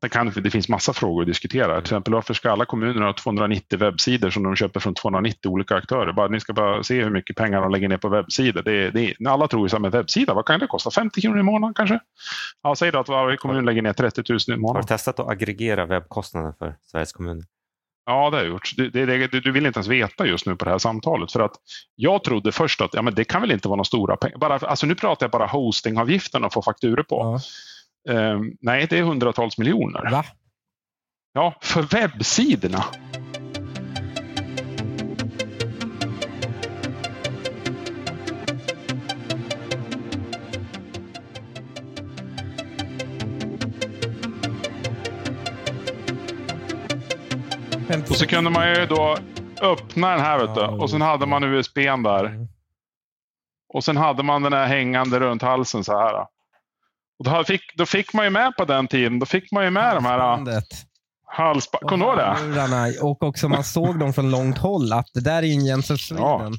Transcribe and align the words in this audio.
det, 0.00 0.08
kan, 0.08 0.32
det 0.36 0.50
finns 0.50 0.68
massa 0.68 0.92
frågor 0.92 1.22
att 1.22 1.26
diskutera. 1.26 1.74
Till 1.74 1.80
exempel 1.80 2.14
varför 2.14 2.34
ska 2.34 2.50
alla 2.50 2.64
kommuner 2.64 3.02
ha 3.02 3.12
290 3.12 3.78
webbsidor 3.78 4.30
som 4.30 4.42
de 4.42 4.56
köper 4.56 4.80
från 4.80 4.94
290 4.94 5.50
olika 5.50 5.74
aktörer? 5.76 6.12
Bara, 6.12 6.28
ni 6.28 6.40
ska 6.40 6.52
bara 6.52 6.82
se 6.82 7.02
hur 7.02 7.10
mycket 7.10 7.36
pengar 7.36 7.60
de 7.60 7.70
lägger 7.70 7.88
ner 7.88 7.96
på 7.96 8.08
webbsidor. 8.08 8.62
Det, 8.62 8.90
det, 8.90 9.26
alla 9.26 9.48
tror 9.48 9.68
ju 9.68 9.76
en 9.76 9.90
webbsida, 9.90 10.34
vad 10.34 10.46
kan 10.46 10.60
det 10.60 10.66
kosta? 10.66 10.90
50 10.90 11.20
kronor 11.20 11.40
i 11.40 11.42
månaden 11.42 11.74
kanske? 11.74 12.00
Ja, 12.62 12.74
säg 12.74 12.92
då 12.92 12.98
att 12.98 13.08
varje 13.08 13.36
kommun 13.36 13.64
lägger 13.64 13.82
ner 13.82 13.92
30 13.92 14.22
000 14.28 14.38
i 14.48 14.56
månaden. 14.56 14.76
Har 14.76 14.82
du 14.82 14.86
testat 14.86 15.20
att 15.20 15.28
aggregera 15.28 15.86
webbkostnaden 15.86 16.54
för 16.58 16.76
Sveriges 16.90 17.12
kommuner? 17.12 17.44
Ja, 18.06 18.30
det 18.30 18.36
har 18.36 18.44
jag 18.44 18.52
gjort. 18.52 18.72
Det, 18.76 18.90
det, 18.90 19.40
du 19.40 19.52
vill 19.52 19.66
inte 19.66 19.78
ens 19.78 19.88
veta 19.88 20.26
just 20.26 20.46
nu 20.46 20.56
på 20.56 20.64
det 20.64 20.70
här 20.70 20.78
samtalet. 20.78 21.32
För 21.32 21.40
att 21.40 21.52
jag 21.96 22.24
trodde 22.24 22.52
först 22.52 22.80
att 22.80 22.94
ja, 22.94 23.02
men 23.02 23.14
det 23.14 23.24
kan 23.24 23.40
väl 23.40 23.52
inte 23.52 23.68
vara 23.68 23.76
några 23.76 23.84
stora 23.84 24.16
pengar. 24.16 24.38
Bara, 24.38 24.54
alltså 24.54 24.86
nu 24.86 24.94
pratar 24.94 25.26
jag 25.26 25.30
bara 25.30 25.46
hostingavgiften 25.46 26.44
att 26.44 26.54
få 26.54 26.62
fakturer 26.62 27.02
på. 27.02 27.16
Ja. 27.16 27.40
Um, 28.08 28.56
nej, 28.60 28.86
det 28.90 28.98
är 28.98 29.02
hundratals 29.02 29.58
miljoner. 29.58 30.10
Va? 30.10 30.24
Ja, 31.32 31.54
för 31.62 31.82
webbsidorna. 31.82 32.84
Och 48.10 48.16
så 48.16 48.26
kunde 48.26 48.50
man 48.50 48.68
ju 48.68 48.86
då 48.86 49.16
öppna 49.62 50.10
den 50.10 50.20
här 50.20 50.38
vet 50.38 50.54
du. 50.54 50.60
och 50.60 50.90
sen 50.90 51.00
hade 51.00 51.26
man 51.26 51.44
USBn 51.44 52.02
där. 52.02 52.24
Mm. 52.24 52.48
Och 53.74 53.84
sen 53.84 53.96
hade 53.96 54.22
man 54.22 54.42
den 54.42 54.52
här 54.52 54.66
hängande 54.66 55.20
runt 55.20 55.42
halsen 55.42 55.84
så 55.84 55.98
här. 55.98 56.26
Och 57.18 57.24
då 57.24 57.44
fick, 57.44 57.76
då 57.76 57.86
fick 57.86 58.12
man 58.14 58.24
ju 58.24 58.30
med 58.30 58.56
på 58.56 58.64
den 58.64 58.88
tiden, 58.88 59.18
då 59.18 59.26
fick 59.26 59.52
man 59.52 59.64
ju 59.64 59.70
med 59.70 59.94
de 59.96 60.04
här 60.04 60.42
halsband. 61.26 61.88
Kommer 61.88 62.06
du 62.06 62.10
ihåg 62.12 62.70
det? 62.70 63.00
Och 63.00 63.22
också 63.22 63.48
man 63.48 63.64
såg 63.64 63.98
dem 63.98 64.12
från 64.12 64.30
långt 64.30 64.58
håll, 64.58 64.92
att 64.92 65.06
det 65.14 65.20
där 65.20 65.42
är 65.42 65.52
en 65.52 65.64
Jens 65.64 65.90
of 65.90 66.00
Sweden. 66.00 66.26
Ja. 66.26 66.50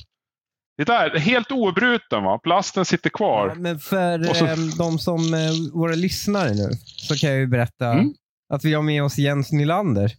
Det 0.77 0.83
där, 0.85 1.19
helt 1.19 1.51
obruten 1.51 2.23
va? 2.23 2.39
Plasten 2.43 2.85
sitter 2.85 3.09
kvar. 3.09 3.47
Ja, 3.47 3.55
men 3.55 3.79
för 3.79 4.23
så... 4.23 4.45
eh, 4.45 4.57
de 4.77 4.99
som 4.99 5.33
eh, 5.33 5.51
våra 5.73 5.95
lyssnare 5.95 6.53
nu, 6.53 6.69
så 6.85 7.15
kan 7.15 7.29
jag 7.29 7.39
ju 7.39 7.47
berätta 7.47 7.91
mm. 7.91 8.13
att 8.53 8.65
vi 8.65 8.73
har 8.73 8.81
med 8.81 9.03
oss 9.03 9.17
Jens 9.17 9.51
Nylander. 9.51 10.11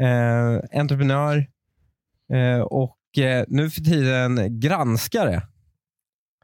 Eh, 0.00 0.80
entreprenör 0.80 1.46
eh, 2.32 2.60
och 2.60 3.18
eh, 3.18 3.44
nu 3.48 3.70
för 3.70 3.80
tiden 3.80 4.60
granskare. 4.60 5.42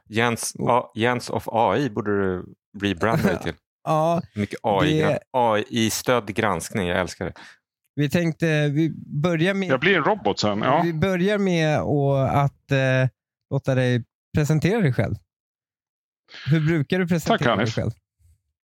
Jens, 0.09 0.57
A, 0.69 0.91
Jens 0.95 1.31
of 1.31 1.49
AI 1.53 1.91
borde 1.91 2.11
du 2.11 2.45
rebranda 2.83 3.29
dig 3.29 3.39
till. 3.43 3.55
ja, 3.85 4.23
Mycket 4.35 4.59
AI, 4.63 5.01
det... 5.01 5.19
AI-stödd 5.33 6.35
granskning, 6.35 6.87
jag 6.87 7.01
älskar 7.01 7.25
det. 7.25 7.33
Vi 7.95 8.11
tänkte, 8.11 8.69
vi 8.69 8.93
börjar 9.23 9.55
med... 9.55 9.69
Jag 9.69 9.81
blir 9.81 9.97
en 9.97 10.05
robot 10.05 10.39
sen. 10.39 10.63
Ja. 10.63 10.83
Vi 10.85 10.93
börjar 10.93 11.39
med 11.39 11.79
att 12.43 12.71
eh, 12.71 13.09
låta 13.51 13.75
dig 13.75 14.05
presentera 14.37 14.81
dig 14.81 14.93
själv. 14.93 15.15
Hur 16.47 16.61
brukar 16.61 16.99
du 16.99 17.09
presentera 17.09 17.57
Tack, 17.57 17.59
dig 17.59 17.67
själv? 17.67 17.91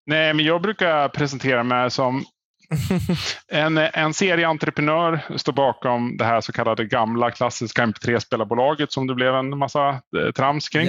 Nej, 0.06 0.34
men 0.34 0.46
jag 0.46 0.62
brukar 0.62 1.10
presentera 1.10 1.64
mig 1.64 1.92
som 1.92 2.26
en, 3.52 3.78
en 3.78 4.14
serieentreprenör 4.14 5.38
står 5.38 5.54
bakom 5.54 6.18
det 6.18 6.26
här 6.26 6.42
så 6.42 6.52
kallade 6.52 6.86
gamla 6.86 7.32
klassiska 7.32 7.86
MP3-spelarbolaget 7.86 8.92
som 8.92 9.08
det 9.08 9.16
blev 9.16 9.36
en 9.36 9.58
massa 9.58 9.90
eh, 9.90 10.32
trams 10.36 10.70
kring. 10.70 10.88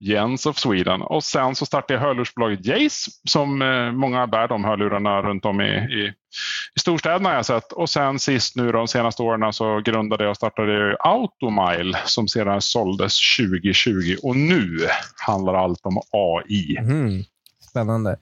Jens 0.00 0.46
of 0.46 0.58
Sweden. 0.58 1.02
Och 1.02 1.24
sen 1.24 1.54
så 1.54 1.66
startade 1.66 1.94
jag 1.94 2.00
hörlursbolaget 2.00 2.66
Jace 2.66 3.10
som 3.28 3.62
eh, 3.62 3.92
många 3.92 4.26
bär 4.26 4.48
de 4.48 4.64
hörlurarna 4.64 5.22
runt 5.22 5.44
om 5.44 5.60
i, 5.60 5.64
i, 5.64 6.12
i 6.76 6.80
storstäderna 6.80 7.34
jag 7.34 7.46
sett. 7.46 7.72
Och 7.72 7.90
sen 7.90 8.18
sist 8.18 8.56
nu 8.56 8.72
de 8.72 8.88
senaste 8.88 9.22
åren 9.22 9.52
så 9.52 9.80
grundade 9.80 10.24
jag 10.24 10.30
och 10.30 10.36
startade 10.36 10.96
Automile 11.00 11.98
som 12.04 12.28
sedan 12.28 12.60
såldes 12.60 13.36
2020 13.38 14.16
och 14.22 14.36
nu 14.36 14.78
handlar 15.26 15.54
allt 15.54 15.86
om 15.86 16.00
AI. 16.12 16.76
Mm. 16.76 17.22
Spännande. 17.70 18.16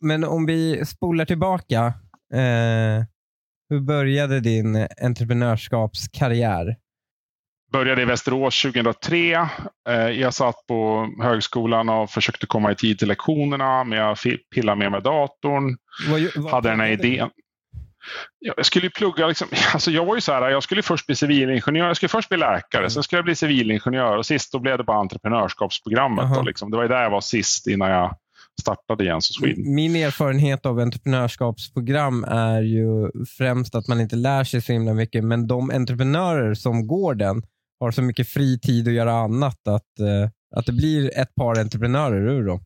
Men 0.00 0.24
om 0.24 0.46
vi 0.46 0.86
spolar 0.86 1.24
tillbaka. 1.24 1.94
Eh, 2.34 3.04
hur 3.68 3.80
började 3.80 4.40
din 4.40 4.86
entreprenörskapskarriär? 5.02 6.76
Började 7.74 8.02
i 8.02 8.04
Västerås 8.04 8.62
2003. 8.62 9.48
Eh, 9.88 9.94
jag 9.94 10.34
satt 10.34 10.66
på 10.68 11.08
högskolan 11.22 11.88
och 11.88 12.10
försökte 12.10 12.46
komma 12.46 12.72
i 12.72 12.74
tid 12.74 12.98
till 12.98 13.08
lektionerna, 13.08 13.84
men 13.84 13.98
jag 13.98 14.16
pillade 14.54 14.78
med 14.78 14.90
mig 14.90 15.02
datorn. 15.02 15.76
Vad, 16.08 16.42
vad 16.44 16.52
hade 16.52 16.68
den 16.68 16.80
här 16.80 16.88
idén. 16.88 17.30
Jag 18.38 18.66
skulle 18.66 18.90
plugga, 18.90 19.26
liksom, 19.26 19.48
alltså 19.72 19.90
jag 19.90 20.04
var 20.04 20.14
ju 20.14 20.20
så 20.20 20.32
här, 20.32 20.50
jag 20.50 20.62
skulle 20.62 20.82
först 20.82 21.06
bli 21.06 21.16
civilingenjör, 21.16 21.86
jag 21.86 21.96
skulle 21.96 22.08
först 22.08 22.28
bli 22.28 22.38
läkare, 22.38 22.80
mm. 22.80 22.90
sen 22.90 23.02
skulle 23.02 23.18
jag 23.18 23.24
bli 23.24 23.34
civilingenjör 23.34 24.16
och 24.16 24.26
sist 24.26 24.52
då 24.52 24.58
blev 24.58 24.78
det 24.78 24.84
bara 24.84 24.98
entreprenörskapsprogrammet. 24.98 26.34
Då, 26.34 26.42
liksom. 26.42 26.70
Det 26.70 26.76
var 26.76 26.84
ju 26.84 26.88
där 26.88 27.02
jag 27.02 27.10
var 27.10 27.20
sist 27.20 27.66
innan 27.66 27.90
jag 27.90 28.16
startade 28.60 29.04
Jens 29.04 29.30
och 29.30 29.34
Sweden. 29.34 29.74
Min 29.74 29.96
erfarenhet 29.96 30.66
av 30.66 30.78
entreprenörskapsprogram 30.78 32.24
är 32.24 32.62
ju 32.62 33.10
främst 33.38 33.74
att 33.74 33.88
man 33.88 34.00
inte 34.00 34.16
lär 34.16 34.44
sig 34.44 34.62
så 34.62 34.72
himla 34.72 34.94
mycket, 34.94 35.24
men 35.24 35.46
de 35.46 35.70
entreprenörer 35.70 36.54
som 36.54 36.86
går 36.86 37.14
den 37.14 37.42
har 37.80 37.90
så 37.90 38.02
mycket 38.02 38.28
fri 38.28 38.58
tid 38.58 38.88
att 38.88 38.94
göra 38.94 39.12
annat 39.12 39.68
att, 39.68 40.00
uh, 40.00 40.28
att 40.56 40.66
det 40.66 40.72
blir 40.72 41.18
ett 41.18 41.34
par 41.34 41.60
entreprenörer 41.60 42.28
ur 42.28 42.46
dem. 42.46 42.64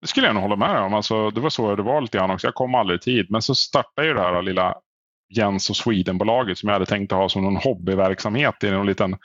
Det 0.00 0.06
skulle 0.06 0.26
jag 0.26 0.34
nog 0.34 0.42
hålla 0.42 0.56
med 0.56 0.82
om. 0.82 0.94
Alltså, 0.94 1.30
det 1.30 1.40
var 1.40 1.50
så 1.50 1.76
det 1.76 1.82
var 1.82 2.00
lite 2.00 2.18
grann 2.18 2.30
också. 2.30 2.46
Jag 2.46 2.54
kom 2.54 2.74
aldrig 2.74 2.98
i 2.98 3.02
tid, 3.02 3.26
men 3.30 3.42
så 3.42 3.54
startade 3.54 4.08
ju 4.08 4.14
det 4.14 4.20
här 4.20 4.42
lilla 4.42 4.74
Jens 5.34 5.70
och 5.70 5.76
Sweden-bolaget 5.76 6.58
som 6.58 6.68
jag 6.68 6.74
hade 6.74 6.86
tänkt 6.86 7.12
att 7.12 7.18
ha 7.18 7.28
som 7.28 7.44
någon 7.44 7.56
hobbyverksamhet 7.56 8.64
i 8.64 8.68
en 8.68 8.86
liten 8.86 9.16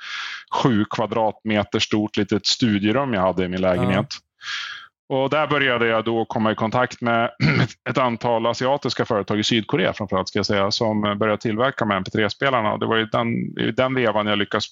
sju 0.64 0.86
kvadratmeter 0.90 1.80
stort 1.80 2.18
litet 2.18 2.46
studierum 2.46 3.14
jag 3.14 3.22
hade 3.22 3.46
i 3.46 3.48
min 3.48 3.62
lägenhet. 3.62 4.08
Ja. 4.10 4.28
Och 5.10 5.30
där 5.30 5.48
började 5.48 5.88
jag 5.88 6.06
då 6.06 6.26
komma 6.26 6.52
i 6.52 6.56
kontakt 6.56 7.02
med 7.02 7.32
ett 7.90 7.98
antal 7.98 8.46
asiatiska 8.46 9.06
företag 9.06 9.40
i 9.40 9.44
Sydkorea 9.44 9.94
framförallt 9.94 10.28
ska 10.28 10.40
jag 10.40 10.46
säga, 10.46 10.72
som 10.72 11.02
började 11.02 11.42
tillverka 11.42 11.86
med 11.86 11.98
MP3-spelarna. 11.98 12.78
Det 12.78 12.86
var 12.86 12.98
i 12.98 13.06
den, 13.12 13.28
i 13.68 13.72
den 13.72 13.96
vevan 13.96 14.28
jag 14.28 14.38
lyckades 14.38 14.66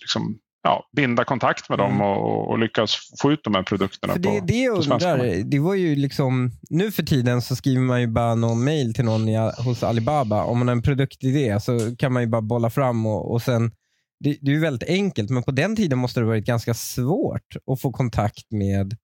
liksom, 0.00 0.38
ja, 0.62 0.88
binda 0.96 1.24
kontakt 1.24 1.68
med 1.68 1.78
dem 1.78 1.90
mm. 1.90 2.06
och, 2.06 2.50
och, 2.50 2.58
lyckas 2.58 2.96
få 3.20 3.32
ut 3.32 3.44
de 3.44 3.54
här 3.54 3.62
produkterna. 3.62 4.12
För 4.12 4.20
det, 4.20 4.40
på, 4.40 4.46
det 4.46 4.62
jag 4.62 4.76
undrar, 4.76 5.44
det 5.44 5.58
var 5.58 5.74
ju 5.74 5.96
liksom, 5.96 6.50
nu 6.70 6.92
för 6.92 7.02
tiden 7.02 7.42
så 7.42 7.56
skriver 7.56 7.82
man 7.82 8.00
ju 8.00 8.06
bara 8.06 8.34
någon 8.34 8.64
mail 8.64 8.94
till 8.94 9.04
någon 9.04 9.28
i, 9.28 9.36
hos 9.64 9.82
Alibaba. 9.82 10.44
Om 10.44 10.58
man 10.58 10.68
har 10.68 10.74
en 10.74 10.82
produktidé 10.82 11.60
så 11.60 11.96
kan 11.96 12.12
man 12.12 12.22
ju 12.22 12.28
bara 12.28 12.42
bolla 12.42 12.70
fram 12.70 13.06
och, 13.06 13.32
och 13.32 13.42
sen 13.42 13.70
det, 14.20 14.38
det 14.40 14.54
är 14.54 14.60
väldigt 14.60 14.88
enkelt, 14.88 15.30
men 15.30 15.42
på 15.42 15.50
den 15.50 15.76
tiden 15.76 15.98
måste 15.98 16.20
det 16.20 16.26
varit 16.26 16.44
ganska 16.44 16.74
svårt 16.74 17.56
att 17.72 17.80
få 17.80 17.92
kontakt 17.92 18.50
med 18.50 18.96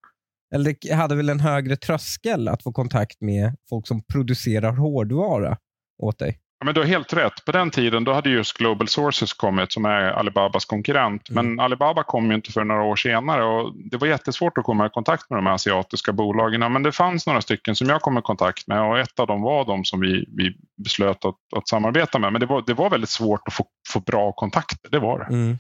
eller 0.55 0.95
hade 0.95 1.15
väl 1.15 1.29
en 1.29 1.41
högre 1.41 1.77
tröskel 1.77 2.49
att 2.49 2.63
få 2.63 2.73
kontakt 2.73 3.21
med 3.21 3.57
folk 3.69 3.87
som 3.87 4.03
producerar 4.03 4.73
hårdvara 4.73 5.57
åt 6.03 6.19
dig? 6.19 6.39
Ja, 6.61 6.65
men 6.65 6.75
du 6.75 6.81
har 6.81 6.87
helt 6.87 7.13
rätt. 7.13 7.45
På 7.45 7.53
den 7.53 7.71
tiden 7.71 8.05
då 8.05 8.13
hade 8.13 8.31
just 8.31 8.59
Global 8.59 8.89
Sources 8.89 9.33
kommit 9.33 9.73
som 9.73 9.85
är 9.85 10.03
Alibabas 10.03 10.65
konkurrent. 10.65 11.31
Mm. 11.31 11.47
Men 11.47 11.61
Alibaba 11.65 12.03
kom 12.03 12.31
ju 12.31 12.35
inte 12.35 12.53
för 12.53 12.65
några 12.65 12.83
år 12.83 12.97
senare 12.97 13.45
och 13.45 13.73
det 13.91 13.97
var 13.97 14.07
jättesvårt 14.07 14.59
att 14.59 14.65
komma 14.65 14.87
i 14.87 14.91
kontakt 14.91 15.31
med 15.31 15.39
de 15.39 15.47
asiatiska 15.47 16.13
bolagen. 16.13 16.73
Men 16.73 16.83
det 16.83 16.93
fanns 16.93 17.27
några 17.27 17.41
stycken 17.41 17.77
som 17.77 17.89
jag 17.89 18.01
kom 18.01 18.19
i 18.19 18.23
kontakt 18.23 18.67
med 18.67 18.83
och 18.83 18.99
ett 18.99 19.21
av 19.21 19.27
dem 19.27 19.43
var 19.43 19.65
de 19.65 19.85
som 19.85 20.01
vi, 20.01 20.25
vi 20.37 20.57
beslöt 20.85 21.25
att, 21.25 21.37
att 21.57 21.69
samarbeta 21.69 22.19
med. 22.19 22.33
Men 22.33 22.41
det 22.41 22.47
var, 22.47 22.65
det 22.67 22.75
var 22.75 22.91
väldigt 22.91 23.11
svårt 23.11 23.49
att 23.49 23.55
få, 23.55 23.65
få 23.93 24.01
bra 24.01 24.33
kontakter, 24.33 24.91
det 24.91 24.99
var 24.99 25.19
det. 25.19 25.25
Mm. 25.25 25.59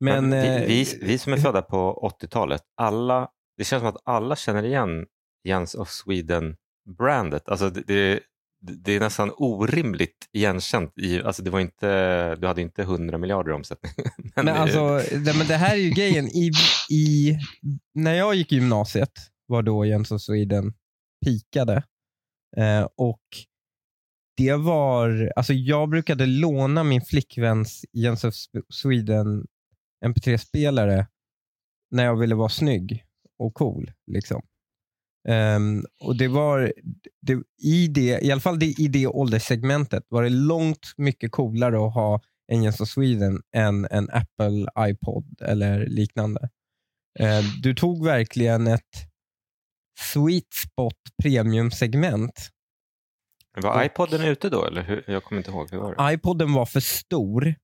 Men, 0.00 0.28
Men 0.28 0.42
vi, 0.42 0.66
vi, 0.66 0.80
eh, 0.80 1.06
vi, 1.08 1.18
som 1.18 1.32
är 1.32 1.36
födda 1.36 1.62
på 1.62 2.10
80-talet, 2.22 2.62
alla 2.76 3.28
det 3.62 3.66
känns 3.66 3.80
som 3.80 3.88
att 3.88 4.02
alla 4.04 4.36
känner 4.36 4.64
igen 4.64 5.06
Jens 5.44 5.74
of 5.74 5.88
Sweden-brandet. 5.90 7.48
Alltså 7.48 7.70
det, 7.70 7.82
det, 7.86 8.20
det, 8.60 8.92
är 8.92 9.00
nästan 9.00 9.32
orimligt 9.36 10.28
igenkänt. 10.32 10.98
I, 10.98 11.22
alltså 11.22 11.42
det 11.42 11.50
var 11.50 11.60
inte, 11.60 12.34
du 12.34 12.46
hade 12.46 12.60
inte 12.60 12.82
100 12.82 13.18
miljarder 13.18 13.50
i 13.50 13.54
omsättning. 13.54 13.92
men, 14.36 14.44
men, 14.44 14.56
alltså, 14.56 14.98
det, 14.98 15.38
men 15.38 15.46
det 15.46 15.56
här 15.56 15.74
är 15.74 15.80
ju 15.80 15.90
grejen. 15.90 16.26
I, 16.26 16.50
i, 16.90 17.38
när 17.94 18.14
jag 18.14 18.34
gick 18.34 18.52
i 18.52 18.54
gymnasiet 18.54 19.12
var 19.46 19.62
då 19.62 19.84
Jens 19.84 20.10
of 20.12 20.22
Sweden 20.22 20.72
pikade. 21.24 21.82
Eh, 22.56 22.88
och 22.96 23.22
det 24.36 24.54
var, 24.54 25.32
alltså 25.36 25.52
jag 25.52 25.90
brukade 25.90 26.26
låna 26.26 26.84
min 26.84 27.02
flickväns 27.02 27.84
Jens 27.92 28.24
of 28.24 28.34
Sweden 28.72 29.46
MP3-spelare 30.06 31.06
när 31.90 32.04
jag 32.04 32.16
ville 32.16 32.34
vara 32.34 32.48
snygg 32.48 33.04
och 33.42 33.54
cool. 33.54 33.90
Liksom. 34.06 34.42
Um, 35.28 35.84
och 36.00 36.16
det 36.16 36.28
var, 36.28 36.72
det, 37.20 37.42
i, 37.62 37.88
det, 37.88 38.24
I 38.24 38.32
alla 38.32 38.40
fall 38.40 38.58
det, 38.58 38.66
i 38.66 38.88
det 38.88 39.06
ålderssegmentet 39.06 40.04
var 40.08 40.22
det 40.22 40.28
långt 40.28 40.92
mycket 40.96 41.32
coolare 41.32 41.86
att 41.86 41.94
ha 41.94 42.20
en 42.52 42.62
Jens 42.62 42.80
of 42.80 42.88
Sweden 42.88 43.42
än 43.56 43.86
en 43.90 44.10
Apple 44.10 44.66
iPod 44.78 45.42
eller 45.42 45.86
liknande. 45.86 46.48
Uh, 47.20 47.60
du 47.62 47.74
tog 47.74 48.04
verkligen 48.04 48.66
ett 48.66 49.08
sweet 50.00 50.52
spot 50.54 50.98
premiumsegment. 51.22 52.48
Var 53.56 53.84
iPoden 53.84 54.20
ute 54.20 54.48
då? 54.48 54.64
Eller 54.64 54.82
hur? 54.82 55.04
Jag 55.06 55.24
kommer 55.24 55.40
inte 55.40 55.50
ihåg. 55.50 55.70
Hur 55.70 55.78
var 55.78 56.08
det? 56.08 56.14
iPoden 56.14 56.52
var 56.52 56.66
för 56.66 56.80
stor 56.80 57.54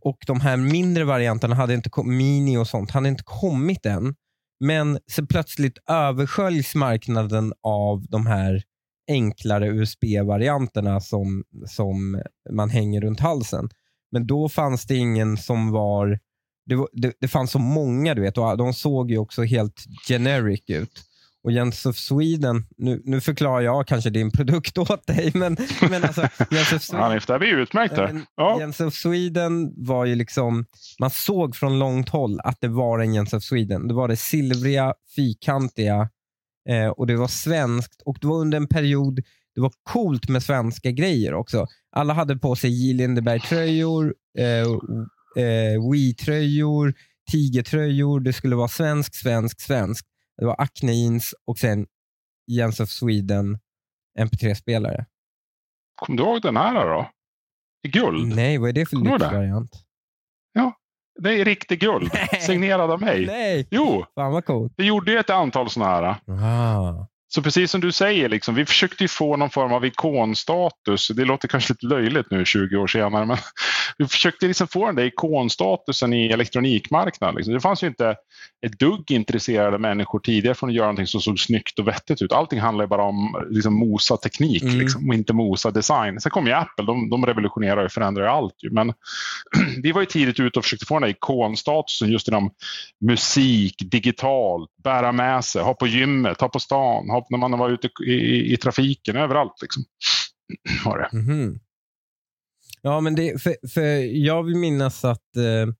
och 0.00 0.18
de 0.26 0.40
här 0.40 0.56
mindre 0.56 1.04
varianterna, 1.04 1.54
hade 1.54 1.74
inte 1.74 1.90
Mini 2.04 2.56
och 2.56 2.66
sånt, 2.66 2.90
hade 2.90 3.08
inte 3.08 3.24
kommit 3.24 3.86
än. 3.86 4.14
Men 4.60 4.98
så 5.06 5.26
plötsligt 5.26 5.78
översköljs 5.88 6.74
marknaden 6.74 7.52
av 7.62 8.06
de 8.08 8.26
här 8.26 8.62
enklare 9.08 9.68
USB-varianterna 9.68 11.00
som, 11.00 11.44
som 11.66 12.22
man 12.50 12.70
hänger 12.70 13.00
runt 13.00 13.20
halsen. 13.20 13.68
Men 14.12 14.26
då 14.26 14.48
fanns 14.48 14.86
det 14.86 14.96
ingen 14.96 15.36
som 15.36 15.70
var... 15.70 16.18
Det, 16.66 16.74
var, 16.74 16.88
det, 16.92 17.12
det 17.20 17.28
fanns 17.28 17.50
så 17.50 17.58
många, 17.58 18.14
du 18.14 18.22
vet, 18.22 18.38
och 18.38 18.56
de 18.56 18.74
såg 18.74 19.10
ju 19.10 19.18
också 19.18 19.42
helt 19.42 19.84
generic 20.08 20.64
ut. 20.66 21.02
Och 21.44 21.52
Jens 21.52 21.86
of 21.86 21.96
Sweden, 21.96 22.66
nu, 22.76 23.02
nu 23.04 23.20
förklarar 23.20 23.60
jag 23.60 23.86
kanske 23.86 24.10
din 24.10 24.30
produkt 24.30 24.78
åt 24.78 25.06
dig, 25.06 25.30
men, 25.34 25.56
men 25.90 26.04
alltså, 26.04 26.28
Jens 26.50 26.72
of 26.72 26.82
Sweden, 26.82 27.02
Hanif, 27.02 27.26
det 27.26 27.32
här 27.32 27.38
blir 27.38 27.56
utmärkt. 27.56 27.96
Här. 27.96 28.20
Ja. 28.36 28.60
Jens 28.60 28.80
of 28.80 28.94
Sweden 28.94 29.72
var 29.76 30.04
ju 30.04 30.14
liksom, 30.14 30.66
man 31.00 31.10
såg 31.10 31.56
från 31.56 31.78
långt 31.78 32.08
håll 32.08 32.40
att 32.40 32.60
det 32.60 32.68
var 32.68 32.98
en 32.98 33.14
Jens 33.14 33.32
of 33.32 33.42
Sweden. 33.42 33.88
Det 33.88 33.94
var 33.94 34.08
det 34.08 34.16
silvriga, 34.16 34.94
fyrkantiga 35.16 36.08
eh, 36.68 36.88
och 36.88 37.06
det 37.06 37.16
var 37.16 37.28
svenskt 37.28 38.02
och 38.04 38.18
det 38.20 38.26
var 38.26 38.36
under 38.36 38.56
en 38.56 38.68
period 38.68 39.20
det 39.54 39.60
var 39.60 39.72
coolt 39.82 40.28
med 40.28 40.42
svenska 40.42 40.90
grejer 40.90 41.34
också. 41.34 41.66
Alla 41.96 42.14
hade 42.14 42.36
på 42.36 42.56
sig 42.56 42.70
J. 42.70 42.94
Lindeberg-tröjor, 42.94 44.14
eh, 44.38 44.60
eh, 45.44 45.90
Wii-tröjor, 45.90 46.94
Tiger-tröjor. 47.30 48.20
Det 48.20 48.32
skulle 48.32 48.56
vara 48.56 48.68
svensk, 48.68 49.14
svensk, 49.14 49.60
svensk. 49.60 50.06
Det 50.40 50.46
var 50.46 50.56
Acne 50.58 50.92
Jeans 50.92 51.34
och 51.46 51.58
sen 51.58 51.86
Jens 52.46 52.80
of 52.80 52.88
Sweden 52.88 53.58
MP3-spelare. 54.18 55.06
Kommer 55.94 56.16
du 56.18 56.24
ihåg 56.24 56.42
den 56.42 56.56
här 56.56 56.88
då? 56.88 57.10
I 57.82 57.88
guld. 57.88 58.36
Nej, 58.36 58.58
vad 58.58 58.68
är 58.68 58.72
det 58.72 58.86
för 58.86 58.96
det? 58.96 59.10
lyxvariant? 59.12 59.84
Det 61.22 61.40
är 61.40 61.44
riktig 61.44 61.80
guld. 61.80 62.10
Signerad 62.40 62.90
av 62.90 63.00
mig. 63.00 63.26
Nej, 63.26 63.68
Jo, 63.70 64.04
fan 64.14 64.32
vad 64.32 64.44
coolt. 64.44 64.72
vi 64.76 64.86
gjorde 64.86 65.12
ju 65.12 65.18
ett 65.18 65.30
antal 65.30 65.70
sådana 65.70 65.90
här. 65.90 66.16
Ah. 66.26 67.06
Så 67.34 67.42
precis 67.42 67.70
som 67.70 67.80
du 67.80 67.92
säger, 67.92 68.28
liksom, 68.28 68.54
vi 68.54 68.66
försökte 68.66 69.08
få 69.08 69.36
någon 69.36 69.50
form 69.50 69.72
av 69.72 69.84
ikonstatus. 69.84 71.08
Det 71.08 71.24
låter 71.24 71.48
kanske 71.48 71.72
lite 71.72 71.86
löjligt 71.86 72.30
nu 72.30 72.44
20 72.44 72.76
år 72.76 72.86
senare, 72.86 73.26
men 73.26 73.36
vi 73.98 74.06
försökte 74.06 74.46
liksom 74.46 74.68
få 74.68 74.86
den 74.86 74.94
där 74.94 75.04
ikonstatusen 75.04 76.12
i 76.12 76.26
elektronikmarknaden. 76.26 77.36
Liksom. 77.36 77.54
Det 77.54 77.60
fanns 77.60 77.82
ju 77.82 77.86
inte 77.86 78.16
ett 78.66 78.78
dugg 78.78 79.10
intresserade 79.10 79.78
människor 79.78 80.18
tidigare 80.18 80.54
från 80.54 80.70
att 80.70 80.76
göra 80.76 80.86
någonting 80.86 81.06
som 81.06 81.20
såg 81.20 81.40
snyggt 81.40 81.78
och 81.78 81.88
vettigt 81.88 82.22
ut. 82.22 82.32
Allting 82.32 82.60
handlar 82.60 82.84
ju 82.84 82.88
bara 82.88 83.04
om 83.04 83.46
liksom, 83.50 83.74
mosa 83.74 84.16
teknik 84.16 84.62
Mm. 84.62 84.78
liksom, 84.78 85.08
och 85.08 85.14
inte 85.14 85.32
mosa 85.32 85.70
design. 85.70 86.20
Sen 86.20 86.30
kom 86.30 86.46
ju 86.46 86.52
Apple, 86.52 86.84
de, 86.84 87.10
de 87.10 87.26
revolutionerar 87.26 87.84
och 87.84 87.92
förändrar 87.92 88.26
allt. 88.26 88.54
Ju. 88.62 88.70
Men 88.70 88.92
vi 89.82 89.92
var 89.92 90.00
ju 90.00 90.06
tidigt 90.06 90.40
ute 90.40 90.58
och 90.58 90.64
försökte 90.64 90.86
få 90.86 90.94
den 90.94 91.02
där 91.02 91.08
ikonstatusen 91.08 92.10
just 92.10 92.28
inom 92.28 92.50
musik, 93.00 93.74
digitalt, 93.90 94.70
bära 94.84 95.12
med 95.12 95.44
sig, 95.44 95.62
ha 95.62 95.74
på 95.74 95.86
gymmet, 95.86 96.40
ha 96.40 96.48
på 96.48 96.60
stan, 96.60 97.10
ha 97.10 97.19
när 97.30 97.38
man 97.38 97.58
var 97.58 97.70
ute 97.70 97.88
i, 98.06 98.10
i, 98.10 98.52
i 98.52 98.56
trafiken, 98.56 99.16
överallt. 99.16 99.62
Liksom. 99.62 99.84
Var 100.84 100.98
det. 100.98 101.18
Mhm. 101.18 101.60
Ja, 102.82 103.00
men 103.00 103.14
det, 103.14 103.42
för, 103.42 103.68
för 103.68 103.82
jag 104.16 104.42
vill 104.42 104.56
minnas 104.56 105.04
att 105.04 105.36
eh, 105.36 105.74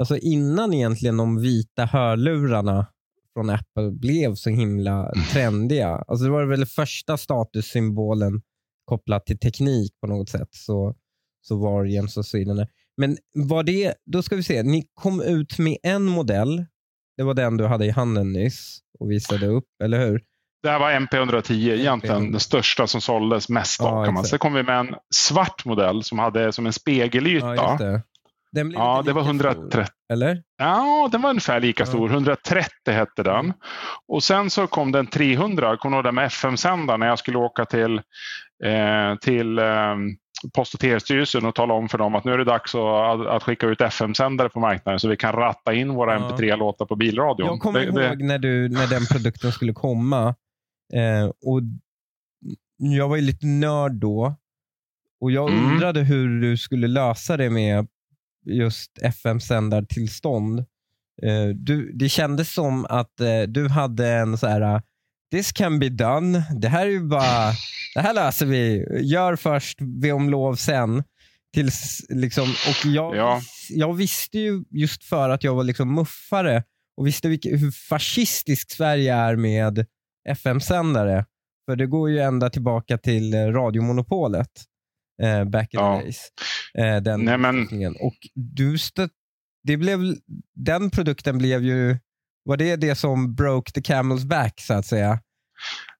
alltså 0.00 0.16
innan 0.16 0.74
egentligen 0.74 1.16
de 1.16 1.42
vita 1.42 1.84
hörlurarna 1.84 2.86
från 3.34 3.50
Apple 3.50 3.90
blev 3.90 4.34
så 4.34 4.50
himla 4.50 5.12
trendiga. 5.32 5.88
Alltså 5.88 6.24
det 6.24 6.30
var 6.30 6.44
väl 6.44 6.66
första 6.66 7.16
statussymbolen 7.16 8.42
kopplat 8.84 9.26
till 9.26 9.38
teknik 9.38 9.92
på 10.00 10.06
något 10.06 10.28
sätt. 10.28 10.48
Så, 10.50 10.94
så 11.42 11.56
var 11.56 11.84
Jens 11.84 12.16
och 12.16 12.26
Sweden. 12.26 12.66
Men 12.96 13.16
var 13.34 13.62
det, 13.62 13.94
då 14.06 14.22
ska 14.22 14.36
vi 14.36 14.42
se, 14.42 14.62
ni 14.62 14.86
kom 14.94 15.20
ut 15.20 15.58
med 15.58 15.76
en 15.82 16.04
modell. 16.04 16.64
Det 17.16 17.22
var 17.22 17.34
den 17.34 17.56
du 17.56 17.66
hade 17.66 17.86
i 17.86 17.90
handen 17.90 18.32
nyss 18.32 18.78
och 18.98 19.10
visade 19.10 19.46
upp, 19.46 19.66
eller 19.84 20.06
hur? 20.06 20.22
Det 20.62 20.70
här 20.70 20.78
var 20.78 20.90
MP110, 20.90 21.52
egentligen 21.74 22.30
den 22.30 22.40
största 22.40 22.86
som 22.86 23.00
såldes 23.00 23.48
mest 23.48 23.80
av. 23.80 23.86
Ja, 23.98 24.04
kan 24.04 24.14
man. 24.14 24.24
Sen 24.24 24.38
kom 24.38 24.54
vi 24.54 24.62
med 24.62 24.78
en 24.78 24.94
svart 25.14 25.64
modell 25.64 26.02
som 26.02 26.18
hade 26.18 26.52
som 26.52 26.66
en 26.66 26.72
spegelyta. 26.72 27.54
Ja, 27.54 27.76
det. 27.78 28.02
Den 28.52 28.70
Ja, 28.70 29.02
det 29.06 29.12
var 29.12 29.20
lika 29.22 29.28
130. 29.30 29.62
Stor, 29.70 29.86
eller? 30.12 30.42
Ja, 30.58 31.08
den 31.12 31.22
var 31.22 31.30
ungefär 31.30 31.60
lika 31.60 31.82
Ja. 31.82 31.86
stor. 31.86 32.08
130 32.10 32.68
hette 32.86 33.22
den. 33.22 33.52
Och 34.08 34.22
sen 34.22 34.50
så 34.50 34.66
kom 34.66 34.92
den 34.92 35.06
300, 35.06 35.76
kom 35.76 35.92
nog 35.92 36.04
den 36.04 36.14
med 36.14 36.24
FM-sändaren 36.26 37.00
när 37.00 37.06
jag 37.06 37.18
skulle 37.18 37.38
åka 37.38 37.64
till, 37.64 37.96
eh, 38.64 39.14
till 39.20 39.58
eh, 39.58 39.64
Post 40.54 40.74
och 40.74 40.80
telestyrelsen 40.80 41.46
och 41.46 41.54
tala 41.54 41.74
om 41.74 41.88
för 41.88 41.98
dem 41.98 42.14
att 42.14 42.24
nu 42.24 42.32
är 42.32 42.38
det 42.38 42.44
dags 42.44 42.74
att, 42.74 43.26
att 43.26 43.42
skicka 43.42 43.66
ut 43.66 43.80
FM-sändare 43.80 44.48
på 44.48 44.60
marknaden 44.60 45.00
så 45.00 45.08
vi 45.08 45.16
kan 45.16 45.32
ratta 45.32 45.72
in 45.74 45.94
våra 45.94 46.14
Ja. 46.14 46.18
MP3-låtar 46.18 46.86
på 46.86 46.96
bilradion. 46.96 47.48
Jag 47.48 47.60
kommer 47.60 47.80
Det- 47.80 47.86
ihåg 47.86 48.18
det- 48.18 48.24
När, 48.24 48.38
du, 48.38 48.68
när 48.68 48.86
den 48.86 49.06
produkten 49.06 49.52
skulle 49.52 49.72
komma. 49.72 50.34
Eh, 50.96 51.24
och 51.24 51.60
Jag 52.76 53.08
var 53.08 53.16
ju 53.16 53.22
lite 53.22 53.46
nörd 53.46 53.92
då. 53.94 54.34
Och 55.20 55.30
Jag 55.32 55.50
Mm. 55.52 55.72
undrade 55.72 56.00
hur 56.00 56.40
du 56.40 56.56
skulle 56.56 56.86
lösa 56.86 57.36
det 57.36 57.50
med 57.50 57.86
just 58.46 58.98
FM-sändartillstånd. 59.02 60.58
Eh, 61.22 61.48
du, 61.54 61.92
det 61.92 62.08
kändes 62.08 62.52
som 62.54 62.86
att 62.88 63.20
eh, 63.20 63.42
du 63.48 63.68
hade 63.68 64.08
en 64.08 64.38
så 64.38 64.46
här, 64.46 64.74
uh, 64.74 64.80
this 65.32 65.52
can 65.52 65.78
be 65.78 65.88
done. 65.88 66.44
Det 66.60 66.68
här 66.68 66.86
är 66.86 66.90
ju 66.90 67.00
bara, 67.08 67.50
det 67.94 68.00
här 68.00 68.14
löser 68.14 68.46
vi. 68.46 68.86
Gör 69.02 69.36
först, 69.36 69.78
be 69.80 70.12
om 70.12 70.30
lov 70.30 70.54
sen. 70.54 71.04
Tills, 71.54 72.06
liksom, 72.08 72.42
och 72.50 72.86
jag, 72.86 73.16
Ja. 73.16 73.40
jag 73.70 73.94
visste 73.94 74.38
ju 74.38 74.64
just 74.70 75.04
för 75.04 75.30
att 75.30 75.44
jag 75.44 75.54
var 75.54 75.64
liksom 75.64 75.94
muffare 75.94 76.64
och 76.96 77.06
visste 77.06 77.28
vilka, 77.28 77.48
hur 77.56 77.70
fascistisk 77.70 78.70
Sverige 78.70 79.14
är 79.14 79.36
med 79.36 79.86
FM-sändare. 80.28 81.24
För 81.68 81.76
det 81.76 81.86
går 81.86 82.10
ju 82.10 82.18
ända 82.18 82.50
tillbaka 82.50 82.98
till 82.98 83.34
eh, 83.34 83.38
radiomonopolet 83.46 84.50
eh, 85.22 85.44
back 85.44 85.74
in 85.74 85.80
Ja. 85.80 85.96
the 85.98 86.02
days. 86.02 86.28
Eh, 86.78 86.96
den 87.02 87.24
Nej, 87.24 87.38
men-. 87.38 87.96
Och 88.00 88.16
du 88.34 88.78
stött, 88.78 89.10
det 89.64 89.76
blev, 89.76 89.98
den 90.54 90.90
produkten 90.90 91.38
blev 91.38 91.62
ju, 91.64 91.98
var 92.44 92.56
det 92.56 92.76
det 92.76 92.94
som 92.94 93.34
broke 93.34 93.72
the 93.72 93.80
camel's 93.80 94.26
back 94.26 94.60
så 94.60 94.74
att 94.74 94.86
säga? 94.86 95.20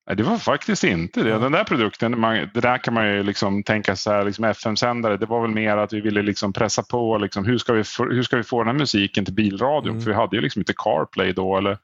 Nej, 0.07 0.17
det 0.17 0.23
var 0.23 0.39
faktiskt 0.39 0.85
inte 0.85 1.23
det. 1.23 1.39
Den 1.39 1.53
där 1.53 1.65
produkten, 1.65 2.21
man, 2.21 2.51
det 2.55 2.61
där 2.61 2.79
kan 2.79 2.95
man 2.95 3.09
ju 3.09 3.23
liksom 3.23 3.63
tänka 3.63 3.97
så 3.97 4.11
här, 4.11 4.25
liksom 4.25 4.45
FM-sändare, 4.45 5.17
det 5.17 5.27
var 5.27 5.43
väl 5.43 5.51
mer 5.51 5.77
att 5.77 5.93
vi 5.93 6.01
ville 6.01 6.23
liksom 6.23 6.53
pressa 6.53 6.83
på, 6.83 7.19
liksom, 7.19 7.45
hur, 7.45 7.59
ska 7.59 7.73
vi 7.73 7.85
få, 7.85 8.05
hur 8.05 8.23
ska 8.23 8.37
vi 8.37 8.43
få 8.43 8.59
den 8.59 8.67
här 8.67 8.79
musiken 8.79 9.25
till 9.25 9.35
bilradion? 9.35 9.93
Mm. 9.93 10.03
För 10.03 10.11
vi 10.11 10.17
hade 10.17 10.37
ju 10.37 10.43
liksom 10.43 10.61
inte 10.61 10.75
CarPlay 10.77 11.33
då 11.33 11.57
eller 11.57 11.79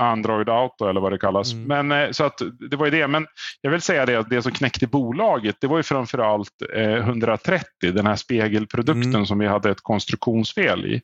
Android 0.00 0.48
Auto 0.48 0.88
eller 0.88 1.00
vad 1.00 1.12
det 1.12 1.18
kallas. 1.18 1.52
Mm. 1.52 1.88
Men, 1.88 2.02
eh, 2.02 2.10
så 2.10 2.24
att, 2.24 2.42
det 2.70 2.76
var 2.76 2.84
ju 2.86 2.90
det. 2.90 3.08
Men 3.08 3.26
jag 3.60 3.70
vill 3.70 3.80
säga 3.80 4.06
det 4.06 4.16
att 4.16 4.30
det 4.30 4.42
som 4.42 4.52
knäckte 4.52 4.86
bolaget, 4.86 5.56
det 5.60 5.66
var 5.66 5.76
ju 5.76 5.82
framförallt 5.82 6.62
eh, 6.74 6.94
130, 6.94 7.66
den 7.80 8.06
här 8.06 8.16
spegelprodukten 8.16 9.14
Mm. 9.14 9.26
som 9.26 9.38
vi 9.38 9.46
hade 9.46 9.70
ett 9.70 9.82
konstruktionsfel 9.82 10.86
i. 10.86 11.00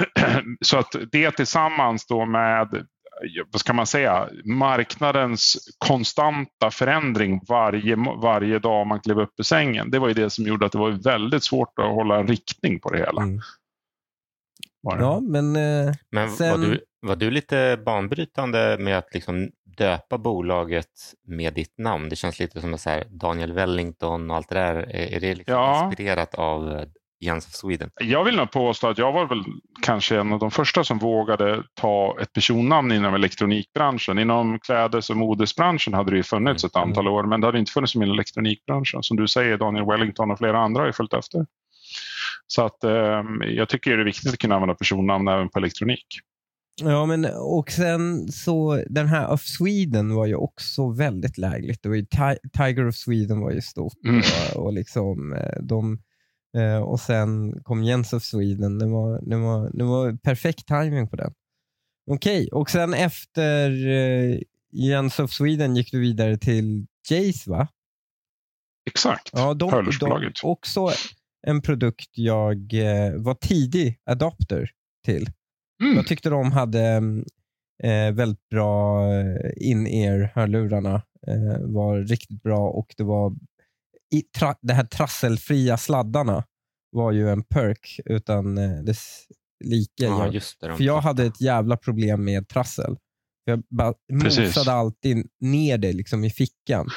så 0.60 0.78
att 0.78 0.96
det 1.12 1.30
tillsammans 1.30 2.06
då 2.06 2.26
med 2.26 2.86
vad 3.52 3.60
ska 3.60 3.72
man 3.72 3.86
säga, 3.86 4.28
marknadens 4.44 5.68
konstanta 5.78 6.70
förändring 6.70 7.40
varje, 7.48 7.96
varje 8.22 8.58
dag 8.58 8.86
man 8.86 9.00
klev 9.00 9.20
upp 9.20 9.32
ur 9.38 9.44
sängen. 9.44 9.90
Det 9.90 9.98
var 9.98 10.08
ju 10.08 10.14
det 10.14 10.30
som 10.30 10.44
gjorde 10.46 10.66
att 10.66 10.72
det 10.72 10.78
var 10.78 10.90
väldigt 10.90 11.44
svårt 11.44 11.78
att 11.78 11.84
hålla 11.94 12.18
en 12.18 12.26
riktning 12.26 12.80
på 12.80 12.90
det 12.90 12.98
hela. 12.98 13.22
Mm. 13.22 13.40
Var 14.82 14.96
det. 14.96 15.02
Ja, 15.02 15.20
men 15.20 15.56
eh, 15.56 15.94
Men 16.10 16.30
Sen- 16.30 16.50
var, 16.50 16.66
du, 16.66 16.80
var 17.00 17.16
du 17.16 17.30
lite 17.30 17.78
banbrytande 17.86 18.76
med 18.80 18.98
att 18.98 19.14
liksom 19.14 19.50
döpa 19.76 20.18
bolaget 20.18 20.90
med 21.26 21.54
ditt 21.54 21.78
namn? 21.78 22.08
Det 22.08 22.16
känns 22.16 22.38
lite 22.38 22.60
som 22.60 22.74
att 22.74 22.80
så 22.80 22.90
här, 22.90 23.04
Daniel 23.10 23.52
Wellington 23.52 24.30
och 24.30 24.36
allt 24.36 24.48
det 24.48 24.54
där. 24.54 24.74
Är, 24.74 25.14
är 25.16 25.20
det 25.20 25.34
liksom 25.34 25.54
Ja. 25.54 25.86
inspirerat 25.86 26.34
av 26.34 26.84
Jens 27.20 27.46
of 27.46 27.52
Sweden? 27.52 27.90
Jag 28.00 28.24
vill 28.24 28.36
nog 28.36 28.50
påstå 28.50 28.88
att 28.88 28.98
jag 28.98 29.12
var 29.12 29.26
väl 29.26 29.42
kanske 29.82 30.18
en 30.20 30.32
av 30.32 30.38
de 30.38 30.50
första 30.50 30.84
som 30.84 30.98
vågade 30.98 31.62
ta 31.74 32.16
ett 32.20 32.32
personnamn 32.32 32.92
inom 32.92 33.14
elektronikbranschen. 33.14 34.18
Inom 34.18 34.58
klädes 34.60 35.10
och 35.10 35.16
modesbranschen 35.16 35.94
hade 35.94 36.10
det 36.10 36.16
ju 36.16 36.22
funnits 36.22 36.64
ett 36.64 36.76
antal 36.76 37.08
år 37.08 37.24
men 37.24 37.40
det 37.40 37.46
hade 37.46 37.58
inte 37.58 37.72
funnits 37.72 37.94
inom 37.96 38.10
elektronikbranschen. 38.10 39.02
Som 39.02 39.16
du 39.16 39.28
säger, 39.28 39.58
Daniel 39.58 39.86
Wellington 39.86 40.30
och 40.30 40.38
flera 40.38 40.58
andra 40.58 40.80
har 40.80 40.86
ju 40.86 40.92
följt 40.92 41.12
efter. 41.12 41.46
Så 42.46 42.64
att 42.64 42.84
eh, 42.84 43.22
jag 43.48 43.68
tycker 43.68 43.96
det 43.96 44.02
är 44.02 44.04
viktigt 44.04 44.32
att 44.32 44.38
kunna 44.38 44.54
använda 44.54 44.74
personnamn 44.74 45.28
även 45.28 45.48
på 45.48 45.58
elektronik. 45.58 46.06
Ja, 46.82 47.06
men 47.06 47.26
och 47.40 47.70
sen 47.70 48.28
så 48.28 48.84
den 48.90 49.06
här 49.08 49.32
of 49.32 49.40
Sweden 49.40 50.14
var 50.14 50.26
ju 50.26 50.34
också 50.34 50.90
väldigt 50.92 51.38
lägligt. 51.38 51.82
Det 51.82 51.88
var 51.88 51.96
ju 51.96 52.02
Ti- 52.02 52.38
Tiger 52.56 52.88
of 52.88 52.94
Sweden 52.94 53.40
var 53.40 53.50
ju 53.50 53.60
stort 53.60 53.92
Mm. 54.06 54.18
och, 54.56 54.64
och 54.64 54.72
liksom 54.72 55.32
eh, 55.32 55.62
de 55.62 55.98
eh, 56.56 56.78
och 56.78 57.00
sen 57.00 57.62
kom 57.62 57.84
Jens 57.84 58.12
of 58.12 58.22
Sweden. 58.22 58.78
Det 58.78 58.86
var, 58.86 59.20
det 59.22 59.36
var, 59.36 59.70
det 59.72 59.84
var 59.84 60.12
perfekt 60.12 60.66
timing 60.66 61.08
på 61.08 61.16
den. 61.16 61.32
Okej, 62.10 62.48
och 62.52 62.70
sen 62.70 62.94
efter 62.94 63.86
eh, 63.86 64.38
Jens 64.72 65.18
of 65.18 65.30
Sweden 65.30 65.76
gick 65.76 65.92
du 65.92 66.00
vidare 66.00 66.38
till 66.38 66.86
Jace 67.10 67.50
va? 67.50 67.68
Exakt, 68.90 69.30
ja, 69.32 69.54
de. 69.54 69.90
De, 70.00 70.32
också 70.42 70.90
en 71.46 71.62
produkt 71.62 72.10
jag 72.12 72.74
eh, 72.74 73.14
var 73.14 73.34
tidig 73.34 74.00
adopter 74.04 74.70
till. 75.04 75.30
Mm. 75.82 75.96
Jag 75.96 76.06
tyckte 76.06 76.30
de 76.30 76.52
hade 76.52 77.02
eh, 77.82 78.12
väldigt 78.12 78.48
bra 78.48 79.04
eh, 79.14 79.50
in-ear-hörlurarna. 79.56 81.02
Eh, 81.26 81.60
var 81.60 81.98
riktigt 82.00 82.42
bra 82.42 82.68
och 82.68 82.94
det 82.96 83.04
var 83.04 83.34
i, 84.14 84.22
tra, 84.22 84.54
det 84.62 84.74
här 84.74 84.84
trasselfria 84.84 85.76
sladdarna 85.76 86.44
var 86.90 87.12
ju 87.12 87.30
en 87.30 87.42
perk 87.42 88.00
utan 88.04 88.58
eh, 88.58 88.82
dess 88.82 89.26
like. 89.64 90.04
Ja, 90.04 90.24
jag, 90.24 90.34
just 90.34 90.60
det, 90.60 90.68
de 90.68 90.76
för 90.76 90.84
jag 90.84 91.00
hade 91.00 91.24
ett 91.24 91.40
jävla 91.40 91.76
problem 91.76 92.24
med 92.24 92.48
trassel. 92.48 92.96
Jag 93.44 93.62
bara 93.70 93.94
Precis. 94.22 94.38
mosade 94.38 94.72
alltid 94.72 95.26
ner 95.40 95.78
det 95.78 95.92
liksom 95.92 96.24
i 96.24 96.30
fickan. 96.30 96.88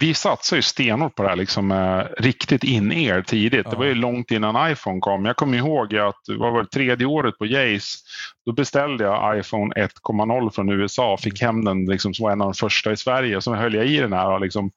Vi 0.00 0.14
satsade 0.14 0.58
ju 0.58 0.62
stenhårt 0.62 1.14
på 1.14 1.22
det 1.22 1.28
här 1.28 1.36
liksom, 1.36 1.72
eh, 1.72 2.22
riktigt 2.22 2.64
in-ear 2.64 3.22
tidigt. 3.22 3.62
Ja. 3.64 3.70
Det 3.70 3.76
var 3.76 3.84
ju 3.84 3.94
långt 3.94 4.30
innan 4.30 4.72
iPhone 4.72 5.00
kom. 5.00 5.24
Jag 5.24 5.36
kommer 5.36 5.58
ihåg 5.58 5.96
att 5.96 6.20
det 6.26 6.36
var 6.36 6.56
väl 6.56 6.66
tredje 6.66 7.06
året 7.06 7.38
på 7.38 7.46
Jace. 7.46 7.98
Då 8.46 8.52
beställde 8.52 9.04
jag 9.04 9.38
iPhone 9.38 9.74
1.0 9.74 10.50
från 10.50 10.68
USA 10.68 11.12
och 11.12 11.20
fick 11.20 11.42
hem 11.42 11.64
den 11.64 11.84
liksom, 11.84 12.14
som 12.14 12.24
var 12.24 12.32
en 12.32 12.40
av 12.40 12.46
de 12.46 12.54
första 12.54 12.92
i 12.92 12.96
Sverige. 12.96 13.40
Så 13.40 13.54
höll 13.54 13.74
jag 13.74 13.86
i 13.86 13.96
den 13.96 14.12
här. 14.12 14.30
Och 14.30 14.40
liksom, 14.40 14.70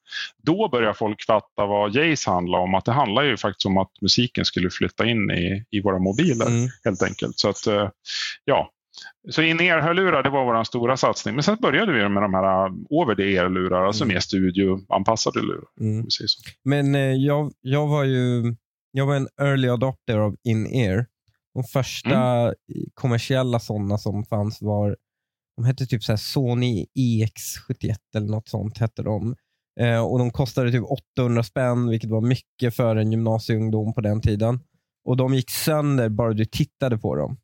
då 0.44 0.70
började 0.70 0.94
folk 0.94 1.26
fatta 1.26 1.66
vad 1.66 1.96
Jace 1.96 2.32
handlar 2.32 2.60
om. 2.60 2.76
Att 2.76 2.86
det 2.86 2.92
handlar 2.92 3.24
ju 3.24 3.38
faktiskt 3.38 3.66
om 3.66 3.78
att 3.78 3.92
musiken 4.02 4.46
skulle 4.46 4.70
flytta 4.70 5.06
in 5.06 5.32
i, 5.32 5.66
i 5.72 5.82
våra 5.82 6.00
mobiler 6.00 6.46
Mm. 6.48 6.70
helt 6.86 7.04
enkelt. 7.04 7.40
Så 7.40 7.50
att, 7.50 7.68
eh, 7.68 7.90
ja. 8.46 8.70
Så 9.30 9.42
in-ear-hörlurar 9.42 10.24
det 10.24 10.30
var 10.30 10.46
vår 10.46 10.64
stora 10.64 10.98
satsning. 10.98 11.36
Men 11.36 11.44
sen 11.44 11.58
började 11.62 11.94
vi 11.94 12.10
med 12.10 12.24
de 12.24 12.34
här 12.34 12.66
eh, 12.66 12.72
over-the-ear-lurar, 12.90 13.86
alltså 13.86 14.04
Mm. 14.04 14.14
mer 14.14 14.20
studioanpassade 14.20 15.42
lurar. 15.42 15.64
Mm. 15.80 16.06
Men 16.64 16.96
eh, 16.96 17.02
jag, 17.02 17.52
jag 17.62 17.88
var 17.88 18.04
ju 18.04 18.56
jag 18.92 19.06
var 19.06 19.16
en 19.16 19.28
early 19.42 19.68
adopter 19.70 20.18
av 20.18 20.36
in-ear. 20.44 21.06
De 21.54 21.64
första 21.64 22.54
kommersiella 22.94 23.60
sådana 23.60 23.98
som 23.98 24.26
fanns 24.26 24.62
var 24.62 24.98
de 25.56 25.66
hette 25.66 25.86
typ 25.86 26.04
så 26.04 26.12
här 26.12 26.18
Sony 26.18 26.86
EX71 27.00 27.96
eller 28.16 28.28
något 28.28 28.50
sånt 28.50 28.78
hette 28.78 29.04
de. 29.04 29.36
Eh, 29.80 30.06
och 30.06 30.20
De 30.20 30.32
kostade 30.32 30.72
typ 30.72 30.84
800 31.18 31.44
spänn, 31.44 31.90
vilket 31.90 32.10
var 32.10 32.22
mycket 32.22 32.76
för 32.76 32.96
en 32.96 33.12
gymnasieungdom 33.12 33.94
på 33.94 34.02
den 34.02 34.22
tiden. 34.22 34.60
Och 35.06 35.18
De 35.18 35.34
gick 35.34 35.50
sönder 35.50 36.10
bara 36.10 36.34
du 36.34 36.46
tittade 36.46 36.98
på 36.98 37.16
dem. 37.16 37.38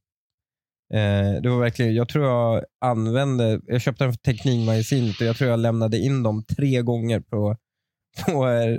Eh, 0.94 1.42
det 1.42 1.50
var 1.50 1.60
verkligen, 1.60 1.96
jag 1.96 2.10
tror 2.10 2.26
jag 2.26 2.64
använde, 2.82 3.62
jag 3.66 3.82
köpte 3.82 4.04
den 4.04 4.14
för 4.14 4.20
Teknikmagasinet 4.20 5.22
och 5.22 5.28
jag 5.28 5.38
tror 5.38 5.50
jag 5.50 5.60
lämnade 5.60 5.98
in 5.98 6.24
dem 6.24 6.44
tre 6.58 6.82
gånger 6.82 7.20
på, 7.20 7.56
på 8.26 8.48
eh, 8.48 8.78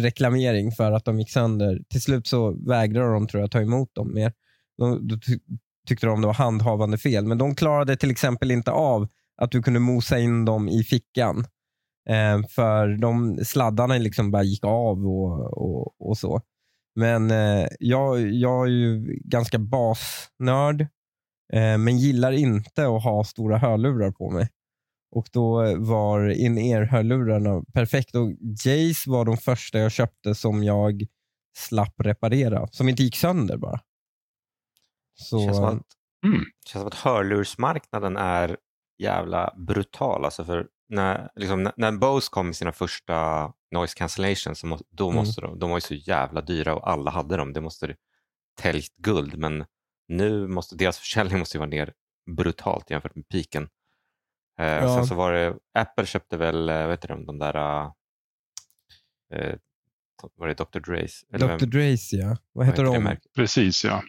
reklamering 0.00 0.72
för 0.72 0.92
att 0.92 1.04
de 1.04 1.18
gick 1.18 1.30
sönder. 1.30 1.80
Till 1.90 2.02
slut 2.02 2.26
så 2.26 2.68
vägrade 2.68 3.12
de 3.12 3.26
tror 3.28 3.40
jag 3.40 3.50
ta 3.50 3.60
emot 3.60 3.94
dem 3.94 4.14
mer. 4.14 4.32
De, 4.78 5.08
då 5.08 5.16
ty, 5.16 5.38
tyckte 5.88 6.06
de 6.06 6.20
det 6.20 6.26
var 6.26 6.34
handhavande 6.34 6.98
fel, 6.98 7.26
men 7.26 7.38
de 7.38 7.54
klarade 7.54 7.96
till 7.96 8.10
exempel 8.10 8.50
inte 8.50 8.70
av 8.70 9.08
att 9.42 9.50
du 9.50 9.62
kunde 9.62 9.80
mosa 9.80 10.18
in 10.18 10.44
dem 10.44 10.68
i 10.68 10.84
fickan. 10.84 11.44
Eh, 12.08 12.48
för 12.48 12.88
de 13.00 13.38
sladdarna 13.44 13.98
liksom 13.98 14.30
bara 14.30 14.42
gick 14.42 14.64
av 14.64 15.06
och, 15.06 15.58
och, 15.58 16.08
och 16.08 16.18
så. 16.18 16.40
Men 16.94 17.30
eh, 17.30 17.66
jag, 17.78 18.20
jag 18.20 18.66
är 18.66 18.70
ju 18.70 19.20
ganska 19.24 19.58
basnörd, 19.58 20.86
men 21.54 21.98
gillar 21.98 22.32
inte 22.32 22.86
att 22.88 23.04
ha 23.04 23.24
stora 23.24 23.58
hörlurar 23.58 24.10
på 24.10 24.30
mig. 24.30 24.48
Och 25.10 25.26
Då 25.32 25.74
var 25.78 26.28
in-ear-hörlurarna 26.28 27.62
perfekt. 27.72 28.14
Och 28.14 28.30
Jace 28.64 29.10
var 29.10 29.24
de 29.24 29.36
första 29.36 29.78
jag 29.78 29.92
köpte 29.92 30.34
som 30.34 30.64
jag 30.64 31.02
slapp 31.58 31.94
reparera. 32.04 32.66
Som 32.70 32.88
inte 32.88 33.02
gick 33.02 33.16
sönder 33.16 33.56
bara. 33.56 33.80
Så, 35.14 35.40
Känns 35.44 35.56
som 35.56 35.64
att, 35.64 35.82
Mm. 36.26 36.40
känns 36.66 36.80
som 36.80 36.86
att 36.86 36.94
hörlursmarknaden 36.94 38.16
är 38.16 38.56
jävla 38.98 39.54
brutal. 39.56 40.24
Alltså 40.24 40.44
för 40.44 40.66
när, 40.88 41.28
liksom, 41.36 41.70
när- 41.76 41.92
Bose 41.92 42.28
kom 42.30 42.46
med 42.46 42.56
sina 42.56 42.72
första 42.72 43.46
noise 43.74 43.94
cancellation, 43.96 44.54
så 44.54 44.66
må, 44.66 44.78
då 44.90 45.04
Mm. 45.10 45.16
måste 45.16 45.40
de, 45.40 45.58
de 45.58 45.70
var 45.70 45.76
ju 45.76 45.80
så 45.80 45.94
jävla 45.94 46.40
dyra 46.40 46.74
och 46.74 46.90
alla 46.90 47.10
hade 47.10 47.36
dem. 47.36 47.52
Det 47.52 47.60
måste 47.60 47.94
täljt 48.60 48.96
guld, 48.96 49.38
men 49.38 49.64
nu 50.08 50.46
måste 50.46 50.76
deras 50.76 50.98
försäljning 50.98 51.38
måste 51.38 51.56
ju 51.56 51.58
vara 51.58 51.70
ner 51.70 51.92
brutalt 52.36 52.90
jämfört 52.90 53.14
med 53.14 53.28
piken. 53.28 53.68
Eh, 54.58 54.66
Ja. 54.66 54.96
Sen 54.96 55.06
så 55.06 55.14
var 55.14 55.32
det, 55.32 55.58
Apple 55.74 56.06
köpte 56.06 56.36
väl, 56.36 56.68
eh, 56.68 56.80
vad 56.82 56.90
heter 56.90 57.08
de, 57.08 57.26
de 57.26 57.38
där, 57.38 57.84
eh, 59.34 59.54
var 60.34 60.46
det 60.48 60.54
Dr. 60.54 60.78
Dre's? 60.78 61.24
Eller 61.32 61.58
Dr. 61.58 61.64
Dre's 61.66 62.08
ja. 62.10 62.28
Vad 62.28 62.38
vad 62.52 62.66
heter 62.66 62.84
det 62.84 62.94
de? 62.94 63.16
Precis, 63.34 63.84
ja. 63.84 64.02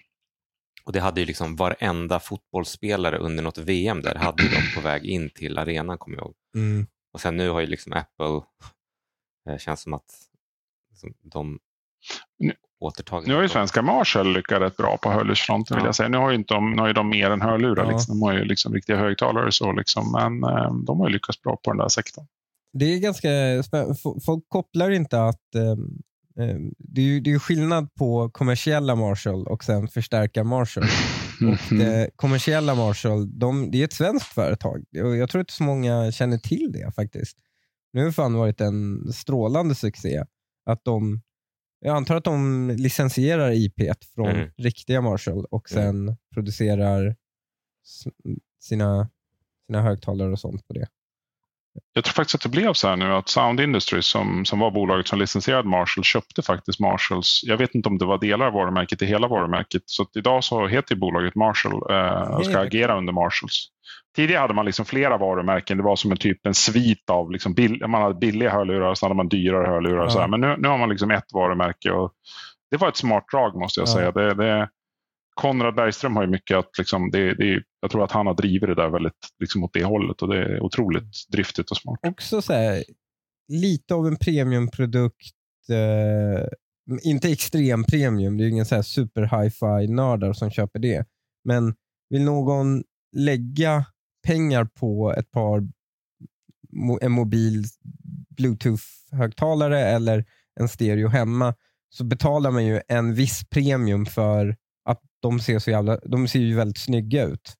Och 0.86 0.94
det 0.94 1.00
hade 1.00 1.20
ju 1.20 1.25
liksom 1.25 1.56
varenda 1.56 2.20
fotbollsspelare 2.20 3.18
under 3.18 3.44
något 3.44 3.58
VM 3.58 4.01
där 4.01 4.15
hade 4.15 4.44
de 4.44 4.75
på 4.75 4.82
väg 4.82 5.06
in 5.06 5.29
till 5.29 5.58
arenan 5.58 5.98
kommer 5.98 6.18
jag 6.18 6.25
ihåg. 6.25 6.36
Mm. 6.56 6.88
Och 7.13 7.22
sen 7.22 7.38
nu 7.38 7.50
har 7.50 7.60
ju 7.60 7.68
liksom 7.68 7.94
Apple, 7.94 8.41
eh, 9.50 9.58
känns 9.58 9.82
som 9.82 9.94
att 9.94 10.12
liksom, 10.89 11.13
de 11.22 11.60
Nu- 12.81 12.88
återtagit. 12.88 13.27
Nu 13.27 13.36
har 13.36 13.41
ju 13.41 13.50
svenska 13.50 13.81
Marshall 13.81 14.33
lyckats 14.33 14.62
rätt 14.62 14.77
bra 14.77 14.98
på 14.98 15.12
hörlursfronten 15.12 15.75
vill 15.77 15.83
Ja. 15.83 15.88
jag 15.88 15.95
säga. 15.95 16.09
Nu 16.09 16.17
har 16.17 16.29
ju, 16.29 16.36
inte 16.36 16.53
de, 16.53 16.71
nu 16.71 16.77
har 16.81 16.88
ju 16.88 16.93
de 16.93 17.09
mer 17.09 17.29
än 17.31 17.41
hörlurar. 17.41 17.83
Ja. 17.86 17.91
Liksom. 17.91 18.19
De 18.19 18.25
har 18.25 18.33
ju 18.33 18.43
liksom 18.45 18.74
riktiga 18.74 18.98
högtalare 18.98 19.51
så 19.51 19.71
liksom. 19.71 20.12
Men 20.12 20.43
eh, 20.43 20.74
de 20.88 21.00
har 21.00 21.07
ju 21.07 21.13
lyckats 21.13 21.41
bra 21.41 21.57
på 21.63 21.71
den 21.71 21.77
där 21.77 21.88
sektorn. 21.88 22.25
Det 22.74 22.86
är 22.86 23.00
ganska 23.00 23.27
spä- 23.62 23.91
f- 23.91 24.24
Folk 24.25 24.43
kopplar 24.48 24.91
inte 24.91 25.24
att 25.24 25.55
ehm, 25.55 26.67
det 26.77 27.01
är 27.01 27.05
ju 27.05 27.19
det 27.19 27.31
är 27.31 27.39
skillnad 27.39 27.93
på 27.95 28.29
kommersiella 28.29 28.95
Marshall 28.95 29.48
och 29.48 29.63
sen 29.63 29.88
förstärka 29.88 30.43
Marshall. 30.43 30.83
Och 31.41 31.71
Mhm. 31.71 31.79
det 31.79 32.09
kommersiella 32.15 32.75
Marshall, 32.75 33.39
de, 33.39 33.71
det 33.71 33.81
är 33.81 33.83
ett 33.86 33.93
svenskt 33.93 34.27
företag. 34.33 34.83
Och 35.03 35.15
Jag 35.17 35.29
tror 35.29 35.39
inte 35.39 35.53
så 35.53 35.63
många 35.63 36.12
känner 36.12 36.38
till 36.38 36.71
det 36.74 36.91
faktiskt. 36.95 37.38
Nu 37.93 38.00
har 38.01 38.07
det 38.07 38.13
fan 38.13 38.33
varit 38.33 38.62
en 38.62 39.13
strålande 39.13 39.75
succé. 39.75 40.24
Att 40.65 40.86
de, 40.86 41.21
jag 41.79 41.95
antar 41.95 42.15
att 42.15 42.24
de 42.24 42.69
licensierar 42.77 43.51
IP 43.51 43.81
från 44.15 44.27
Mm. 44.27 44.50
riktiga 44.57 45.01
Marshall 45.01 45.45
och 45.45 45.69
sen 45.69 46.17
producerar 46.33 47.15
s- 47.86 48.13
sina, 48.62 49.09
sina 49.67 49.81
högtalare 49.81 50.31
och 50.31 50.39
sånt 50.39 50.67
på 50.67 50.74
det. 50.74 50.88
Jag 51.93 52.03
tror 52.03 52.13
faktiskt 52.13 52.35
att 52.35 52.41
det 52.41 52.49
blev 52.49 52.73
så 52.73 52.88
här 52.88 52.95
nu 52.95 53.13
att 53.13 53.29
Sound 53.29 53.59
Industries 53.59 54.05
som, 54.05 54.45
som 54.45 54.59
var 54.59 54.71
bolaget 54.71 55.07
som 55.07 55.19
licensierade 55.19 55.69
Marshall 55.69 56.03
köpte 56.03 56.41
faktiskt 56.41 56.79
Marshalls. 56.79 57.41
Jag 57.43 57.57
vet 57.57 57.75
inte 57.75 57.89
om 57.89 57.97
det 57.97 58.05
var 58.05 58.17
delar 58.17 58.45
av 58.47 58.53
varumärket 58.53 59.01
i 59.01 59.05
hela 59.05 59.27
varumärket. 59.27 59.81
Så 59.85 60.05
idag 60.15 60.43
så 60.43 60.67
heter 60.67 60.95
bolaget 60.95 61.35
Marshall 61.35 61.73
eh, 61.91 62.35
och 62.38 62.45
ska 62.45 62.59
agera 62.59 62.97
under 62.97 63.13
Marshalls. 63.13 63.67
Tidigare 64.15 64.41
hade 64.41 64.53
man 64.53 64.65
liksom 64.65 64.85
flera 64.85 65.17
varumärken. 65.17 65.77
Det 65.77 65.83
var 65.83 65.95
som 65.95 66.11
en 66.11 66.17
typ 66.17 66.45
en 66.45 66.53
svit 66.53 67.09
av 67.09 67.31
liksom 67.31 67.53
bill- 67.53 67.88
man 67.88 68.01
hade 68.01 68.15
billiga 68.15 68.49
hörlurar 68.51 68.89
och 68.89 68.97
så 68.97 69.05
hade 69.05 69.15
man 69.15 69.27
dyrare 69.29 69.67
hörlurar. 69.67 70.05
Och 70.05 70.11
så 70.11 70.17
Ja. 70.17 70.21
här. 70.21 70.29
Men 70.29 70.41
nu, 70.41 70.55
nu 70.59 70.67
har 70.67 70.77
man 70.77 70.89
liksom 70.89 71.11
ett 71.11 71.33
varumärke. 71.33 71.91
Och 71.91 72.11
det 72.71 72.77
var 72.77 72.88
ett 72.89 72.97
smart 72.97 73.25
drag 73.31 73.55
måste 73.59 73.79
jag 73.79 73.88
Ja. 73.89 73.93
säga. 73.93 74.11
Det, 74.11 74.33
det, 74.33 74.69
Konrad 75.39 75.75
Bergström 75.75 76.15
har 76.15 76.24
ju 76.24 76.29
mycket 76.29 76.58
att 76.58 76.77
liksom, 76.77 77.12
det, 77.12 77.34
det, 77.36 77.63
jag 77.81 77.91
tror 77.91 78.03
att 78.03 78.12
han 78.12 78.27
har 78.27 78.34
drivit 78.34 78.69
det 78.69 78.75
där 78.75 78.89
väldigt 78.89 79.13
liksom, 79.39 79.63
åt 79.63 79.74
det 79.74 79.84
hållet 79.84 80.22
och 80.22 80.27
det 80.27 80.38
är 80.38 80.60
otroligt 80.60 81.27
driftigt 81.31 81.72
och 81.72 81.77
smart. 81.77 82.00
också 82.03 82.41
så 82.41 82.53
här, 82.53 82.84
lite 83.48 83.93
av 83.93 84.08
en 84.08 84.17
premiumprodukt. 84.17 85.36
Eh, 85.69 86.48
inte 87.03 87.31
extrem 87.31 87.84
premium, 87.84 88.38
det 88.38 88.43
är 88.43 88.46
ju 88.46 88.51
ingen 88.51 88.65
så 88.65 88.75
här 88.75 88.81
super 88.81 89.22
hi-fi 89.22 89.93
nördar 89.93 90.34
som 90.34 90.51
köper 90.51 90.79
det. 90.79 91.05
Men 91.43 91.75
vill 92.10 92.24
någon 92.24 92.84
lägga 93.17 93.86
pengar 94.27 94.65
på 94.65 95.13
ett 95.17 95.31
par 95.31 95.67
en 97.01 97.12
mobil 97.12 97.63
bluetooth-högtalare 98.38 99.79
eller 99.79 100.25
en 100.60 100.67
stereo 100.67 101.08
hemma 101.08 101.55
så 101.89 102.03
betalar 102.03 102.51
man 102.51 102.65
ju 102.65 102.81
en 102.88 103.13
viss 103.13 103.50
premium 103.50 104.05
för 104.05 104.55
att 104.91 105.01
de 105.22 105.39
ser 105.39 105.60
så 105.60 105.72
jävla, 105.72 105.98
de 105.98 106.27
ser 106.27 106.39
ju 106.39 106.55
väldigt 106.55 106.77
snygga 106.77 107.24
ut. 107.24 107.53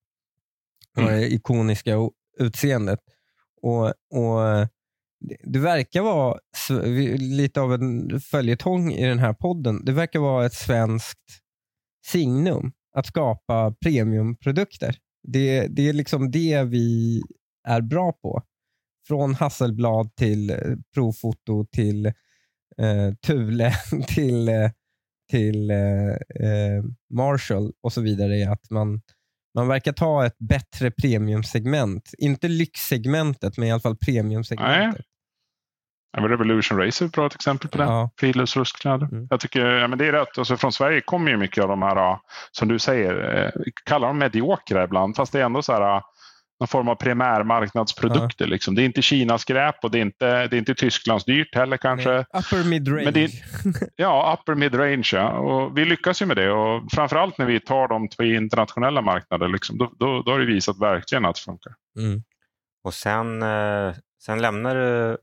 Har 0.96 1.12
det 1.12 1.34
ikoniska 1.34 1.96
utseendet. 2.40 3.00
Och, 3.62 3.86
och 3.88 4.68
det, 5.44 5.60
verkar 5.60 6.02
vara 6.02 6.40
lite 7.18 7.62
av 7.62 7.74
en 7.74 8.20
följetong 8.20 8.94
i 8.94 9.06
den 9.06 9.20
här 9.20 9.34
podden. 9.34 9.86
Det 9.86 9.92
verkar 9.92 10.20
vara 10.20 10.46
ett 10.46 10.54
svenskt 10.54 11.42
signum 12.06 12.72
att 12.96 13.06
skapa 13.06 13.76
premiumprodukter. 13.82 14.96
Det, 15.24 15.68
det 15.68 15.90
är 15.90 15.94
liksom 15.94 16.32
det 16.32 16.64
vi 16.64 17.22
är 17.68 17.82
bra 17.82 18.12
på. 18.12 18.44
Från 19.08 19.34
Hasselblad 19.34 20.16
till 20.16 20.56
Profoto 20.94 21.66
till 21.66 22.06
eh, 22.78 23.14
Thule 23.22 23.74
till, 24.08 24.50
eh, 24.50 24.72
till 25.30 25.72
eh, 25.72 25.78
eh, 26.48 26.84
Marshall 27.14 27.72
och 27.84 27.94
så 27.94 28.02
vidare. 28.02 28.36
är 28.36 28.50
att 28.50 28.70
man, 28.70 29.02
Man 29.56 29.68
verkar 29.68 29.92
ta 29.92 30.26
ett 30.26 30.38
bättre 30.40 30.92
premiumsegment. 30.92 32.14
Inte 32.18 32.48
lyxsegmentet, 32.48 33.58
men 33.58 33.68
i 33.68 33.72
alla 33.72 33.82
fall 33.82 33.98
premiumsegmentet. 33.98 35.06
Revolution 36.18 36.78
Racer 36.78 37.06
är 37.06 37.08
ett 37.08 37.14
bra 37.16 37.26
exempel 37.26 37.70
på 37.70 37.78
det. 37.78 37.84
Ja. 37.84 38.10
Fridlös 38.20 38.58
rustkläder. 38.58 39.08
Mm. 39.12 39.28
Jag 39.30 39.40
tycker 39.40 39.66
ja, 39.66 39.88
men 39.88 39.98
det 39.98 40.08
är 40.08 40.12
rätt. 40.12 40.38
Alltså, 40.38 40.58
från 40.58 40.72
Sverige 40.72 41.02
kommer 41.02 41.32
ju 41.32 41.38
mycket 41.38 41.64
av 41.64 41.70
de 41.70 41.82
här, 41.82 42.18
som 42.52 42.68
du 42.68 42.80
säger, 42.80 43.38
eh, 43.38 43.62
kallar 43.86 44.08
dem 44.08 44.18
mediokra 44.18 44.84
ibland. 44.84 45.16
Fast 45.16 45.32
det 45.32 45.40
är 45.40 45.44
ändå 45.44 45.62
så 45.62 45.74
här 45.74 46.02
någon 46.60 46.68
form 46.68 46.88
av 46.88 46.96
primärmarknadsprodukter. 46.96 48.46
Ja. 48.46 48.50
Liksom. 48.50 48.76
Det 48.76 48.82
är 48.82 48.86
inte 48.86 49.02
Kinas 49.02 49.42
skräp 49.42 49.84
och 49.84 49.92
det 49.92 49.98
är 49.98 50.02
inte, 50.02 50.48
det 50.48 50.56
är 50.56 50.60
inte 50.60 50.76
Tysklands 50.76 51.26
dyrt 51.26 51.56
heller 51.56 51.78
kanske. 51.78 52.12
Nej, 52.12 52.26
upper 52.34 52.64
mid-range. 52.64 53.30
Ja, 53.96 54.40
upper 54.40 54.56
mid-range. 54.56 55.10
Ja. 55.14 55.30
Och 55.32 55.78
vi 55.78 55.86
lyckas 55.86 56.22
ju 56.22 56.26
med 56.26 56.38
det 56.38 56.52
och 56.52 56.92
framförallt 56.92 57.38
när 57.38 57.46
vi 57.46 57.60
tar 57.60 57.88
dem 57.88 58.10
till 58.10 58.36
internationella 58.36 59.02
marknader. 59.02 59.48
Liksom, 59.48 59.78
då, 59.78 59.94
då, 60.00 60.22
då 60.22 60.32
har 60.32 60.40
det 60.40 60.46
visat 60.46 60.80
verkligen 60.80 61.26
att 61.26 61.36
det 61.36 61.42
funkar. 61.42 61.74
Mm. 62.00 62.24
Och 62.84 62.94
sen, 62.94 63.42
eh, 63.42 63.96
sen 64.24 64.42
lämnar 64.42 64.76
du 64.76 65.18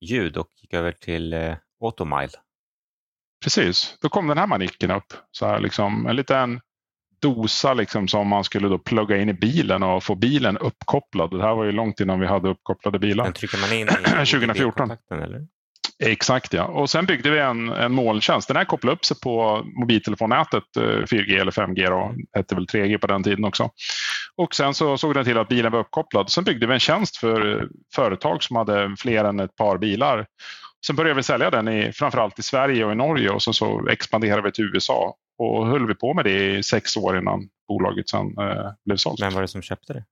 ljud 0.00 0.36
och 0.36 0.48
gick 0.62 0.74
över 0.74 0.92
till 0.92 1.32
eh, 1.32 1.56
Automile. 1.80 2.32
Precis, 3.44 3.96
då 4.00 4.08
kom 4.08 4.26
den 4.26 4.38
här 4.38 4.46
manicken 4.46 4.90
upp. 4.90 5.12
Så 5.30 5.46
här, 5.46 5.60
liksom, 5.60 6.06
en 6.06 6.16
liten 6.16 6.60
dosa 7.20 7.74
liksom 7.74 8.08
som 8.08 8.28
man 8.28 8.44
skulle 8.44 8.68
då 8.68 8.78
plugga 8.78 9.16
in 9.16 9.28
i 9.28 9.32
bilen 9.32 9.82
och 9.82 10.04
få 10.04 10.14
bilen 10.14 10.58
uppkopplad. 10.58 11.30
Det 11.30 11.42
här 11.42 11.54
var 11.54 11.64
ju 11.64 11.72
långt 11.72 12.00
innan 12.00 12.20
vi 12.20 12.26
hade 12.26 12.48
uppkopplade 12.48 12.98
bilar. 12.98 13.24
Den 13.24 13.32
trycker 13.32 13.58
man 13.58 13.72
in 13.72 13.88
i 13.88 14.26
2014. 14.26 14.90
Eller? 15.10 15.46
Exakt 16.04 16.52
ja. 16.52 16.64
Och 16.64 16.90
sen 16.90 17.06
byggde 17.06 17.30
vi 17.30 17.38
en, 17.38 17.68
en 17.68 17.92
molntjänst. 17.92 18.48
Den 18.48 18.56
här 18.56 18.64
kopplade 18.64 18.96
upp 18.96 19.04
sig 19.04 19.20
på 19.20 19.62
mobiltelefonnätet 19.80 20.64
4G 20.76 21.34
eh, 21.34 21.40
eller 21.40 21.52
5G 21.52 21.90
då. 21.90 22.14
hette 22.32 22.54
väl 22.54 22.66
3G 22.66 22.98
på 22.98 23.06
den 23.06 23.22
tiden 23.22 23.44
också. 23.44 23.70
Och 24.36 24.54
sen 24.54 24.74
så 24.74 24.98
såg 24.98 25.14
den 25.14 25.24
till 25.24 25.38
att 25.38 25.48
bilen 25.48 25.72
var 25.72 25.80
uppkopplad. 25.80 26.30
Sen 26.30 26.44
byggde 26.44 26.66
vi 26.66 26.74
en 26.74 26.80
tjänst 26.80 27.16
för 27.16 27.56
eh, 27.56 27.64
företag 27.94 28.42
som 28.42 28.56
hade 28.56 28.96
fler 28.98 29.24
än 29.24 29.40
ett 29.40 29.56
par 29.56 29.78
bilar. 29.78 30.26
Sen 30.86 30.96
började 30.96 31.16
vi 31.16 31.22
sälja 31.22 31.50
den 31.50 31.68
i, 31.68 31.92
framförallt 31.92 32.38
i 32.38 32.42
Sverige 32.42 32.84
och 32.84 32.92
i 32.92 32.94
Norge 32.94 33.30
och 33.30 33.42
sen 33.42 33.54
så 33.54 33.88
expanderade 33.88 34.42
vi 34.42 34.52
till 34.52 34.64
USA 34.64 35.14
och 35.38 35.66
höll 35.66 35.86
vi 35.86 35.94
på 35.94 36.14
med 36.14 36.24
det 36.24 36.58
i 36.58 36.62
sex 36.62 36.96
år 36.96 37.18
innan 37.18 37.48
bolaget 37.68 38.08
sen 38.08 38.38
eh, 38.38 38.70
blev 38.84 38.96
sålt. 38.96 39.22
Vem 39.22 39.34
var 39.34 39.42
det 39.42 39.48
som 39.48 39.62
köpte 39.62 39.92
det? 39.92 40.04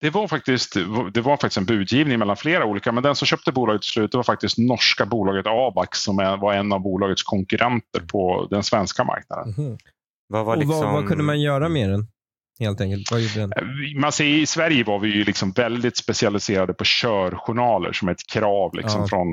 Det 0.00 0.10
var, 0.10 0.28
faktiskt, 0.28 0.74
det 1.14 1.20
var 1.20 1.36
faktiskt 1.36 1.56
en 1.56 1.64
budgivning 1.64 2.18
mellan 2.18 2.36
flera 2.36 2.64
olika, 2.64 2.92
men 2.92 3.02
den 3.02 3.14
som 3.14 3.26
köpte 3.26 3.52
bolaget 3.52 3.82
till 3.82 3.90
slut 3.90 4.14
var 4.14 4.22
faktiskt 4.22 4.58
norska 4.58 5.06
bolaget 5.06 5.46
Abax 5.46 5.98
som 5.98 6.16
var 6.16 6.54
en 6.54 6.72
av 6.72 6.80
bolagets 6.80 7.22
konkurrenter 7.22 8.00
på 8.00 8.46
den 8.50 8.62
svenska 8.62 9.04
marknaden. 9.04 9.54
Mm. 9.58 9.78
Vad, 10.28 10.44
var 10.44 10.56
liksom... 10.56 10.80
vad, 10.80 10.92
vad, 10.92 11.08
kunde 11.08 11.24
man 11.24 11.40
göra 11.40 11.68
med 11.68 11.90
den? 11.90 12.06
Helt 12.58 12.80
enkelt. 12.80 13.10
Vad 13.10 13.20
gjorde 13.20 13.40
den? 13.40 13.52
Eh, 13.52 14.00
man 14.00 14.12
ser, 14.12 14.24
I 14.24 14.46
Sverige 14.46 14.84
var 14.84 14.98
vi 14.98 15.08
ju 15.08 15.24
liksom 15.24 15.52
väldigt 15.52 15.96
specialiserade 15.96 16.74
på 16.74 16.84
körjournaler 16.84 17.92
som 17.92 18.08
ett 18.08 18.26
krav 18.32 18.74
liksom 18.74 19.00
ja. 19.00 19.08
från 19.08 19.26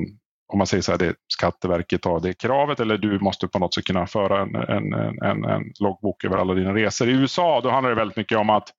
om 0.47 0.57
man 0.57 0.67
säger 0.67 0.81
så 0.81 0.91
här, 0.91 0.99
det 0.99 1.13
Skatteverket 1.33 2.05
har 2.05 2.19
det 2.19 2.33
kravet 2.33 2.79
eller 2.79 2.97
du 2.97 3.19
måste 3.19 3.47
på 3.47 3.59
något 3.59 3.73
sätt 3.73 3.85
kunna 3.85 4.07
föra 4.07 4.41
en, 4.41 4.55
en, 4.55 4.93
en, 5.23 5.43
en 5.45 5.63
loggbok 5.79 6.23
över 6.23 6.37
alla 6.37 6.53
dina 6.53 6.73
resor. 6.73 7.09
I 7.09 7.11
USA 7.11 7.61
då 7.61 7.69
handlar 7.69 7.89
det 7.89 7.95
väldigt 7.95 8.17
mycket 8.17 8.37
om 8.37 8.49
att 8.49 8.69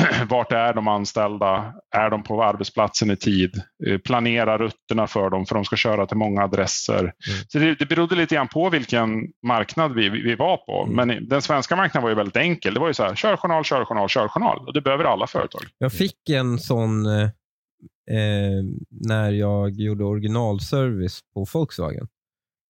vart 0.28 0.52
är 0.52 0.74
de 0.74 0.88
anställda? 0.88 1.74
Är 1.96 2.10
de 2.10 2.22
på 2.22 2.44
arbetsplatsen 2.44 3.10
i 3.10 3.16
tid? 3.16 3.62
Eh, 3.86 3.98
planera 3.98 4.58
rutterna 4.58 5.06
för 5.06 5.30
dem 5.30 5.46
för 5.46 5.54
de 5.54 5.64
ska 5.64 5.76
köra 5.76 6.06
till 6.06 6.16
många 6.16 6.42
adresser. 6.42 7.00
Mm. 7.00 7.12
Så 7.48 7.58
det, 7.58 7.74
det 7.74 7.86
berodde 7.86 8.14
lite 8.14 8.34
grann 8.34 8.48
på 8.48 8.70
vilken 8.70 9.08
marknad 9.46 9.94
vi, 9.94 10.08
vi 10.08 10.34
var 10.34 10.56
på. 10.56 10.82
Mm. 10.82 11.08
Men 11.08 11.28
den 11.28 11.42
svenska 11.42 11.76
marknaden 11.76 12.02
var 12.02 12.10
ju 12.10 12.16
väldigt 12.16 12.36
enkel. 12.36 12.74
Det 12.74 12.80
var 12.80 12.88
ju 12.88 12.94
så 12.94 13.02
här, 13.02 13.14
körjournal, 13.14 13.64
körjournal, 13.64 14.08
körjournal. 14.08 14.58
Och 14.66 14.72
det 14.72 14.80
behöver 14.80 15.04
alla 15.04 15.26
företag. 15.26 15.62
Jag 15.78 15.92
fick 15.92 16.28
en 16.30 16.58
sån 16.58 17.06
eh, 18.10 18.64
när 18.90 19.30
jag 19.30 19.80
gjorde 19.80 20.04
originalservice 20.04 21.20
på 21.34 21.46
Volkswagen. 21.52 22.08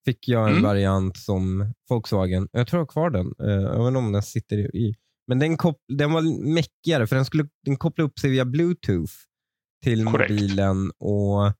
Fick 0.05 0.29
jag 0.29 0.45
en 0.45 0.51
mm. 0.51 0.63
variant 0.63 1.17
som 1.17 1.73
Volkswagen, 1.91 2.49
jag 2.53 2.67
tror 2.67 2.79
jag 2.79 2.85
har 2.85 2.93
kvar 2.93 3.11
den, 3.11 3.27
eh, 3.27 3.63
jag 3.63 3.79
vet 3.79 3.89
inte 3.89 3.99
om 3.99 4.13
den 4.13 4.23
sitter 4.23 4.77
i. 4.77 4.95
Men 5.27 5.39
den, 5.39 5.57
den 5.89 6.13
var 6.13 6.49
mäckigare 6.55 7.07
för 7.07 7.17
den, 7.17 7.25
skulle, 7.25 7.49
den 7.65 7.77
kopplade 7.77 8.09
upp 8.09 8.19
sig 8.19 8.31
via 8.31 8.45
bluetooth 8.45 9.13
till 9.85 10.05
Correct. 10.07 10.31
mobilen. 10.31 10.91
och 10.99 11.53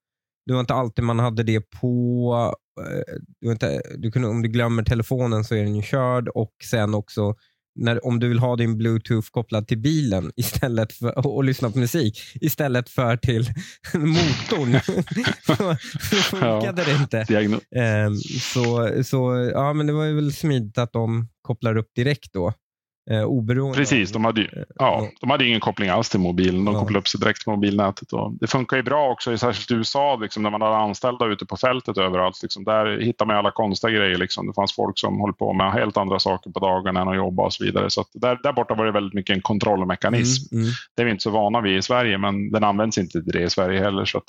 Det 0.47 0.53
var 0.53 0.61
inte 0.61 0.75
alltid 0.75 1.05
man 1.05 1.19
hade 1.19 1.43
det 1.43 1.71
på. 1.81 2.55
Eh, 2.81 3.15
du 3.41 3.53
inte, 3.53 3.83
du 3.99 4.11
kunde, 4.11 4.29
om 4.29 4.43
du 4.43 4.49
glömmer 4.49 4.83
telefonen 4.83 5.45
så 5.45 5.55
är 5.55 5.63
den 5.63 5.77
ju 5.77 5.83
körd 5.83 6.29
och 6.29 6.55
sen 6.71 6.95
också 6.95 7.35
när, 7.75 8.07
om 8.07 8.21
du 8.21 8.29
vill 8.29 8.39
ha 8.39 8.57
din 8.57 8.79
bluetooth 8.79 9.29
kopplad 9.31 9.69
till 9.69 9.79
bilen 9.79 10.33
istället 10.37 10.93
för, 10.93 11.19
och, 11.19 11.37
och 11.37 11.45
lyssna 11.45 11.71
på 11.71 11.79
musik 11.79 12.21
istället 12.35 12.89
för 12.89 13.17
till 13.17 13.51
motorn. 13.95 14.81
så, 15.47 15.77
så 16.11 16.17
funkade 16.17 16.83
ja, 16.83 16.87
det 16.87 16.93
inte. 16.93 18.07
Um, 18.07 18.17
så, 18.41 18.91
så 19.05 19.51
ja, 19.55 19.73
men 19.73 19.87
det 19.87 19.93
var 19.93 20.05
ju 20.05 20.15
väl 20.15 20.33
smidigt 20.33 20.79
att 20.79 20.93
de 20.93 21.29
kopplar 21.43 21.77
upp 21.77 21.95
direkt 21.95 22.33
då. 22.33 22.53
Eh, 23.11 23.25
oberoende 23.25 23.79
Precis, 23.79 24.13
de 24.13 24.25
hade, 24.25 24.41
ju, 24.41 24.47
eh, 24.47 24.63
ja, 24.75 25.09
de 25.21 25.31
hade 25.31 25.47
ingen 25.47 25.61
koppling 25.61 25.89
alls 25.89 26.11
till 26.11 26.21
mobilen. 26.21 26.65
De 26.65 26.75
ja. 26.75 26.81
kopplade 26.81 26.99
upp 26.99 27.09
sig 27.09 27.21
direkt 27.21 27.43
till 27.43 27.51
mobilnätet. 27.51 28.13
Och 28.13 28.33
det 28.33 28.47
funkar 28.47 28.77
ju 28.77 28.83
bra 28.83 29.11
också, 29.11 29.39
särskilt 29.39 29.71
i 29.71 29.75
USA, 29.75 30.17
liksom, 30.17 30.43
när 30.43 30.51
man 30.51 30.61
har 30.61 30.73
anställda 30.73 31.27
ute 31.27 31.47
på 31.47 31.57
fältet 31.57 31.99
överallt. 31.99 32.43
Liksom, 32.43 32.65
där 32.65 33.01
hittar 33.01 33.27
man 33.27 33.37
alla 33.37 33.51
konstiga 33.51 33.91
grejer. 33.91 34.19
Liksom. 34.19 34.47
Det 34.47 34.53
fanns 34.53 34.75
folk 34.75 34.99
som 34.99 35.21
höll 35.21 35.33
på 35.33 35.53
med 35.53 35.73
helt 35.73 35.97
andra 35.97 36.19
saker 36.19 36.51
på 36.51 36.59
dagarna 36.61 37.01
än 37.01 37.09
att 37.09 37.17
jobba 37.17 37.43
och 37.43 37.53
så 37.53 37.65
vidare. 37.65 37.91
Så 37.91 38.05
där, 38.15 38.39
där 38.43 38.53
borta 38.53 38.75
var 38.75 38.87
det 38.87 38.93
väldigt 38.93 39.15
mycket 39.15 39.37
en 39.37 39.43
kontrollmekanism. 39.43 40.55
Mm, 40.55 40.63
mm. 40.63 40.75
Det 40.97 41.03
är 41.03 41.07
vi 41.07 41.11
inte 41.11 41.23
så 41.23 41.31
vana 41.31 41.61
vid 41.61 41.79
i 41.79 41.83
Sverige, 41.83 42.19
men 42.19 42.51
den 42.51 42.65
används 42.65 42.99
inte 42.99 43.23
till 43.23 43.33
det 43.33 43.43
i 43.43 43.51
Sverige 43.51 43.81
heller. 43.81 44.05
Så 44.05 44.19
att, 44.19 44.25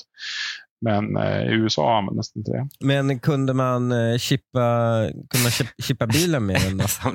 men 0.81 1.17
eh, 1.17 1.41
i 1.41 1.51
USA 1.51 1.97
användes 1.97 2.31
det 2.31 2.39
inte 2.39 2.51
det. 2.51 2.67
Men 2.79 3.19
kunde 3.19 3.53
man 3.53 3.91
eh, 3.91 4.17
chippa, 4.17 4.99
kunde 5.29 5.43
man 5.43 5.51
chippa 5.83 6.07
bilen 6.07 6.45
med 6.45 6.61
den? 6.61 6.77
Då? 6.77 6.83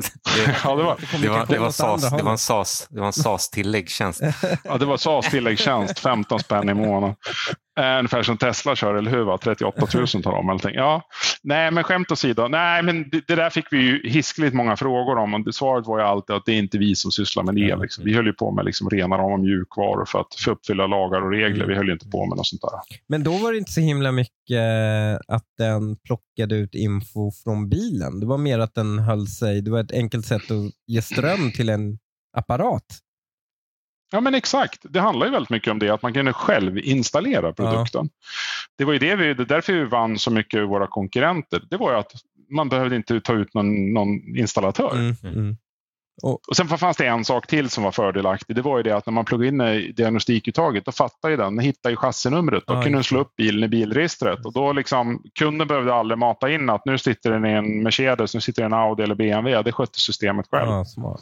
ja, 0.65 0.77
det 0.77 0.83
var, 0.83 0.97
det 1.23 1.29
var, 1.29 1.47
det 1.47 1.59
var, 1.59 1.71
SAS, 1.71 2.11
det 2.11 2.23
var 2.23 2.33
en 2.33 2.39
SAS, 2.39 2.89
det 2.91 3.01
var 3.01 3.07
en 3.07 3.13
SAS 3.13 3.51
tilläggstjänst. 3.51 4.21
ja, 4.65 4.79
det 4.79 4.85
var 4.85 4.97
SAS 4.97 5.31
tilläggstjänst, 5.31 5.99
15 5.99 6.41
spänn 6.41 6.69
i 6.69 6.75
månaden. 6.75 7.17
Eh, 7.79 7.99
ungefär 7.99 8.23
som 8.23 8.37
Tesla 8.37 8.77
kör, 8.77 8.95
eller 8.95 9.11
hur? 9.11 9.25
Va? 9.25 9.39
38 9.39 9.87
000 9.95 10.07
tar 10.07 10.33
de 10.33 10.49
allting. 10.49 10.75
Ja, 10.75 11.03
nej, 11.43 11.71
men 11.71 11.85
skämt 11.85 12.13
åsido. 12.13 12.49
Nej, 12.49 12.83
men 12.83 13.11
det, 13.11 13.23
det, 13.29 13.35
där 13.35 13.51
fick 13.51 13.65
vi 13.71 13.79
ju 13.79 14.09
hiskligt 14.09 14.55
många 14.55 14.77
frågor 14.77 15.19
om. 15.19 15.35
Och 15.35 15.55
svaret 15.55 15.87
var 15.87 15.99
ju 15.99 16.05
alltid 16.05 16.37
att 16.37 16.43
det 16.47 16.53
är 16.53 16.59
inte 16.59 16.79
vi 16.79 16.95
som 16.95 17.11
sysslar 17.11 17.43
med 17.43 17.55
det. 17.55 17.77
Liksom. 17.77 18.05
Vi 18.05 18.15
höll 18.15 18.27
ju 18.27 18.33
på 18.33 18.51
med 18.51 18.65
liksom 18.65 18.91
rena 18.91 19.19
rama 19.19 19.37
mjukvaror 19.37 20.05
för 20.05 20.21
att 20.21 20.35
för 20.45 20.51
uppfylla 20.51 20.87
lagar 20.87 21.23
och 21.23 21.31
regler. 21.31 21.67
Vi 21.67 21.75
höll 21.75 21.87
ju 21.87 21.93
inte 21.93 22.09
på 22.09 22.27
med 22.27 22.37
något 22.37 22.47
sånt 22.47 22.63
där. 22.63 22.99
Men 23.07 23.25
då 23.25 23.33
var 23.33 23.53
det 23.53 23.59
inte 23.59 23.73
så 23.73 23.81
himla 23.81 24.13
mycket 24.13 24.61
att 25.29 25.47
den 25.59 25.97
plockade 25.97 26.57
ut 26.57 26.75
info 26.75 27.31
från 27.45 27.69
bilen. 27.69 28.21
Det 28.21 28.27
var 28.27 28.39
mer 28.39 28.59
att 28.59 28.75
den 28.75 28.99
höll 28.99 29.27
sig. 29.27 29.63
Det 29.63 29.71
var 29.71 29.81
ett 29.81 29.93
enkelt 29.93 30.27
sätt 30.27 30.51
att 30.51 30.73
ge 30.87 31.03
ström 31.03 31.53
till 31.53 31.69
en 31.69 31.99
apparat. 32.37 32.85
Ja 34.11 34.21
men 34.21 34.35
exakt, 34.35 34.81
det 34.83 35.01
handlar 35.01 35.27
ju 35.27 35.33
väldigt 35.33 35.51
mycket 35.51 35.71
om 35.71 35.79
det, 35.79 35.91
att 35.91 36.03
man 36.03 36.15
kunde 36.15 36.33
själv 36.33 36.79
installera 36.79 37.53
produkten. 37.53 38.09
Ja. 38.13 38.27
Det 38.79 38.85
var 38.85 38.93
ju 38.93 38.99
det 38.99 39.17
vi, 39.17 39.35
det 39.35 39.45
därför 39.45 39.73
vi 39.73 39.85
vann 39.85 40.19
så 40.19 40.31
mycket 40.31 40.69
våra 40.69 40.87
konkurrenter. 40.87 41.63
Det 41.71 41.77
var 41.77 41.93
ju 41.93 41.99
att 41.99 42.13
man 42.51 42.69
behövde 42.69 42.97
inte 42.97 43.21
ta 43.21 43.33
ut 43.33 43.55
någon, 43.55 43.93
någon 43.93 44.37
installatör. 44.37 44.93
Mm, 44.95 45.17
mm. 45.25 45.57
Och, 46.23 46.49
och 46.49 46.57
Sen 46.57 46.69
fanns 46.69 46.97
det 46.97 47.07
en 47.07 47.25
sak 47.25 47.47
till 47.47 47.71
som 47.71 47.85
var 47.85 47.91
fördelaktig. 47.91 48.57
Det 48.57 48.63
var 48.63 48.77
ju 48.77 48.83
det 48.83 48.97
att 48.97 49.07
när 49.07 49.13
man 49.13 49.25
pluggade 49.25 49.49
in 49.49 49.95
diagnostikuttaget, 49.95 50.85
då 50.85 50.93
fattade 50.93 51.33
ju 51.33 51.37
den, 51.37 51.57
den 51.57 51.65
hittade 51.65 51.93
ju 51.93 51.97
chassinumret. 51.97 52.65
Då 52.67 52.75
ja, 52.75 52.83
kunde 52.83 52.97
den 52.97 53.05
slå 53.05 53.21
upp 53.21 53.37
bilen 53.37 53.65
i 53.65 53.69
bilregistret. 53.69 54.47
Och 54.47 54.53
då 54.53 54.73
liksom, 54.73 55.23
kunden 55.39 55.69
behövde 55.69 55.95
aldrig 55.95 56.19
mata 56.19 56.51
in 56.51 56.71
att 56.71 56.85
nu 56.85 56.99
sitter 56.99 57.31
den 57.31 57.47
i 57.47 57.53
en 57.53 57.83
Mercedes, 57.83 58.35
nu 58.35 58.41
sitter 58.41 58.63
den 58.63 58.73
i 58.73 58.75
en 58.75 58.81
Audi 58.81 59.03
eller 59.03 59.15
BMW. 59.15 59.63
Det 59.63 59.73
skötte 59.73 59.99
systemet 59.99 60.47
själv. 60.51 60.85
Smart. 60.85 61.21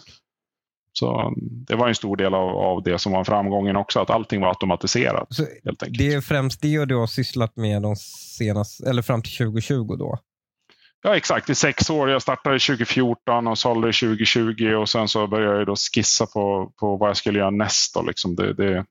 Så 0.92 1.32
det 1.38 1.76
var 1.76 1.88
en 1.88 1.94
stor 1.94 2.16
del 2.16 2.34
av, 2.34 2.48
av 2.48 2.82
det 2.82 2.98
som 2.98 3.12
var 3.12 3.24
framgången 3.24 3.76
också, 3.76 4.00
att 4.00 4.10
allting 4.10 4.40
var 4.40 4.48
automatiserat. 4.48 5.26
Så. 5.30 5.46
Det 5.88 6.14
är 6.14 6.20
främst 6.20 6.62
det 6.62 6.84
du 6.84 6.96
har 6.96 7.06
sysslat 7.06 7.56
med 7.56 7.82
de 7.82 7.96
senaste, 8.38 8.90
eller 8.90 9.02
fram 9.02 9.22
till 9.22 9.36
2020 9.36 9.96
då? 9.98 10.18
Ja 11.02 11.16
exakt, 11.16 11.50
i 11.50 11.54
sex 11.54 11.90
år. 11.90 12.10
Jag 12.10 12.22
startade 12.22 12.58
2014 12.58 13.46
och 13.46 13.58
sålde 13.58 13.86
2020 13.86 14.74
och 14.74 14.88
sen 14.88 15.08
så 15.08 15.26
började 15.26 15.58
jag 15.58 15.66
då 15.66 15.76
skissa 15.94 16.26
på, 16.26 16.72
på 16.80 16.96
vad 16.96 17.08
jag 17.08 17.16
skulle 17.16 17.38
göra 17.38 17.50
nästa. 17.50 18.02
Liksom 18.02 18.36
det, 18.36 18.54
det, 18.54 18.84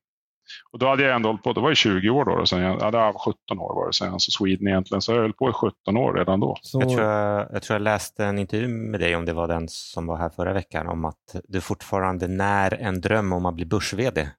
och 0.71 0.79
då 0.79 0.88
hade 0.88 1.03
jag 1.03 1.15
ändå 1.15 1.29
hållit 1.29 1.43
på, 1.43 1.53
det 1.53 1.62
var 1.62 1.69
ju 1.69 1.75
20 1.75 2.10
år 2.10 2.25
då, 2.25 2.31
och 2.31 2.49
sen 2.49 2.62
jag, 2.62 2.81
ja, 2.81 2.91
det 2.91 2.97
var 2.97 3.13
17 3.13 3.60
år 3.60 3.75
var 3.75 3.88
det 3.88 3.93
sen, 3.93 4.13
alltså 4.13 4.31
Sweden 4.31 4.67
egentligen, 4.67 5.01
så 5.01 5.12
jag 5.12 5.21
höll 5.21 5.33
på 5.33 5.49
i 5.49 5.53
17 5.53 5.97
år 5.97 6.13
redan 6.13 6.39
då. 6.39 6.57
Så... 6.62 6.79
Jag, 6.81 6.89
tror 6.89 7.01
jag, 7.01 7.47
jag, 7.53 7.63
tror 7.63 7.75
jag 7.75 7.81
läste 7.81 8.25
en 8.25 8.39
intervju 8.39 8.67
med 8.67 8.99
dig, 8.99 9.15
om 9.15 9.25
det 9.25 9.33
var 9.33 9.47
den 9.47 9.67
som 9.69 10.07
var 10.07 10.17
här 10.17 10.29
förra 10.29 10.53
veckan, 10.53 10.88
om 10.88 11.05
att 11.05 11.36
du 11.47 11.62
fortfarande 11.62 12.27
när 12.27 12.73
en 12.73 13.01
dröm 13.01 13.33
om 13.33 13.45
att 13.45 13.55
bli 13.55 13.65
börs-VD. 13.65 14.29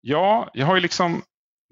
Ja, 0.00 0.50
jag 0.52 0.66
har 0.66 0.74
ju 0.74 0.80
liksom 0.80 1.22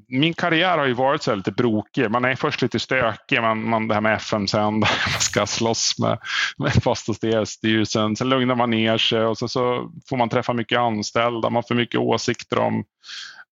min 0.08 0.34
karriär 0.34 0.78
har 0.78 0.86
ju 0.86 0.92
varit 0.92 1.22
så 1.22 1.34
lite 1.34 1.52
brokig. 1.52 2.10
Man 2.10 2.24
är 2.24 2.34
först 2.34 2.62
lite 2.62 2.78
stökig, 2.78 3.40
man, 3.40 3.68
man, 3.68 3.88
det 3.88 3.94
här 3.94 4.00
med 4.00 4.14
FM-sändare, 4.14 4.90
man 5.12 5.20
ska 5.20 5.46
slåss 5.46 5.98
med, 5.98 6.18
med 6.58 6.72
fast 6.72 7.08
styrelsen. 7.46 8.16
Sen 8.16 8.28
lugnar 8.28 8.54
man 8.54 8.70
ner 8.70 8.98
sig 8.98 9.24
och 9.24 9.38
så, 9.38 9.48
så 9.48 9.90
får 10.08 10.16
man 10.16 10.28
träffa 10.28 10.52
mycket 10.52 10.78
anställda, 10.78 11.50
man 11.50 11.62
får 11.68 11.74
mycket 11.74 12.00
åsikter 12.00 12.58
om 12.58 12.84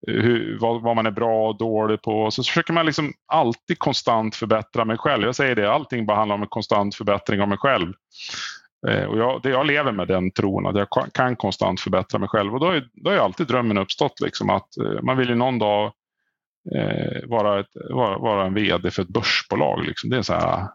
eh, 0.09 0.15
hur, 0.15 0.59
vad, 0.61 0.83
vad, 0.83 0.97
man 0.97 1.07
är 1.07 1.11
bra 1.11 1.49
och 1.49 1.59
dålig 1.59 2.03
på. 2.03 2.31
Så 2.31 2.43
försöker 2.43 2.73
man 2.73 2.87
liksom 2.87 3.13
alltid 3.27 3.79
konstant 3.79 4.37
förbättra 4.37 4.85
mig 4.85 4.99
själv. 4.99 5.25
Jag 5.25 5.37
säger 5.37 5.55
det, 5.55 5.73
allting 5.73 6.07
bara 6.07 6.17
handlar 6.17 6.35
om 6.35 6.43
en 6.43 6.49
konstant 6.49 6.95
förbättring 6.95 7.41
av 7.41 7.49
mig 7.49 7.59
själv. 7.59 7.93
Eh, 8.89 9.05
och 9.05 9.19
jag, 9.19 9.43
det, 9.43 9.51
jag 9.51 9.67
lever 9.67 9.93
med 9.93 10.09
den 10.09 10.31
tron 10.31 10.67
att 10.67 10.77
jag 10.77 10.89
kan 11.13 11.37
konstant 11.37 11.81
förbättra 11.81 12.19
mig 12.19 12.29
själv. 12.29 12.55
Och 12.55 12.61
då, 12.61 12.67
har 12.67 13.13
ju 13.13 13.19
alltid 13.19 13.47
drömmen 13.47 13.79
uppstått 13.79 14.21
liksom 14.21 14.51
att 14.51 14.77
eh, 14.77 15.03
man 15.03 15.17
vill 15.17 15.29
ju 15.29 15.35
någon 15.35 15.59
dag 15.59 15.93
vara, 17.27 17.61
ett, 17.61 17.71
vara, 17.91 18.19
vara, 18.19 18.47
en 18.47 18.55
VD 18.55 18.91
för 18.91 19.03
ett 19.03 19.09
börsbolag. 19.09 19.85
Liksom. 19.85 20.11
Det 20.11 20.17
är 20.17 20.23
så 20.23 20.33
här, 20.33 20.69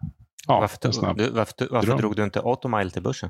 ja, 0.47 0.59
varför, 0.59 0.77
tog, 0.77 1.17
du, 1.17 1.29
varför, 1.29 1.67
varför 1.71 1.97
drog 1.97 2.15
du 2.15 2.23
inte 2.23 2.39
Automile 2.39 2.89
till 2.89 3.01
börsen? 3.01 3.29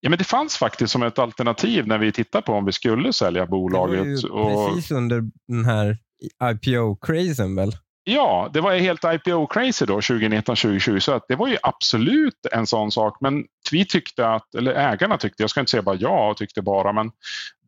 Ja, 0.00 0.10
men 0.10 0.18
det 0.18 0.24
fanns 0.24 0.56
faktiskt 0.56 0.92
som 0.92 1.02
ett 1.02 1.18
alternativ 1.18 1.86
när 1.86 1.98
vi 1.98 2.12
tittade 2.12 2.42
på 2.42 2.52
om 2.52 2.64
vi 2.64 2.72
skulle 2.72 3.12
sälja 3.12 3.46
bolaget. 3.46 4.22
Det 4.22 4.28
var 4.28 4.50
ju 4.50 4.56
och... 4.56 4.68
precis 4.68 4.90
under 4.90 5.22
den 5.48 5.64
här 5.64 5.98
IPO-crazen 6.42 7.56
väl? 7.56 7.72
Ja, 8.06 8.50
det 8.52 8.60
var 8.60 8.74
helt 8.74 9.02
IPO-crazy 9.04 9.86
då 9.86 10.00
2019-2020 10.00 10.98
så 10.98 11.12
att 11.12 11.28
det 11.28 11.36
var 11.36 11.48
ju 11.48 11.56
absolut 11.62 12.46
en 12.52 12.66
sån 12.66 12.90
sak. 12.90 13.16
Men 13.20 13.44
vi 13.72 13.86
tyckte 13.86 14.28
att, 14.28 14.54
eller 14.54 14.74
ägarna 14.74 15.18
tyckte, 15.18 15.42
jag 15.42 15.50
ska 15.50 15.60
inte 15.60 15.70
säga 15.70 15.82
bara 15.82 15.96
jag, 15.96 16.36
tyckte 16.36 16.62
bara, 16.62 16.92
men 16.92 17.12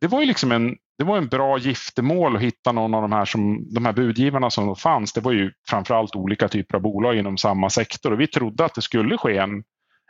det 0.00 0.06
var 0.06 0.20
ju 0.20 0.26
liksom 0.26 0.52
en, 0.52 0.76
det 0.98 1.04
var 1.04 1.18
en 1.18 1.28
bra 1.28 1.58
giftermål 1.58 2.36
att 2.36 2.42
hitta 2.42 2.72
någon 2.72 2.94
av 2.94 3.02
de 3.02 3.12
här, 3.12 3.24
som, 3.24 3.74
de 3.74 3.86
här 3.86 3.92
budgivarna 3.92 4.50
som 4.50 4.76
fanns. 4.76 5.12
Det 5.12 5.20
var 5.20 5.32
ju 5.32 5.52
framförallt 5.68 6.16
olika 6.16 6.48
typer 6.48 6.74
av 6.74 6.82
bolag 6.82 7.16
inom 7.16 7.38
samma 7.38 7.70
sektor 7.70 8.12
och 8.12 8.20
vi 8.20 8.26
trodde 8.26 8.64
att 8.64 8.74
det 8.74 8.82
skulle 8.82 9.18
ske 9.18 9.36
en, 9.36 9.64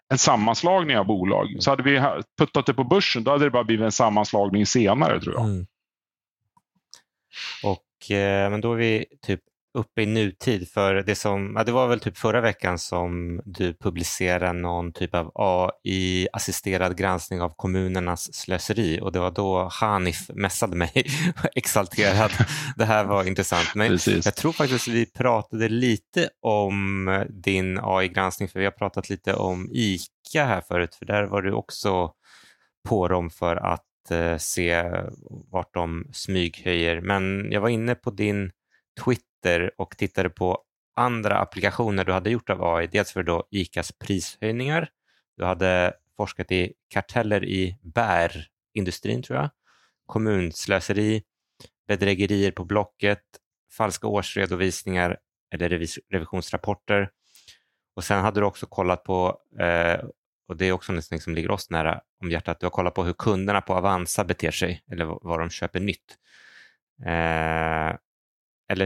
en 0.09 0.19
sammanslagning 0.19 0.99
av 0.99 1.07
bolag. 1.07 1.57
Så 1.59 1.71
hade 1.71 1.83
vi 1.83 2.03
puttat 2.39 2.67
det 2.67 2.75
på 2.75 2.85
börsen 2.85 3.25
då 3.25 3.31
hade 3.31 3.45
det 3.45 3.51
bara 3.51 3.65
blivit 3.65 3.85
en 3.85 3.93
sammanslagning 3.93 4.67
senare 4.67 5.21
tror 5.21 5.35
jag. 5.35 5.45
Mm. 5.45 5.67
Och 7.62 8.11
eh, 8.11 8.51
men 8.51 8.61
då 8.61 8.73
är 8.73 8.77
vi 8.77 9.05
typ 9.27 9.41
uppe 9.77 10.03
i 10.03 10.07
nutid 10.07 10.69
för 10.69 10.95
det 10.95 11.15
som, 11.15 11.55
ja, 11.57 11.65
det 11.65 11.73
var 11.73 11.89
väl 11.89 12.01
typ 12.01 12.19
förra 12.19 12.41
veckan 12.41 12.79
som 12.79 13.41
du 13.45 13.75
publicerade 13.75 14.53
någon 14.53 14.93
typ 14.93 15.15
av 15.15 15.33
AI-assisterad 15.35 16.97
granskning 16.97 17.41
av 17.41 17.53
kommunernas 17.57 18.35
slöseri 18.35 19.01
och 19.03 19.12
det 19.12 19.19
var 19.19 19.31
då 19.31 19.69
Hanif 19.73 20.31
mässade 20.35 20.77
mig 20.77 20.93
exalterad. 21.55 22.31
det 22.77 22.85
här 22.85 23.05
var 23.05 23.25
intressant. 23.25 23.75
Men 23.75 23.89
Precis. 23.89 24.25
jag 24.25 24.35
tror 24.35 24.53
faktiskt 24.53 24.89
vi 24.89 25.07
pratade 25.07 25.69
lite 25.69 26.29
om 26.43 27.25
din 27.29 27.79
AI-granskning 27.83 28.49
för 28.49 28.59
vi 28.59 28.65
har 28.65 28.73
pratat 28.73 29.11
lite 29.11 29.35
om 29.35 29.69
ICA 29.73 30.45
här 30.45 30.61
förut 30.61 30.95
för 30.95 31.07
där 31.07 31.25
var 31.25 31.43
du 31.43 31.53
också 31.53 32.12
på 32.89 33.09
dem 33.09 33.31
för 33.31 33.57
att 33.57 34.11
eh, 34.11 34.37
se 34.37 34.85
vart 35.51 35.75
de 35.75 36.11
smyghöjer. 36.12 37.01
Men 37.01 37.53
jag 37.53 37.61
var 37.61 37.69
inne 37.69 37.95
på 37.95 38.11
din 38.11 38.51
Twitter 39.05 39.71
och 39.79 39.97
tittade 39.97 40.31
på 40.31 40.63
andra 40.97 41.39
applikationer 41.39 42.05
du 42.05 42.13
hade 42.13 42.31
gjort 42.31 42.51
av 42.51 42.65
AI. 42.65 42.87
Dels 42.87 43.13
för 43.13 43.23
då 43.23 43.49
ICAs 43.51 43.93
prishöjningar. 43.93 44.89
Du 45.37 45.45
hade 45.45 45.95
forskat 46.17 46.53
i 46.53 46.73
karteller 46.89 47.45
i 47.45 47.79
bärindustrin 47.83 49.23
tror 49.23 49.39
jag. 49.39 49.51
Kommunslöseri, 50.07 51.23
bedrägerier 51.89 52.51
på 52.51 52.65
Blocket, 52.65 53.23
falska 53.77 54.07
årsredovisningar 54.07 55.19
eller 55.55 55.69
revis 55.69 55.99
revisionsrapporter. 56.11 57.11
Och 57.97 58.05
sen 58.05 58.21
hade 58.21 58.41
du 58.41 58.47
också 58.47 58.67
kollat 58.67 59.05
på, 59.05 59.41
eh, 59.61 60.05
och 60.49 60.57
det 60.57 60.67
är 60.67 60.73
också 60.73 60.93
något 60.93 61.23
som 61.23 61.35
ligger 61.35 61.51
oss 61.51 61.71
nära 61.71 62.01
om 62.23 62.31
hjärtat, 62.31 62.61
du 62.61 62.67
har 62.67 62.71
kollat 62.71 62.95
på 62.95 63.05
hur 63.05 63.13
kunderna 63.13 63.61
på 63.61 63.75
Avanza 63.75 64.25
beter 64.25 64.51
sig 64.51 64.83
eller 64.93 65.05
vad 65.05 65.41
de 65.41 65.51
köper 65.51 65.81
nytt. 65.81 66.19
Eh, 67.07 67.97
eller, 68.69 68.85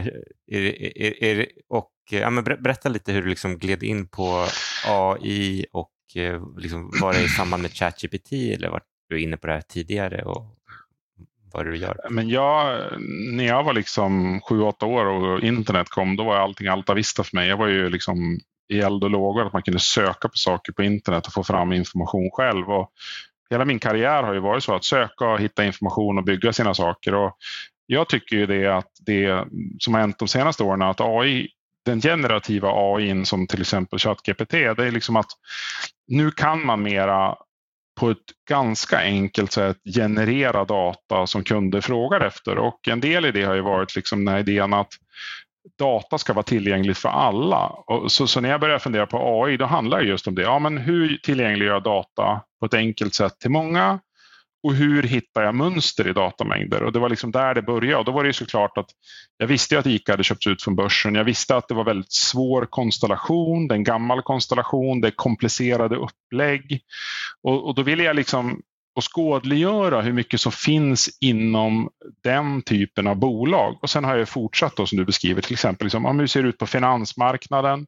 eh, 0.51 0.57
är, 0.57 1.01
är, 1.01 1.23
är, 1.23 1.47
och, 1.69 1.91
eh, 2.11 2.19
ja, 2.19 2.29
men 2.29 2.43
berätta 2.43 2.89
lite 2.89 3.11
hur 3.11 3.21
du 3.21 3.29
liksom 3.29 3.57
gled 3.57 3.83
in 3.83 4.07
på 4.07 4.45
AI 4.87 5.65
och 5.71 5.91
eh, 6.15 6.41
liksom, 6.57 6.91
var 7.01 7.13
det 7.13 7.23
i 7.23 7.27
samband 7.27 7.61
med 7.61 7.71
ChatGPT 7.71 8.31
eller 8.31 8.69
var 8.69 8.81
du 9.09 9.21
inne 9.21 9.37
på 9.37 9.47
det 9.47 9.53
här 9.53 9.61
tidigare? 9.61 10.23
Och 10.23 10.57
vad 11.53 11.65
du 11.65 11.77
gör? 11.77 11.97
Men 12.09 12.29
jag, 12.29 12.83
när 13.31 13.43
jag 13.43 13.63
var 13.63 13.73
liksom 13.73 14.41
sju, 14.41 14.61
åtta 14.61 14.85
år 14.85 15.05
och 15.05 15.39
internet 15.39 15.89
kom, 15.89 16.15
då 16.15 16.23
var 16.23 16.35
allting 16.35 16.67
Altavista 16.67 17.23
för 17.23 17.35
mig. 17.35 17.47
Jag 17.47 17.57
var 17.57 17.67
ju 17.67 17.89
liksom 17.89 18.39
i 18.69 18.79
eld 18.79 19.03
och 19.03 19.09
lågor, 19.09 19.45
att 19.45 19.53
man 19.53 19.61
kunde 19.61 19.79
söka 19.79 20.27
på 20.27 20.37
saker 20.37 20.73
på 20.73 20.83
internet 20.83 21.27
och 21.27 21.33
få 21.33 21.43
fram 21.43 21.73
information 21.73 22.29
själv. 22.33 22.69
Och 22.69 22.91
hela 23.49 23.65
min 23.65 23.79
karriär 23.79 24.23
har 24.23 24.33
ju 24.33 24.39
varit 24.39 24.63
så 24.63 24.75
att 24.75 24.83
söka, 24.83 25.25
och 25.25 25.39
hitta 25.39 25.65
information 25.65 26.17
och 26.17 26.23
bygga 26.23 26.53
sina 26.53 26.73
saker. 26.73 27.15
Och 27.15 27.37
jag 27.91 28.09
tycker 28.09 28.35
ju 28.35 28.45
det 28.45 28.67
att 28.67 28.91
det 29.05 29.45
som 29.79 29.93
har 29.93 30.01
hänt 30.01 30.19
de 30.19 30.27
senaste 30.27 30.63
åren 30.63 30.81
att 30.81 31.01
AI, 31.01 31.47
den 31.85 32.01
generativa 32.01 32.69
AI 32.73 33.25
som 33.25 33.47
till 33.47 33.61
exempel 33.61 33.99
ChatGPT, 33.99 34.51
det 34.51 34.87
är 34.87 34.91
liksom 34.91 35.15
att 35.15 35.31
nu 36.07 36.31
kan 36.31 36.65
man 36.65 36.83
mera 36.83 37.35
på 37.99 38.09
ett 38.09 38.17
ganska 38.49 38.97
enkelt 38.97 39.51
sätt 39.51 39.77
generera 39.95 40.65
data 40.65 41.27
som 41.27 41.43
kunder 41.43 41.81
frågar 41.81 42.21
efter 42.21 42.57
och 42.57 42.87
en 42.87 42.99
del 42.99 43.25
i 43.25 43.31
det 43.31 43.43
har 43.43 43.55
ju 43.55 43.61
varit 43.61 43.95
liksom 43.95 44.25
den 44.25 44.33
här 44.33 44.39
idén 44.39 44.73
att 44.73 44.93
data 45.79 46.17
ska 46.17 46.33
vara 46.33 46.43
tillgängligt 46.43 46.97
för 46.97 47.09
alla. 47.09 47.71
Så, 48.07 48.27
så, 48.27 48.41
när 48.41 48.49
jag 48.49 48.61
började 48.61 48.79
fundera 48.79 49.05
på 49.05 49.43
AI, 49.43 49.57
då 49.57 49.65
handlar 49.65 49.99
det 49.99 50.05
just 50.05 50.27
om 50.27 50.35
det. 50.35 50.41
Ja, 50.41 50.59
men 50.59 50.77
hur 50.77 51.17
tillgängliggör 51.23 51.79
data 51.79 52.41
på 52.59 52.65
ett 52.65 52.73
enkelt 52.73 53.13
sätt 53.13 53.39
till 53.39 53.51
många? 53.51 53.99
Och 54.63 54.73
hur 54.73 55.03
hittar 55.03 55.43
jag 55.43 55.55
mönster 55.55 56.07
i 56.07 56.13
datamängder? 56.13 56.83
Och 56.83 56.91
det 56.91 56.99
var 56.99 57.09
liksom 57.09 57.31
där 57.31 57.55
det 57.55 57.61
började. 57.61 57.97
Och 57.97 58.05
då 58.05 58.11
var 58.11 58.23
det 58.23 58.33
såklart 58.33 58.77
att 58.77 58.89
jag 59.37 59.47
visste 59.47 59.79
att 59.79 59.85
ICA 59.85 60.13
hade 60.13 60.23
köpts 60.23 60.47
ut 60.47 60.63
från 60.63 60.75
börsen. 60.75 61.15
Jag 61.15 61.23
visste 61.23 61.55
att 61.55 61.67
det 61.67 61.73
var 61.73 61.83
väldigt 61.83 62.13
svår 62.13 62.65
konstellation, 62.65 63.67
det 63.67 63.73
är 63.73 63.77
en 63.77 63.83
gammal 63.83 64.21
konstellation, 64.21 65.01
det 65.01 65.07
är 65.07 65.11
komplicerade 65.11 65.95
upplägg. 65.95 66.81
Och, 67.43 67.67
och 67.67 67.75
då 67.75 67.83
ville 67.83 68.03
jag 68.03 68.15
liksom 68.15 68.61
och 68.95 69.15
skådliggöra 69.15 70.01
hur 70.01 70.13
mycket 70.13 70.41
som 70.41 70.51
finns 70.51 71.17
inom 71.21 71.89
den 72.23 72.61
typen 72.61 73.07
av 73.07 73.15
bolag. 73.15 73.79
Och 73.81 73.89
sen 73.89 74.03
har 74.03 74.15
jag 74.15 74.29
fortsatt 74.29 74.75
då, 74.75 74.85
som 74.85 74.97
du 74.97 75.05
beskriver, 75.05 75.41
till 75.41 75.53
exempel 75.53 75.85
liksom, 75.85 76.19
hur 76.19 76.27
ser 76.27 76.43
det 76.43 76.49
ut 76.49 76.57
på 76.57 76.67
finansmarknaden? 76.67 77.85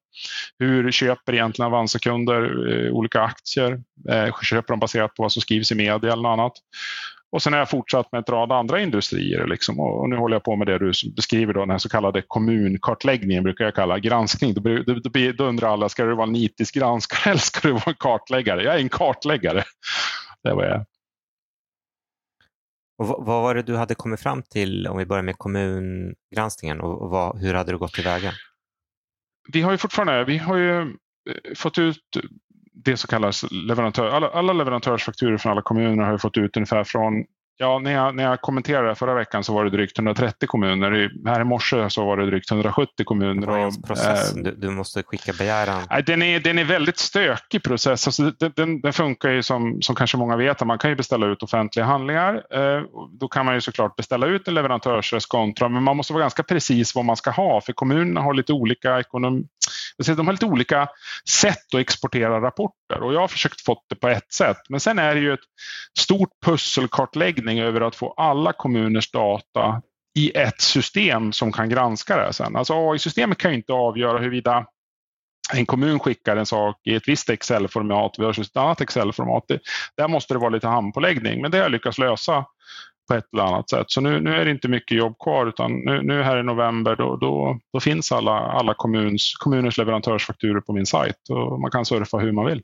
Hur 0.60 0.92
köper 0.92 1.34
egentligen 1.34 1.68
Avanza-kunder 1.68 2.72
eh, 2.72 2.92
olika 2.92 3.22
aktier? 3.22 3.82
Eh, 4.10 4.42
köper 4.42 4.74
de 4.74 4.80
baserat 4.80 5.16
på 5.16 5.24
vad 5.24 5.32
som 5.32 5.42
skrivs 5.42 5.72
i 5.72 5.76
media 5.76 6.13
eller 6.13 6.24
något 6.24 6.39
annat? 6.39 6.54
Och 7.34 7.42
sen 7.42 7.54
har 7.54 7.60
jag 7.60 7.70
fortsatt 7.70 8.12
med 8.12 8.20
ett 8.20 8.30
rad 8.30 8.52
andra 8.52 8.82
industrier. 8.82 9.48
Liksom. 9.48 9.80
Och 9.80 10.10
nu 10.10 10.16
håller 10.16 10.36
jag 10.36 10.44
på 10.44 10.56
med 10.56 10.68
det 10.68 10.78
du 10.78 10.92
beskriver, 11.16 11.54
då, 11.54 11.60
den 11.60 11.70
här 11.70 11.78
så 11.78 11.89
kallade 11.89 12.24
kommunkartläggningen, 12.28 13.44
brukar 13.44 13.66
jag 13.66 13.76
kalla 13.76 14.00
granskning. 14.00 14.54
Då, 14.54 14.62
då, 14.62 14.94
då, 14.94 15.32
då 15.38 15.44
undrar 15.44 15.70
alla, 15.70 15.89
ska 15.89 16.06
du 16.06 16.16
vara 16.16 16.28
en 16.28 16.34
nitisk 16.34 16.76
granskare 16.76 17.20
eller 17.32 17.39
ska 17.39 17.68
du 17.68 17.74
vara 17.74 17.84
en 17.88 17.96
kartläggare? 18.00 18.63
Jag 18.63 18.76
är 18.76 18.80
en 18.80 18.89
kartläggare. 18.89 19.63
Det 20.44 20.54
var 20.54 20.63
jag. 20.63 20.86
Och 22.98 23.08
vad 23.08 23.42
var 23.42 23.56
det 23.56 23.62
du 23.62 23.76
hade 23.76 23.96
kommit 23.96 24.20
fram 24.20 24.44
till 24.44 24.88
om 24.88 24.98
vi 24.98 25.06
börjar 25.06 25.24
med 25.24 25.38
kommungranskningen 25.38 26.82
och 26.82 27.10
vad, 27.10 27.40
hur 27.40 27.54
hade 27.54 27.72
du 27.72 27.78
gått 27.78 27.94
tillväga? 27.94 28.32
Vi 29.54 29.62
har 29.62 29.72
ju 29.72 29.78
fortfarande 29.78 30.26
vi 30.26 30.38
har 30.38 30.58
ju 30.58 30.82
eh, 30.82 30.88
fått 31.56 31.78
ut 31.78 32.02
det 32.74 32.98
som 32.98 33.08
kallas 33.08 33.46
leverantör, 33.52 34.08
alla, 34.08 34.30
alla 34.30 34.54
leverantörsfakturer 34.54 35.38
från 35.38 35.52
alla 35.52 35.62
kommuner 35.62 36.04
har 36.04 36.12
ju 36.12 36.18
fått 36.18 36.38
ut 36.38 36.58
ungefär 36.58 36.84
från 36.84 37.26
Ja, 37.58 37.80
när 37.80 37.92
jag, 37.92 38.16
när 38.16 38.24
jag 38.24 38.42
kommenterade 38.42 38.96
förra 38.96 39.13
veckan 39.13 39.44
så 39.44 39.54
var 39.54 39.63
det 39.63 39.70
drygt 39.70 39.98
130 39.98 40.48
kommuner. 40.48 41.12
Här 41.26 41.42
i 41.42 41.44
morse 41.44 41.89
så 41.89 42.06
var 42.06 42.18
det 42.18 42.26
drygt 42.26 42.52
170 42.52 43.06
kommuner. 43.06 43.48
Är 43.48 43.88
process? 43.88 44.34
Du, 44.34 44.56
du, 44.56 44.70
måste 44.70 45.04
skicka 45.04 45.34
begäran? 45.34 45.82
Nej, 45.89 46.04
den, 46.04 46.22
är, 46.22 46.39
den 46.39 46.60
är 46.60 46.63
väldigt 46.63 46.98
stökig 46.98 47.63
process. 47.63 48.08
Alltså, 48.08 48.24
den, 48.24 48.52
den, 48.56 48.82
den, 48.82 48.94
funkar 48.94 49.30
ju 49.30 49.44
som, 49.44 49.82
som 49.82 49.96
kanske 49.96 50.18
många 50.18 50.38
vet, 50.38 50.66
man 50.66 50.78
kan 50.78 50.89
ju 50.89 50.96
beställa 50.96 51.28
ut 51.28 51.44
offentliga 51.44 51.86
handlingar. 51.86 52.34
Eh, 52.34 52.84
då 53.20 53.28
kan 53.28 53.46
man 53.46 53.56
ju 53.56 53.62
såklart 53.62 53.96
beställa 53.96 54.28
ut 54.28 54.48
en 54.48 54.54
leverantörsreskontra, 54.54 55.70
men 55.70 55.84
man 55.84 55.98
måste 55.98 56.13
vara 56.13 56.24
ganska 56.24 56.44
precis 56.44 56.96
vad 56.96 57.06
man 57.06 57.16
ska 57.16 57.32
ha, 57.32 57.62
för 57.62 57.74
kommunerna 57.74 58.22
har 58.22 58.34
lite 58.34 58.54
olika 58.54 59.00
ekonomi, 59.00 59.46
de 60.17 60.28
har 60.28 60.34
lite 60.34 60.45
olika 60.45 60.88
sätt 61.30 61.73
att 61.73 61.80
exportera 61.80 62.41
rapporter 62.41 63.04
och 63.04 63.13
jag 63.13 63.19
har 63.19 63.28
försökt 63.28 63.62
få 63.62 63.82
det 63.89 63.95
på 63.95 64.08
ett 64.08 64.34
sätt. 64.34 64.58
Men 64.69 64.80
sen 64.80 64.99
är 64.99 65.15
det 65.15 65.21
ju 65.21 65.34
ett 65.34 65.39
stort 65.99 66.30
pusselkartläggning 66.45 67.60
över 67.60 67.82
att 67.82 67.95
få 67.95 68.13
alla 68.17 68.54
kommuners 68.54 69.12
data 69.12 69.82
i 70.19 70.32
ett 70.38 70.62
system 70.62 71.34
som 71.34 71.52
kan 71.52 71.69
granska 71.69 72.17
det 72.17 72.34
sen. 72.34 72.56
Alltså 72.56 72.73
AI-systemet 72.73 73.38
kan 73.38 73.52
ju 73.52 73.58
inte 73.58 73.73
avgöra 73.73 74.19
huruvida 74.19 74.65
en 75.54 75.65
kommun 75.65 75.99
skickar 75.99 76.38
en 76.38 76.45
sak 76.45 76.76
i 76.84 76.95
ett 76.95 77.08
visst 77.08 77.30
Excel-format 77.30 78.19
versus 78.19 78.49
ett 78.49 78.58
annat 78.58 78.82
Excel-format. 78.82 79.43
Där 79.97 80.08
måste 80.08 80.34
det 80.34 80.39
vara 80.39 80.49
lite 80.49 80.67
handpåläggning, 80.67 81.41
men 81.41 81.52
det 81.52 81.58
har 81.58 81.63
jag 81.63 81.71
lyckats 81.71 81.97
lösa 81.97 82.45
på 83.08 83.13
ett 83.13 83.34
eller 83.34 83.44
annat 83.44 83.70
sätt. 83.70 83.86
Så 83.88 84.02
nu, 84.02 84.20
nu 84.22 84.34
är 84.36 84.46
det 84.46 84.52
inte 84.52 84.68
mycket 84.68 84.98
jobb 84.98 85.20
kvar 85.20 85.46
utan 85.46 85.72
nu, 85.72 86.02
nu 86.02 86.24
här 86.24 86.39
i 86.39 86.44
november 86.44 86.96
då, 86.96 87.16
då, 87.16 87.60
då 87.74 87.80
finns 87.80 88.12
alla, 88.12 88.32
alla 88.32 88.74
kommuns, 88.74 89.34
kommuners 89.39 89.78
leverantörsfakturer 89.78 90.62
på 90.62 90.74
min 90.74 90.86
sajt 90.86 91.30
och 91.30 91.62
man 91.62 91.72
kan 91.72 91.86
surfa 91.86 92.18
hur 92.18 92.32
man 92.32 92.46
vill. 92.46 92.62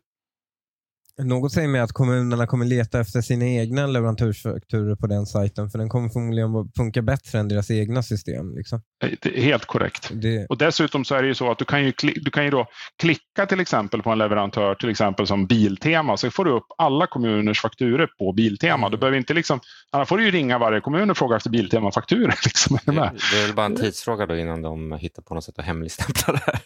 Något 1.23 1.51
säger 1.51 1.67
mig 1.67 1.81
att 1.81 1.91
kommunerna 1.91 2.47
kommer 2.47 2.65
leta 2.65 2.99
efter 2.99 3.21
sina 3.21 3.45
egna 3.45 3.87
leverantörsfakturor 3.87 4.95
på 4.95 5.07
den 5.07 5.25
sajten, 5.25 5.69
för 5.69 5.77
den 5.77 5.89
kommer 5.89 6.09
förmodligen 6.09 6.49
funka 6.77 7.01
bättre 7.01 7.39
än 7.39 7.47
deras 7.47 7.71
egna 7.71 8.03
system. 8.03 8.55
Liksom. 8.55 8.81
Det 9.21 9.37
är 9.37 9.41
helt 9.41 9.65
korrekt. 9.65 10.11
Det... 10.13 10.45
Och 10.49 10.57
Dessutom 10.57 11.05
så 11.05 11.15
är 11.15 11.21
det 11.21 11.27
ju 11.27 11.35
så 11.35 11.51
att 11.51 11.57
du 11.57 11.65
kan 11.65 11.85
ju, 11.85 11.93
du 12.15 12.31
kan 12.31 12.43
ju 12.43 12.49
då 12.49 12.67
klicka 13.01 13.45
till 13.45 13.59
exempel 13.59 14.01
på 14.01 14.09
en 14.09 14.17
leverantör, 14.17 14.75
till 14.75 14.89
exempel 14.89 15.27
som 15.27 15.47
Biltema, 15.47 16.17
så 16.17 16.31
får 16.31 16.45
du 16.45 16.51
upp 16.51 16.65
alla 16.77 17.07
kommuners 17.07 17.61
fakturer 17.61 18.09
på 18.19 18.33
Biltema. 18.33 18.77
Mm. 18.77 18.91
Du 18.91 18.97
behöver 18.97 19.17
inte 19.17 19.33
liksom, 19.33 19.59
annars 19.91 20.07
får 20.07 20.17
du 20.17 20.25
ju 20.25 20.31
ringa 20.31 20.57
varje 20.57 20.81
kommun 20.81 21.11
och 21.11 21.17
fråga 21.17 21.35
efter 21.35 21.49
Biltema-fakturor. 21.49 22.33
Liksom. 22.43 22.79
Det, 22.85 22.91
det 22.91 23.41
är 23.41 23.45
väl 23.45 23.55
bara 23.55 23.65
en 23.65 23.75
tidsfråga 23.75 24.25
då 24.25 24.37
innan 24.37 24.61
de 24.61 24.91
hittar 24.91 25.21
på 25.21 25.33
något 25.33 25.43
sätt 25.43 25.59
att 25.59 25.65
hemligstämpla 25.65 26.33
det 26.33 26.41
här? 26.45 26.61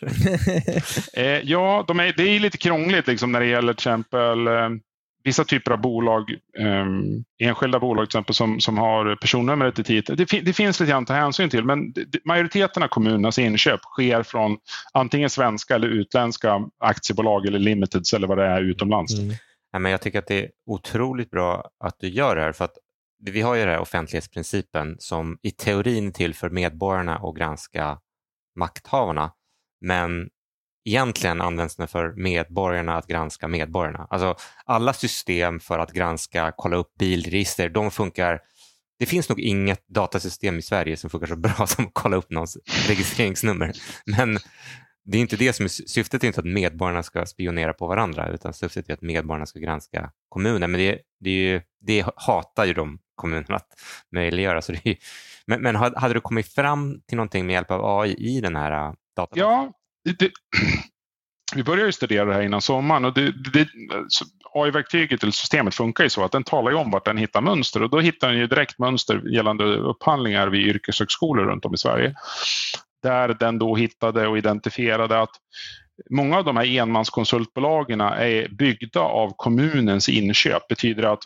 eh, 1.23 1.39
ja, 1.43 1.85
de 1.87 1.99
är, 1.99 2.13
det 2.17 2.23
är 2.23 2.39
lite 2.39 2.57
krångligt 2.57 3.07
liksom, 3.07 3.31
när 3.31 3.39
det 3.39 3.45
gäller 3.45 3.73
till 3.73 3.79
exempel 3.79 4.42
Eh, 4.47 4.69
vissa 5.23 5.43
typer 5.43 5.71
av 5.71 5.81
bolag, 5.81 6.31
eh, 6.57 6.85
enskilda 7.47 7.79
bolag 7.79 8.05
till 8.05 8.09
exempel 8.09 8.35
som, 8.35 8.59
som 8.59 8.77
har 8.77 9.15
personnumret 9.15 9.79
i 9.79 9.83
titeln. 9.83 10.17
Det, 10.17 10.41
det, 10.41 10.53
finns 10.53 10.79
lite 10.79 10.91
grann 10.91 11.03
att 11.03 11.07
ta 11.07 11.13
hänsyn 11.13 11.49
till 11.49 11.65
men 11.65 11.93
majoriteten 12.25 12.83
av 12.83 12.87
kommunernas 12.87 13.39
inköp 13.39 13.81
sker 13.81 14.23
från 14.23 14.57
antingen 14.93 15.29
svenska 15.29 15.75
eller 15.75 15.87
utländska 15.87 16.69
aktiebolag 16.79 17.45
eller 17.45 17.59
limiteds 17.59 18.13
eller 18.13 18.27
vad 18.27 18.37
det 18.37 18.45
är 18.45 18.61
utomlands. 18.61 19.19
Mm. 19.19 19.35
Ja, 19.71 19.79
men 19.79 19.91
jag 19.91 20.01
tycker 20.01 20.19
att 20.19 20.27
det 20.27 20.43
är 20.43 20.49
otroligt 20.65 21.31
bra 21.31 21.69
att 21.79 21.95
du 21.99 22.07
gör 22.07 22.35
det 22.35 22.41
här 22.41 22.51
för 22.51 22.65
att 22.65 22.77
vi 23.25 23.41
har 23.41 23.55
ju 23.55 23.61
den 23.61 23.69
här 23.69 23.79
offentlighetsprincipen 23.79 24.95
som 24.99 25.37
i 25.41 25.51
teorin 25.51 26.07
är 26.07 26.11
till 26.11 26.33
för 26.33 26.49
medborgarna 26.49 27.17
och 27.17 27.35
granska 27.35 27.99
makthavarna. 28.55 29.31
Men 29.81 30.29
egentligen 30.85 31.41
används 31.41 31.75
den 31.75 31.87
för 31.87 32.13
medborgarna 32.15 32.97
att 32.97 33.07
granska 33.07 33.47
medborgarna. 33.47 34.07
Alltså 34.09 34.35
alla 34.65 34.93
system 34.93 35.59
för 35.59 35.79
att 35.79 35.91
granska, 35.91 36.53
kolla 36.57 36.75
upp 36.75 36.93
bilregister, 36.99 37.69
de 37.69 37.91
funkar 37.91 38.39
det 38.99 39.05
finns 39.05 39.29
nog 39.29 39.39
inget 39.39 39.87
datasystem 39.87 40.59
i 40.59 40.61
Sverige 40.61 40.97
som 40.97 41.09
funkar 41.09 41.27
så 41.27 41.35
bra 41.35 41.67
som 41.67 41.85
att 41.85 41.91
kolla 41.93 42.17
upp 42.17 42.29
någons 42.29 42.57
registreringsnummer. 42.87 43.71
Men 44.05 44.37
det 45.05 45.17
är 45.17 45.21
inte 45.21 45.35
det 45.35 45.53
som 45.53 45.65
är 45.65 45.69
syftet 45.69 46.23
är 46.23 46.27
inte 46.27 46.39
att 46.39 46.45
medborgarna 46.45 47.03
ska 47.03 47.25
spionera 47.25 47.73
på 47.73 47.87
varandra 47.87 48.29
utan 48.29 48.53
syftet 48.53 48.89
är 48.89 48.93
att 48.93 49.01
medborgarna 49.01 49.45
ska 49.45 49.59
granska 49.59 50.11
kommunen. 50.29 50.71
Men 50.71 50.81
det, 50.81 50.99
det, 51.19 51.63
det 51.81 52.05
hatar 52.15 52.65
ju 52.65 52.73
de 52.73 52.99
kommunerna 53.15 53.55
att 53.55 53.67
möjliggöra. 54.11 54.61
Så 54.61 54.71
det 54.71 54.89
är, 54.89 54.97
men, 55.47 55.61
men 55.61 55.75
hade 55.75 56.13
du 56.13 56.21
kommit 56.21 56.53
fram 56.53 57.01
till 57.07 57.17
någonting 57.17 57.45
med 57.45 57.53
hjälp 57.53 57.71
av 57.71 57.99
AI 57.99 58.13
i 58.13 58.41
den 58.41 58.55
här 58.55 58.87
äh, 58.87 58.93
datan? 59.15 59.39
Ja, 59.39 59.71
det, 60.03 60.31
vi 61.55 61.63
började 61.63 61.85
ju 61.85 61.91
studera 61.91 62.25
det 62.25 62.33
här 62.33 62.41
innan 62.41 62.61
sommaren 62.61 63.05
och 63.05 63.13
det, 63.13 63.31
det, 63.53 63.67
AI-verktyget 64.53 65.23
eller 65.23 65.31
systemet 65.31 65.75
funkar 65.75 66.03
ju 66.03 66.09
så 66.09 66.23
att 66.23 66.31
den 66.31 66.43
talar 66.43 66.71
ju 66.71 66.77
om 66.77 66.91
vart 66.91 67.05
den 67.05 67.17
hittar 67.17 67.41
mönster 67.41 67.83
och 67.83 67.89
då 67.89 67.99
hittar 67.99 68.27
den 68.27 68.37
ju 68.37 68.47
direkt 68.47 68.79
mönster 68.79 69.21
gällande 69.35 69.63
upphandlingar 69.63 70.47
vid 70.47 70.67
yrkeshögskolor 70.67 71.45
runt 71.45 71.65
om 71.65 71.73
i 71.73 71.77
Sverige. 71.77 72.15
Där 73.03 73.27
den 73.39 73.59
då 73.59 73.75
hittade 73.75 74.27
och 74.27 74.37
identifierade 74.37 75.21
att 75.21 75.29
många 76.09 76.37
av 76.37 76.45
de 76.45 76.57
här 76.57 76.65
enmanskonsultbolagen 76.65 78.01
är 78.01 78.47
byggda 78.49 78.99
av 78.99 79.33
kommunens 79.35 80.09
inköp. 80.09 80.61
Det 80.69 80.75
betyder 80.75 81.03
att 81.03 81.23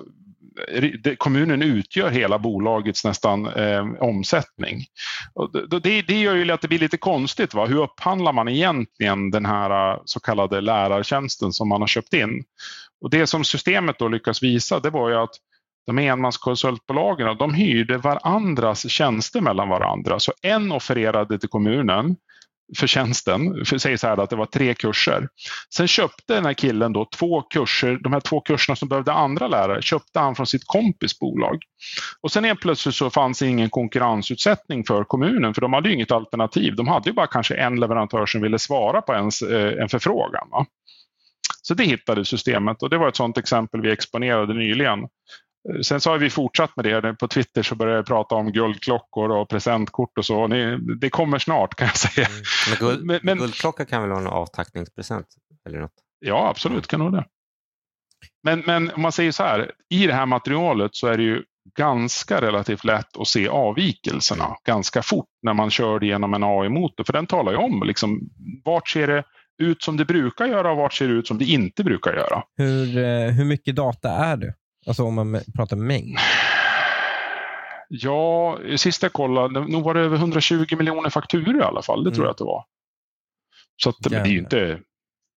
kommunen 1.17 1.61
utgör 1.61 2.09
hela 2.09 2.39
bolagets 2.39 3.03
nästan 3.03 3.45
eh, 3.45 3.85
omsättning. 3.99 4.85
Och 5.33 5.81
det, 5.81 6.01
det 6.01 6.19
gör 6.19 6.35
ju 6.35 6.51
att 6.51 6.61
det 6.61 6.67
blir 6.67 6.79
lite 6.79 6.97
konstigt. 6.97 7.53
Va? 7.53 7.65
Hur 7.65 7.83
upphandlar 7.83 8.33
man 8.33 8.47
egentligen 8.47 9.31
den 9.31 9.45
här 9.45 9.93
eh, 9.93 10.01
så 10.05 10.19
kallade 10.19 10.61
lärartjänsten 10.61 11.53
som 11.53 11.69
man 11.69 11.81
har 11.81 11.87
köpt 11.87 12.13
in? 12.13 12.43
Och 13.01 13.09
Det 13.09 13.27
som 13.27 13.43
systemet 13.43 13.99
då 13.99 14.07
lyckas 14.07 14.43
visa 14.43 14.79
det 14.79 14.89
var 14.89 15.09
ju 15.09 15.15
att 15.15 15.35
de 15.87 15.97
enmanskonsultbolagen 15.97 17.37
de 17.37 17.53
hyrde 17.53 17.97
varandras 17.97 18.89
tjänster 18.89 19.41
mellan 19.41 19.69
varandra. 19.69 20.19
Så 20.19 20.33
en 20.41 20.71
offererade 20.71 21.39
till 21.39 21.49
kommunen 21.49 22.15
förtjänsten, 22.77 23.65
för 23.65 23.77
säger 23.77 23.97
så 23.97 24.07
här 24.07 24.17
att 24.17 24.29
det 24.29 24.35
var 24.35 24.45
tre 24.45 24.73
kurser. 24.73 25.27
Sen 25.75 25.87
köpte 25.87 26.33
den 26.33 26.45
här 26.45 26.53
killen 26.53 26.93
då 26.93 27.07
två 27.15 27.41
kurser, 27.41 27.99
de 28.03 28.13
här 28.13 28.19
två 28.19 28.41
kurserna 28.41 28.75
som 28.75 28.89
behövde 28.89 29.13
andra 29.13 29.47
lärare, 29.47 29.81
köpte 29.81 30.19
han 30.19 30.35
från 30.35 30.47
sitt 30.47 30.63
kompis 30.65 31.19
bolag. 31.19 31.57
Och 32.21 32.31
sen 32.31 32.43
helt 32.43 32.61
plötsligt 32.61 32.95
så 32.95 33.09
fanns 33.09 33.39
det 33.39 33.47
ingen 33.47 33.69
konkurrensutsättning 33.69 34.83
för 34.83 35.03
kommunen, 35.03 35.53
för 35.53 35.61
de 35.61 35.73
hade 35.73 35.89
ju 35.89 35.95
inget 35.95 36.11
alternativ. 36.11 36.75
De 36.75 36.87
hade 36.87 37.09
ju 37.09 37.13
bara 37.13 37.27
kanske 37.27 37.55
en 37.55 37.79
leverantör 37.79 38.25
som 38.25 38.41
ville 38.41 38.59
svara 38.59 39.01
på 39.01 39.13
ens, 39.13 39.41
eh, 39.41 39.81
en 39.81 39.89
förfrågan. 39.89 40.47
Va? 40.51 40.65
Så 41.61 41.73
det 41.73 41.83
hittade 41.83 42.25
systemet 42.25 42.83
och 42.83 42.89
det 42.89 42.97
var 42.97 43.07
ett 43.07 43.15
sådant 43.15 43.37
exempel 43.37 43.81
vi 43.81 43.91
exponerade 43.91 44.53
nyligen. 44.53 44.99
Sen 45.81 46.01
så 46.01 46.09
har 46.09 46.17
vi 46.17 46.29
fortsatt 46.29 46.75
med 46.75 46.85
det. 46.85 47.13
På 47.13 47.27
Twitter 47.27 47.63
så 47.63 47.75
börjar 47.75 47.95
jag 47.95 48.05
prata 48.05 48.35
om 48.35 48.51
guldklockor 48.51 49.31
och 49.31 49.49
presentkort 49.49 50.17
och 50.17 50.25
så. 50.25 50.47
Det 51.01 51.09
kommer 51.09 51.39
snart 51.39 51.75
kan 51.75 51.87
jag 51.87 51.97
säga. 51.97 52.27
Mm. 52.27 52.41
Men, 52.69 52.77
guld, 52.79 53.05
men, 53.05 53.19
men, 53.23 53.37
guldklocka 53.37 53.85
kan 53.85 54.01
väl 54.01 54.09
vara 54.09 54.21
en 54.21 54.27
avtackningspresent? 54.27 55.27
Eller 55.67 55.79
något? 55.79 55.93
Ja, 56.19 56.49
absolut 56.49 56.87
kan 56.87 56.99
nog 56.99 57.11
det. 57.11 57.25
Men, 58.43 58.63
men 58.65 58.91
om 58.91 59.01
man 59.01 59.11
säger 59.11 59.31
så 59.31 59.43
här, 59.43 59.71
i 59.89 60.07
det 60.07 60.13
här 60.13 60.25
materialet 60.25 60.95
så 60.95 61.07
är 61.07 61.17
det 61.17 61.23
ju 61.23 61.43
ganska 61.77 62.41
relativt 62.41 62.83
lätt 62.83 63.17
att 63.17 63.27
se 63.27 63.47
avvikelserna 63.47 64.55
ganska 64.65 65.01
fort 65.01 65.29
när 65.41 65.53
man 65.53 65.69
kör 65.69 66.03
genom 66.03 66.33
en 66.33 66.43
AI-motor. 66.43 67.03
För 67.03 67.13
den 67.13 67.27
talar 67.27 67.51
ju 67.51 67.57
om 67.57 67.83
liksom, 67.85 68.29
vart 68.65 68.89
ser 68.89 69.07
det 69.07 69.23
ut 69.63 69.83
som 69.83 69.97
det 69.97 70.05
brukar 70.05 70.45
göra 70.45 70.71
och 70.71 70.77
vart 70.77 70.93
ser 70.93 71.07
det 71.07 71.13
ut 71.13 71.27
som 71.27 71.37
det 71.37 71.45
inte 71.45 71.83
brukar 71.83 72.13
göra. 72.13 72.43
Hur, 72.57 72.97
eh, 72.97 73.31
hur 73.31 73.45
mycket 73.45 73.75
data 73.75 74.09
är 74.09 74.37
det? 74.37 74.53
Alltså 74.87 75.03
om 75.03 75.15
man 75.15 75.41
pratar 75.55 75.77
mängd? 75.77 76.17
Ja, 77.89 78.59
sist 78.77 79.03
jag 79.03 79.13
kollade, 79.13 79.59
nog 79.59 79.83
var 79.83 79.93
det 79.93 79.99
över 79.99 80.17
120 80.17 80.75
miljoner 80.77 81.09
fakturer 81.09 81.59
i 81.59 81.63
alla 81.63 81.81
fall. 81.81 82.03
Det 82.03 82.09
mm. 82.09 82.15
tror 82.15 82.25
jag 82.25 82.31
att 82.31 82.37
det 82.37 82.43
var. 82.43 82.65
Så 83.83 83.89
att, 83.89 83.95
men 84.11 84.23
det 84.23 84.29
är 84.29 84.31
ju 84.31 84.39
inte... 84.39 84.79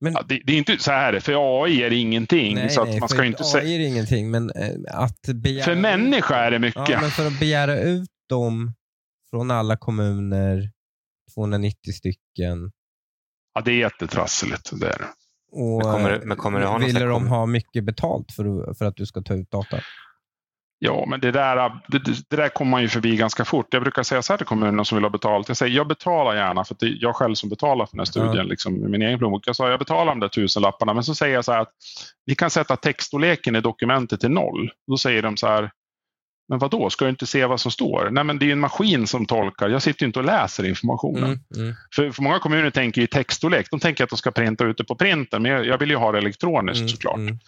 Men, 0.00 0.12
ja, 0.12 0.22
det, 0.28 0.42
det, 0.44 0.52
är 0.52 0.58
inte 0.58 0.78
så 0.78 0.90
här, 0.90 1.20
för 1.20 1.64
AI 1.64 1.82
är 1.82 1.92
ingenting. 1.92 2.54
Nej, 2.54 2.70
så 2.70 2.82
att 2.82 2.88
nej, 2.88 3.00
man 3.00 3.08
ska 3.08 3.24
inte 3.24 3.44
AI 3.54 3.74
är 3.74 3.88
ingenting, 3.88 4.30
men 4.30 4.50
eh, 4.50 4.74
att 4.86 5.22
begära... 5.34 5.64
För 5.64 5.74
människa 5.74 6.36
är 6.36 6.50
det 6.50 6.58
mycket. 6.58 6.88
Ja, 6.88 7.00
men 7.00 7.10
för 7.10 7.26
att 7.26 7.40
begära 7.40 7.80
ut 7.80 8.10
dem 8.28 8.74
från 9.30 9.50
alla 9.50 9.76
kommuner, 9.76 10.70
290 11.34 11.92
stycken. 11.92 12.72
Ja, 13.54 13.60
det 13.60 13.70
är 13.70 13.78
jättetrassligt. 13.78 14.70
Det 14.80 14.86
är 14.86 15.06
och 15.52 15.82
men 15.82 15.92
kommer, 15.92 16.20
men 16.24 16.36
kommer 16.36 16.60
ha 16.60 16.78
ville 16.78 17.04
de 17.04 17.28
ha 17.28 17.46
mycket 17.46 17.84
betalt 17.84 18.32
för, 18.32 18.74
för 18.74 18.84
att 18.84 18.96
du 18.96 19.06
ska 19.06 19.22
ta 19.22 19.34
ut 19.34 19.50
data? 19.50 19.76
Ja, 20.82 21.06
men 21.08 21.20
det 21.20 21.30
där, 21.30 21.80
det, 21.88 21.98
det, 21.98 22.36
där 22.36 22.48
kommer 22.48 22.70
man 22.70 22.82
ju 22.82 22.88
förbi 22.88 23.16
ganska 23.16 23.44
fort. 23.44 23.66
Jag 23.70 23.82
brukar 23.82 24.02
säga 24.02 24.22
så 24.22 24.32
här 24.32 24.38
till 24.38 24.46
kommunerna 24.46 24.84
som 24.84 24.96
vill 24.96 25.04
ha 25.04 25.10
betalt. 25.10 25.48
Jag 25.48 25.56
säger 25.56 25.76
jag 25.76 25.88
betalar 25.88 26.34
gärna 26.34 26.64
för 26.64 26.76
det 26.78 26.86
är 26.86 26.98
jag 27.00 27.16
själv 27.16 27.34
som 27.34 27.48
betalar 27.48 27.86
för 27.86 27.92
den 27.92 28.00
här 28.00 28.04
studien, 28.04 28.36
ja. 28.36 28.42
liksom, 28.42 28.90
min 28.90 29.02
egen 29.02 29.18
plånbok. 29.18 29.42
Jag 29.46 29.56
sa 29.56 29.70
jag 29.70 29.78
betalar 29.78 30.12
de 30.12 30.20
där 30.20 30.28
tusenlapparna, 30.28 30.94
men 30.94 31.04
så 31.04 31.14
säger 31.14 31.34
jag 31.34 31.44
så 31.44 31.52
här 31.52 31.60
att 31.60 31.72
vi 32.26 32.34
kan 32.34 32.50
sätta 32.50 32.76
textstorleken 32.76 33.56
i 33.56 33.60
dokumentet 33.60 34.20
till 34.20 34.30
noll. 34.30 34.70
Då 34.86 34.96
säger 34.96 35.22
de 35.22 35.36
så 35.36 35.46
här, 35.46 35.70
men 36.50 36.58
vad 36.58 36.70
då? 36.70 36.90
ska 36.90 37.04
du 37.04 37.10
inte 37.10 37.26
se 37.26 37.46
vad 37.46 37.60
som 37.60 37.70
står? 37.70 38.10
Nej, 38.10 38.24
men 38.24 38.38
det 38.38 38.48
är 38.48 38.52
en 38.52 38.60
maskin 38.60 39.06
som 39.06 39.26
tolkar. 39.26 39.68
Jag 39.68 39.82
sitter 39.82 40.06
inte 40.06 40.18
och 40.18 40.24
läser 40.24 40.68
informationen. 40.68 41.24
Mm, 41.24 41.40
mm. 41.56 41.74
För, 41.94 42.10
för 42.10 42.22
många 42.22 42.38
kommuner 42.38 42.70
tänker 42.70 43.00
ju 43.00 43.06
textstorlek. 43.06 43.66
De 43.70 43.80
tänker 43.80 44.04
att 44.04 44.10
de 44.10 44.16
ska 44.16 44.30
printa 44.30 44.64
ut 44.64 44.78
det 44.78 44.84
på 44.84 44.94
printen, 44.94 45.42
men 45.42 45.52
jag, 45.52 45.66
jag 45.66 45.78
vill 45.78 45.90
ju 45.90 45.96
ha 45.96 46.12
det 46.12 46.18
elektroniskt 46.18 46.78
mm, 46.78 46.88
såklart. 46.88 47.16
Mm. 47.16 47.38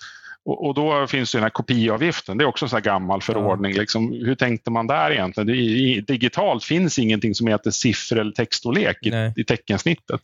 Och, 0.44 0.66
och, 0.66 0.74
då 0.74 1.06
finns 1.06 1.32
det 1.32 1.38
den 1.38 1.42
här 1.42 1.50
kopiavgiften. 1.50 2.38
Det 2.38 2.44
är 2.44 2.48
också 2.48 2.64
en 2.64 2.68
sån 2.68 2.82
gammal 2.82 3.22
förordning. 3.22 3.72
Ja. 3.72 3.80
Liksom, 3.80 4.12
hur 4.12 4.34
tänkte 4.34 4.70
man 4.70 4.86
där 4.86 5.10
egentligen? 5.10 5.46
Det, 5.46 5.56
i, 5.56 6.00
digitalt 6.00 6.64
finns 6.64 6.98
ingenting 6.98 7.34
som 7.34 7.46
heter 7.46 7.70
siffror 7.70 8.18
eller 8.18 8.32
textstorlek 8.32 8.96
i, 9.02 9.32
i 9.36 9.44
teckensnittet. 9.44 10.20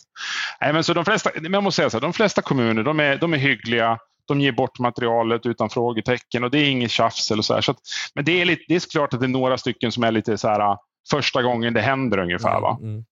Nej, 0.61 0.73
men 0.73 0.85
så 0.85 0.95
de, 0.95 1.05
flesta, 1.05 1.31
jag 1.43 1.63
måste 1.63 1.77
säga 1.77 1.91
så 1.91 1.97
här, 1.97 2.03
de 2.03 2.13
flesta 2.13 2.43
kommuner 2.43 2.83
de 2.83 3.01
är, 3.01 3.17
de 3.17 3.35
är 3.35 3.39
hyggliga 3.39 3.99
de 4.29 4.41
ger 4.41 4.53
bort 4.53 4.79
materialet 4.79 5.47
utan 5.47 5.71
frågetecken 5.71 6.45
och 6.45 6.51
det 6.51 6.59
är 6.59 6.71
inget 6.71 6.91
tjafs. 6.91 7.31
Eller 7.31 7.43
så, 7.43 7.55
här. 7.55 7.61
så 7.61 7.71
att, 7.71 7.79
men 8.15 8.25
det 8.25 8.41
är, 8.41 8.45
lite, 8.45 8.63
det 8.69 8.75
är 8.75 8.91
klart 8.91 9.15
att 9.15 9.21
det 9.21 9.27
är 9.27 9.29
några 9.29 9.59
stycken 9.59 9.93
som 9.93 10.05
är 10.05 10.13
lite 10.13 10.39
så 10.39 10.49
här 10.49 10.77
första 11.11 11.43
gången 11.43 11.75
det 11.75 11.81
händer 11.81 12.19
ungefär. 12.19 12.61
Va? 12.61 12.79
Mm. 12.81 12.91
mm. 12.91 13.05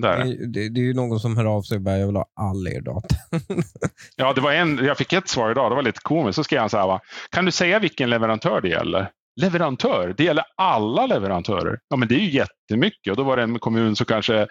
Där. 0.00 0.24
Det, 0.24 0.46
det, 0.46 0.68
det, 0.68 0.80
är 0.80 0.84
ju 0.84 0.94
någon 0.94 1.20
som 1.20 1.36
hör 1.36 1.44
av 1.44 1.62
sig 1.62 1.76
och 1.76 1.82
bara, 1.82 1.98
jag 1.98 2.06
vill 2.06 2.16
ha 2.16 2.26
all 2.34 2.68
er 2.68 2.80
data. 2.80 3.14
ja, 4.16 4.32
det 4.32 4.40
var 4.40 4.52
en, 4.52 4.84
jag 4.84 4.98
fick 4.98 5.12
ett 5.12 5.28
svar 5.28 5.50
idag, 5.50 5.70
det 5.70 5.74
var 5.74 5.82
lite 5.82 6.00
komiskt. 6.02 6.36
Så 6.36 6.44
skrev 6.44 6.60
han 6.60 6.70
så 6.70 6.78
här, 6.78 6.86
va? 6.86 7.00
kan 7.30 7.44
du 7.44 7.50
säga 7.50 7.78
vilken 7.78 8.10
leverantör 8.10 8.60
det 8.60 8.68
gäller? 8.68 9.10
Leverantör. 9.40 10.14
Det 10.16 10.24
gäller 10.24 10.44
alla 10.56 11.06
leverantörer. 11.06 11.78
Ja, 11.88 11.96
men 11.96 12.08
det 12.08 12.14
är 12.14 12.20
ju 12.20 12.30
jättemycket. 12.30 13.10
Och 13.10 13.16
då 13.16 13.22
var 13.22 13.36
det 13.36 13.42
en 13.42 13.58
kommun 13.58 13.96
som 13.96 14.06
kanske 14.06 14.46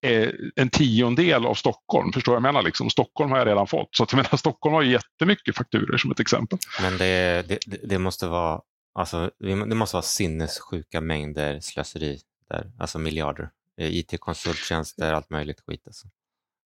är 0.00 0.36
en 0.56 0.70
tiondel 0.70 1.46
av 1.46 1.54
Stockholm. 1.54 2.12
Förstår 2.12 2.34
jag 2.34 2.42
menar? 2.42 2.62
Liksom. 2.62 2.90
Stockholm 2.90 3.30
har 3.30 3.38
jag 3.38 3.46
redan 3.46 3.66
fått. 3.66 3.96
Så 3.96 4.02
att, 4.02 4.12
jag 4.12 4.16
menar, 4.16 4.36
Stockholm 4.36 4.74
har 4.74 4.82
ju 4.82 4.90
jättemycket 4.90 5.56
fakturer 5.56 5.98
som 5.98 6.10
ett 6.10 6.20
exempel. 6.20 6.58
Men 6.82 6.96
det, 6.98 7.48
det, 7.48 7.58
det 7.82 7.98
måste 7.98 8.26
vara 8.26 8.60
Alltså, 8.98 9.30
det 9.38 9.54
måste 9.56 9.96
vara 9.96 10.02
sinnessjuka 10.02 11.00
mängder 11.00 11.60
slöseri 11.60 12.20
där, 12.50 12.72
alltså 12.78 12.98
miljarder. 12.98 13.50
Eh, 13.80 13.96
IT-konsulttjänster, 13.96 15.12
allt 15.12 15.30
möjligt 15.30 15.60
skit. 15.66 15.82
Alltså. 15.86 16.08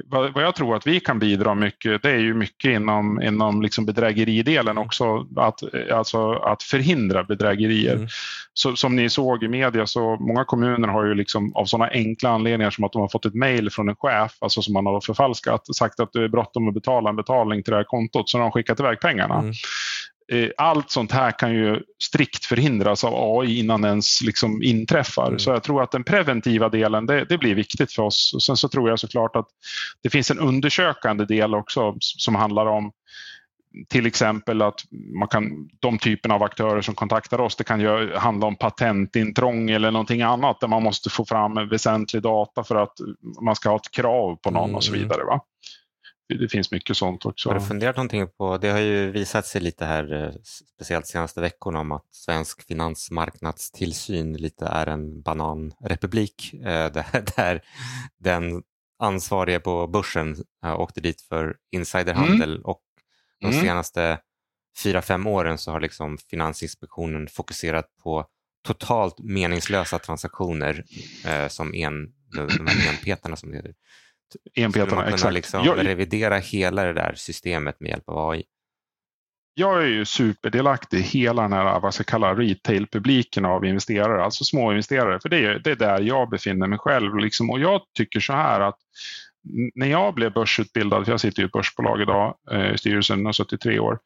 vad, 0.05 0.43
jag 0.43 0.55
tror 0.55 0.75
att 0.75 0.87
vi 0.87 0.99
kan 0.99 1.19
bidra 1.19 1.55
mycket, 1.55 2.01
det 2.01 2.09
är 2.09 2.17
ju 2.17 2.33
mycket 2.33 2.71
inom, 2.71 3.21
inom 3.21 3.61
liksom 3.61 3.85
bedrägeridelen 3.85 4.77
också, 4.77 5.27
att, 5.35 5.91
alltså 5.91 6.31
att 6.31 6.63
förhindra 6.63 7.23
bedrägerier. 7.23 7.95
Mm. 7.95 8.07
Så, 8.53 8.75
som 8.75 8.95
ni 8.95 9.09
såg 9.09 9.43
i 9.43 9.47
media 9.47 9.87
så 9.87 10.17
många 10.19 10.45
kommuner 10.45 10.87
har 10.87 11.05
ju 11.05 11.13
liksom 11.13 11.55
av 11.55 11.65
sådana 11.65 11.91
enkla 11.91 12.29
anledningar 12.29 12.71
som 12.71 12.83
att 12.83 12.91
de 12.91 13.01
har 13.01 13.09
fått 13.09 13.25
ett 13.25 13.33
mejl 13.33 13.69
från 13.69 13.89
en 13.89 13.95
chef, 13.95 14.37
alltså 14.39 14.61
som 14.61 14.73
man 14.73 14.85
har 14.85 15.01
förfalskat, 15.01 15.75
sagt 15.75 15.99
att 15.99 16.13
det 16.13 16.23
är 16.23 16.27
bråttom 16.27 16.67
att 16.67 16.73
betala 16.73 17.09
en 17.09 17.15
betalning 17.15 17.63
till 17.63 17.71
det 17.71 17.77
här 17.77 17.83
kontot, 17.83 18.29
så 18.29 18.37
de 18.37 18.43
har 18.43 18.51
skickat 18.51 18.79
iväg 18.79 18.99
pengarna. 18.99 19.39
Mm. 19.39 19.53
Eh, 20.31 20.49
allt 20.57 20.91
sånt 20.91 21.11
här 21.11 21.31
kan 21.31 21.53
ju 21.53 21.81
strikt 22.03 22.45
förhindras 22.45 23.03
av 23.03 23.39
AI 23.39 23.59
innan 23.59 23.85
ens 23.85 24.21
liksom 24.21 24.63
inträffar. 24.63 25.27
Mm. 25.27 25.39
Så 25.39 25.49
jag 25.49 25.63
tror 25.63 25.83
att 25.83 25.91
den 25.91 26.03
preventiva 26.03 26.69
delen, 26.69 27.05
det, 27.05 27.25
det, 27.25 27.37
blir 27.37 27.55
viktigt 27.55 27.93
för 27.93 28.03
oss. 28.03 28.31
Och 28.35 28.43
sen 28.43 28.57
så 28.57 28.69
tror 28.69 28.89
jag 28.89 28.99
såklart 28.99 29.35
att 29.35 29.47
det 30.03 30.09
finns 30.09 30.31
en 30.31 30.39
undersökande 30.39 31.25
del 31.25 31.55
också 31.55 31.95
som 31.99 32.35
handlar 32.35 32.65
om 32.65 32.91
till 33.87 34.05
exempel 34.05 34.61
att 34.61 34.81
man 35.19 35.27
kan, 35.27 35.69
de 35.79 35.97
typerna 35.97 36.35
av 36.35 36.43
aktörer 36.43 36.81
som 36.81 36.95
kontaktar 36.95 37.41
oss, 37.41 37.55
det 37.55 37.63
kan 37.63 37.79
ju 37.79 38.15
handla 38.15 38.47
om 38.47 38.55
patentintrång 38.55 39.69
eller 39.69 39.91
någonting 39.91 40.21
annat 40.21 40.59
där 40.59 40.67
man 40.67 40.83
måste 40.83 41.09
få 41.09 41.25
fram 41.25 41.69
väsentlig 41.69 42.21
data 42.21 42.63
för 42.63 42.75
att 42.75 42.93
man 43.41 43.55
ska 43.55 43.69
ha 43.69 43.75
ett 43.75 43.91
krav 43.91 44.35
på 44.35 44.51
någon 44.51 44.63
mm. 44.63 44.75
och 44.75 44.83
så 44.83 44.93
mm. 44.93 45.03
vidare. 45.03 45.23
Va? 45.23 45.41
Det 46.37 46.49
finns 46.49 46.71
mycket 46.71 46.97
sånt 46.97 47.25
också. 47.25 47.49
Har 47.49 47.59
du 47.59 47.65
funderat 47.65 47.95
någonting 47.95 48.27
på, 48.27 48.57
det 48.57 48.69
har 48.69 48.79
ju 48.79 49.11
visat 49.11 49.45
sig 49.45 49.61
lite 49.61 49.85
här, 49.85 50.13
eh, 50.13 50.31
speciellt 50.75 51.07
senaste 51.07 51.41
veckorna, 51.41 51.79
om 51.79 51.91
att 51.91 52.05
svensk 52.11 52.67
finansmarknadstillsyn 52.67 54.33
lite 54.33 54.65
är 54.65 54.87
en 54.87 55.21
bananrepublik 55.21 56.53
eh, 56.53 56.61
där, 56.93 57.23
där 57.35 57.61
den 58.19 58.63
ansvarige 58.99 59.59
på 59.59 59.87
börsen 59.87 60.35
eh, 60.65 60.79
åkte 60.79 61.01
dit 61.01 61.21
för 61.21 61.55
insiderhandel 61.71 62.51
mm. 62.51 62.65
och 62.65 62.81
de 63.39 63.47
mm. 63.47 63.61
senaste 63.61 64.19
fyra, 64.83 65.01
fem 65.01 65.27
åren 65.27 65.57
så 65.57 65.71
har 65.71 65.79
liksom 65.79 66.17
Finansinspektionen 66.17 67.27
fokuserat 67.27 67.85
på 68.03 68.25
totalt 68.67 69.19
meningslösa 69.19 69.99
transaktioner 69.99 70.83
eh, 71.25 71.47
som 71.47 71.73
en, 71.73 72.13
de 72.35 72.67
här 72.67 72.89
enpetarna 72.89 73.35
som 73.35 73.51
det 73.51 73.57
heter 73.57 73.73
enpetarna. 74.55 75.07
Exakt. 75.07 75.33
liksom 75.33 75.63
jag, 75.65 75.85
revidera 75.85 76.37
hela 76.37 76.83
det 76.83 76.93
där 76.93 77.13
systemet 77.15 77.79
med 77.79 77.89
hjälp 77.89 78.09
av 78.09 78.29
AI? 78.29 78.43
Jag 79.53 79.83
är 79.83 79.87
ju 79.87 80.05
superdelaktig 80.05 80.97
i 80.97 81.01
hela 81.01 81.41
den 81.41 81.53
här, 81.53 81.79
vad 81.79 81.93
ska 81.93 82.01
jag 82.01 82.07
kalla 82.07 82.35
retail-publiken 82.35 83.45
av 83.45 83.65
investerare, 83.65 84.23
alltså 84.23 84.43
små 84.43 84.71
investerare. 84.71 85.19
För 85.19 85.29
det 85.29 85.45
är, 85.45 85.59
det 85.59 85.71
är 85.71 85.75
där 85.75 86.01
jag 86.01 86.29
befinner 86.29 86.67
mig 86.67 86.79
själv. 86.79 87.17
Liksom. 87.17 87.49
Och 87.49 87.59
jag 87.59 87.81
tycker 87.97 88.19
så 88.19 88.33
här 88.33 88.59
att 88.59 88.77
när 89.75 89.87
jag 89.87 90.13
blev 90.13 90.33
börsutbildad, 90.33 91.05
för 91.05 91.13
jag 91.13 91.21
sitter 91.21 91.41
i 91.41 91.45
ett 91.45 91.51
börsbolag 91.51 92.01
idag 92.01 92.35
eh, 92.51 92.73
i 92.73 92.77
styrelsen 92.77 93.25
har 93.25 93.33
suttit 93.33 93.61
tre 93.61 93.79
år, 93.79 93.99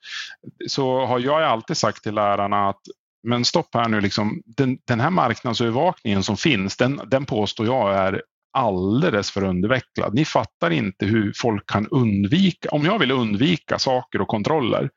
så 0.68 1.06
har 1.06 1.20
jag 1.20 1.44
alltid 1.44 1.78
sagt 1.78 2.04
till 2.04 2.16
lärarna 2.16 2.70
att 2.70 2.82
men 3.28 3.46
stopp 3.46 3.70
här 3.74 3.88
nu, 3.88 4.02
liksom, 4.02 4.42
den, 4.46 4.78
den 4.88 5.00
här 5.00 5.10
marknadsövervakningen 5.10 6.24
som 6.24 6.38
finns, 6.38 6.78
den, 6.78 7.02
den 7.08 7.26
påstår 7.26 7.66
jag 7.66 7.96
är 7.96 8.22
alldeles 8.54 9.32
för 9.32 9.44
undervecklad. 9.44 10.14
Ni 10.14 10.26
fattar 10.26 10.72
inte 10.72 11.06
hur 11.06 11.34
folk 11.36 11.70
kan 11.70 11.88
undvika, 11.88 12.70
om 12.70 12.86
jag 12.86 13.00
vill 13.00 13.12
undvika 13.12 13.80
saker 13.80 14.22
och 14.22 14.28
kontroller, 14.28 14.90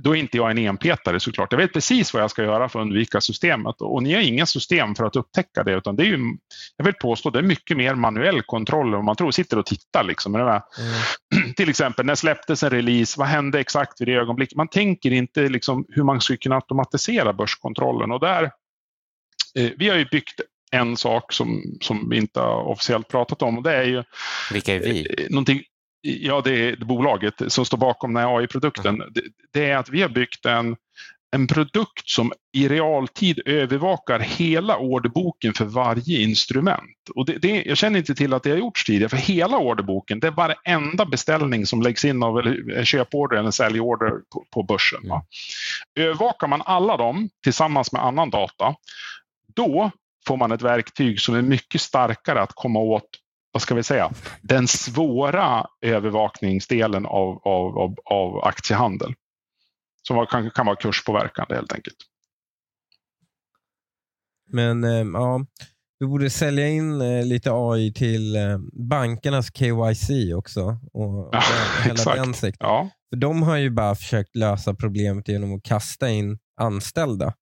då 0.00 0.16
är 0.16 0.20
inte 0.20 0.36
jag 0.36 0.50
en 0.50 0.58
enpetare 0.58 1.20
såklart. 1.20 1.52
Jag 1.52 1.58
vet 1.58 1.72
precis 1.72 2.14
vad 2.14 2.22
jag 2.22 2.30
ska 2.30 2.42
göra 2.42 2.68
för 2.68 2.78
att 2.78 2.82
undvika 2.82 3.20
systemet 3.20 3.80
och 3.80 4.02
ni 4.02 4.14
har 4.14 4.20
inga 4.20 4.46
system 4.46 4.94
för 4.94 5.04
att 5.04 5.16
upptäcka 5.16 5.64
det 5.64 5.72
utan 5.72 5.96
det 5.96 6.02
är 6.02 6.06
ju, 6.06 6.36
jag 6.76 6.84
vill 6.84 6.94
påstå, 6.94 7.30
det 7.30 7.38
är 7.38 7.42
mycket 7.42 7.76
mer 7.76 7.94
manuell 7.94 8.42
kontroll 8.42 8.94
än 8.94 9.04
man 9.04 9.16
tror. 9.16 9.30
Sitter 9.30 9.58
och 9.58 9.66
tittar 9.66 10.04
liksom. 10.04 10.34
Mm. 10.34 10.60
Till 11.56 11.70
exempel, 11.70 12.06
när 12.06 12.14
släpptes 12.14 12.62
en 12.62 12.70
release? 12.70 13.18
Vad 13.18 13.28
hände 13.28 13.60
exakt 13.60 14.00
vid 14.00 14.08
det 14.08 14.14
ögonblicket? 14.14 14.56
Man 14.56 14.68
tänker 14.68 15.10
inte 15.10 15.48
liksom 15.48 15.84
hur 15.88 16.02
man 16.02 16.20
skulle 16.20 16.36
kunna 16.36 16.54
automatisera 16.54 17.32
börskontrollen 17.32 18.12
och 18.12 18.20
där 18.20 18.44
eh, 19.54 19.70
vi 19.76 19.88
har 19.88 19.96
ju 19.96 20.04
byggt 20.04 20.40
en 20.70 20.96
sak 20.96 21.32
som, 21.32 21.62
som 21.80 22.08
vi 22.08 22.16
inte 22.16 22.40
har 22.40 22.62
officiellt 22.62 23.08
pratat 23.08 23.42
om 23.42 23.56
och 23.56 23.62
det 23.62 23.74
är 23.74 23.84
ju 23.84 24.04
Vilka 24.52 24.74
är 24.74 24.80
vi? 24.80 25.06
Eh, 25.18 25.30
någonting, 25.30 25.62
ja, 26.00 26.40
det 26.44 26.68
är 26.68 26.76
bolaget 26.76 27.34
som 27.48 27.64
står 27.64 27.78
bakom 27.78 28.14
den 28.14 28.22
här 28.22 28.38
AI-produkten. 28.38 28.94
Mm. 28.94 29.12
Det, 29.14 29.22
det, 29.52 29.70
är 29.70 29.76
att 29.76 29.88
vi 29.88 30.02
har 30.02 30.08
byggt 30.08 30.46
en, 30.46 30.76
en 31.36 31.46
produkt 31.46 32.08
som 32.08 32.32
i 32.52 32.68
realtid 32.68 33.40
övervakar 33.46 34.18
hela 34.18 34.76
orderboken 34.76 35.54
för 35.54 35.64
varje 35.64 36.22
instrument. 36.22 37.10
Och 37.14 37.26
det, 37.26 37.38
det, 37.38 37.62
jag 37.66 37.76
känner 37.76 37.98
inte 37.98 38.14
till 38.14 38.34
att 38.34 38.42
det 38.42 38.50
har 38.50 38.56
gjorts 38.56 38.84
tidigare, 38.84 39.08
för 39.08 39.16
hela 39.16 39.58
orderboken, 39.58 40.20
det 40.20 40.26
är 40.26 40.30
varenda 40.30 41.06
beställning 41.06 41.66
som 41.66 41.82
läggs 41.82 42.04
in 42.04 42.22
av 42.22 42.38
en 42.76 42.84
köporder 42.84 43.36
eller 43.36 43.50
säljorder 43.50 44.10
på, 44.10 44.44
på 44.50 44.62
börsen. 44.62 45.04
Mm. 45.04 45.20
Övervakar 45.94 46.46
man 46.46 46.62
alla 46.64 46.96
dem 46.96 47.28
tillsammans 47.44 47.92
med 47.92 48.04
annan 48.04 48.30
data, 48.30 48.74
då 49.54 49.90
får 50.28 50.36
man 50.36 50.52
ett 50.52 50.62
verktyg 50.62 51.20
som 51.20 51.34
är 51.34 51.42
mycket 51.42 51.80
starkare 51.80 52.42
att 52.42 52.52
komma 52.54 52.78
åt 52.78 53.08
vad 53.52 53.62
ska 53.62 53.74
vi 53.74 53.82
säga, 53.82 54.12
den 54.42 54.68
svåra 54.68 55.66
övervakningsdelen 55.80 57.06
av, 57.06 57.40
av, 57.44 57.78
av, 57.78 57.94
av 58.04 58.44
aktiehandel. 58.44 59.14
Som 60.02 60.26
kanske 60.30 60.50
kan 60.50 60.66
vara 60.66 60.76
kurspåverkande 60.76 61.54
helt 61.54 61.72
enkelt. 61.72 61.96
Men 64.52 64.84
eh, 64.84 65.06
ja, 65.12 65.46
du 66.00 66.06
borde 66.06 66.30
sälja 66.30 66.68
in 66.68 67.00
eh, 67.00 67.26
lite 67.26 67.50
AI 67.52 67.92
till 67.92 68.36
eh, 68.36 68.58
bankernas 68.88 69.50
KYC 69.54 70.10
också. 70.34 70.78
Och 70.92 71.28
ja, 71.32 71.42
hela 71.82 71.94
exakt. 71.94 72.16
den 72.16 72.34
sektorn. 72.34 72.68
Ja. 72.68 72.90
För 73.10 73.16
de 73.16 73.42
har 73.42 73.56
ju 73.56 73.70
bara 73.70 73.94
försökt 73.94 74.36
lösa 74.36 74.74
problemet 74.74 75.28
genom 75.28 75.54
att 75.54 75.62
kasta 75.62 76.08
in 76.10 76.38
anställda. 76.60 77.34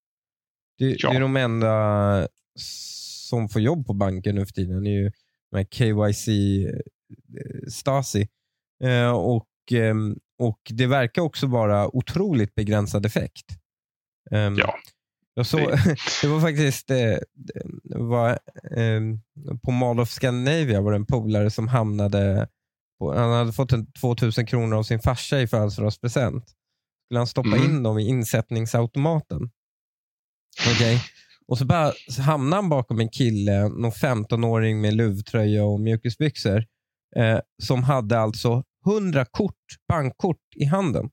Det, 0.78 0.96
ja. 0.98 1.10
det 1.10 1.16
är 1.16 1.20
de 1.20 1.36
enda 1.36 2.28
som 2.56 3.48
får 3.48 3.62
jobb 3.62 3.86
på 3.86 3.92
banken 3.94 4.34
nu 4.34 4.46
för 4.46 4.52
tiden 4.52 4.86
är 4.86 4.90
ju 4.90 5.10
med 5.52 5.66
KYC 5.74 6.28
eh, 6.28 7.68
Stasi. 7.70 8.28
Eh, 8.84 9.10
och 9.10 9.48
ehm, 9.72 10.16
och 10.38 10.60
det 10.70 10.86
verkar 10.86 11.22
också 11.22 11.46
vara 11.46 11.96
otroligt 11.96 12.54
begränsad 12.54 13.06
effekt. 13.06 13.44
Ehm, 14.30 14.54
Ja. 14.56 14.74
Jag 15.38 15.46
såg, 15.46 15.60
det 16.22 16.28
var 16.28 16.40
faktiskt 16.40 16.90
eh, 16.90 17.16
det 17.84 17.98
var, 17.98 18.30
eh, 18.76 19.00
på 19.64 19.70
Mall 19.70 20.00
of 20.00 20.10
Scandinavia 20.10 20.80
var 20.80 20.90
det 20.92 20.96
en 20.96 21.06
polare 21.06 21.50
som 21.50 21.68
hamnade 21.68 22.48
på, 22.98 23.14
han 23.14 23.30
hade 23.32 23.52
fått 23.52 23.72
en 23.72 23.92
2000 23.92 24.46
kronor 24.46 24.76
av 24.78 24.82
sin 24.82 25.00
farsa 25.00 25.40
i 25.40 25.46
födelsedagspresent. 25.46 26.44
Skulle 27.06 27.20
han 27.20 27.26
stoppa 27.26 27.48
Mm. 27.56 27.64
in 27.64 27.82
dem 27.82 27.98
i 27.98 28.08
insättningsautomaten. 28.08 29.50
Okej. 30.74 31.00
Och 31.48 31.58
så, 31.58 31.64
bara, 31.64 31.92
så 32.10 32.22
hamnade 32.22 32.62
han 32.62 32.68
bakom 32.68 33.00
en 33.00 33.08
kille, 33.08 33.68
någon 33.68 33.90
15-åring 33.90 34.80
med 34.80 34.94
luvtröja 34.94 35.64
och 35.64 35.80
mjukisbyxor, 35.80 36.64
eh, 37.16 37.38
som 37.62 37.82
hade 37.82 38.18
alltså 38.18 38.64
100 38.86 39.24
kort, 39.24 39.64
bankkort 39.88 40.42
i 40.56 40.64
handen. 40.64 41.10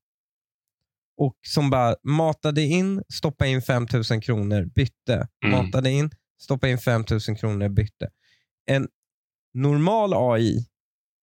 Och 1.18 1.36
som 1.48 1.70
bara 1.70 1.96
matade 2.04 2.62
in, 2.62 3.04
stoppade 3.14 3.50
in 3.50 3.62
5000 3.62 4.22
kronor, 4.22 4.66
bytte. 4.76 5.28
Mm. 5.46 5.66
Matade 5.66 5.92
in, 5.92 6.12
stoppade 6.42 6.72
in 6.72 6.78
5000 6.78 7.36
kronor, 7.36 7.70
bytte. 7.70 8.10
En 8.66 8.88
normal 9.54 10.14
AI, 10.14 10.66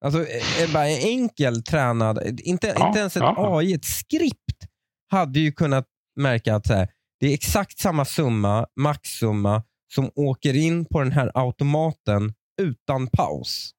alltså 0.04 0.20
eh, 0.20 0.72
bara 0.72 0.88
en 0.88 1.08
enkel 1.08 1.62
tränad, 1.62 2.40
inte, 2.40 2.74
Ja, 2.76 2.86
inte 2.88 2.98
ens 2.98 3.16
ett 3.16 3.20
ja. 3.20 3.58
AI, 3.58 3.74
ett 3.74 3.84
skript 3.84 4.66
hade 5.10 5.40
ju 5.40 5.52
kunnat 5.52 5.86
märka 6.16 6.54
att 6.54 6.66
så 6.66 6.74
här, 6.74 6.88
det 7.20 7.26
är 7.26 7.34
exakt 7.34 7.78
samma 7.78 8.04
summa, 8.04 8.66
maxsumma, 8.76 9.62
som 9.94 10.10
åker 10.14 10.54
in 10.56 10.84
på 10.84 11.00
den 11.00 11.12
här 11.12 11.30
automaten 11.34 12.34
utan 12.62 13.06
paus. 13.06 13.70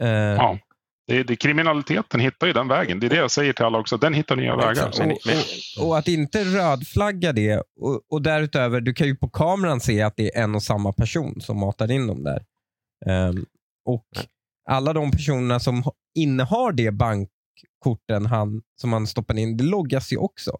Eh, 0.00 0.08
Ja. 0.08 0.58
Det, 1.08 1.22
det, 1.22 1.36
kriminaliteten 1.36 2.20
hittar 2.20 2.46
ju 2.46 2.52
den 2.52 2.68
vägen. 2.68 3.00
Det 3.00 3.06
är 3.06 3.10
det 3.10 3.16
jag 3.16 3.30
säger 3.30 3.52
till 3.52 3.64
alla 3.64 3.78
också. 3.78 3.96
Den 3.96 4.14
hittar 4.14 4.36
nya 4.36 4.56
vägar. 4.56 4.72
Och, 5.12 5.20
och, 5.78 5.86
och 5.88 5.98
att 5.98 6.08
inte 6.08 6.44
rödflagga 6.44 7.32
det 7.32 7.62
och, 7.80 8.00
och 8.10 8.22
därutöver, 8.22 8.80
du 8.80 8.94
kan 8.94 9.06
ju 9.06 9.16
på 9.16 9.28
kameran 9.28 9.80
se 9.80 10.02
att 10.02 10.16
det 10.16 10.36
är 10.36 10.42
en 10.42 10.54
och 10.54 10.62
samma 10.62 10.92
person 10.92 11.40
som 11.40 11.58
matar 11.58 11.90
in 11.90 12.06
dem 12.06 12.24
där. 12.24 12.44
Ehm, 13.06 13.46
och 13.84 14.06
alla 14.68 14.92
de 14.92 15.10
personerna 15.10 15.60
som 15.60 15.82
ha- 15.82 15.94
innehar 16.14 16.72
det 16.72 16.90
bankkorten 16.90 18.26
han, 18.26 18.62
som 18.80 18.92
han 18.92 19.06
stoppar 19.06 19.38
in, 19.38 19.56
det 19.56 19.64
loggas 19.64 20.12
ju 20.12 20.16
också. 20.16 20.58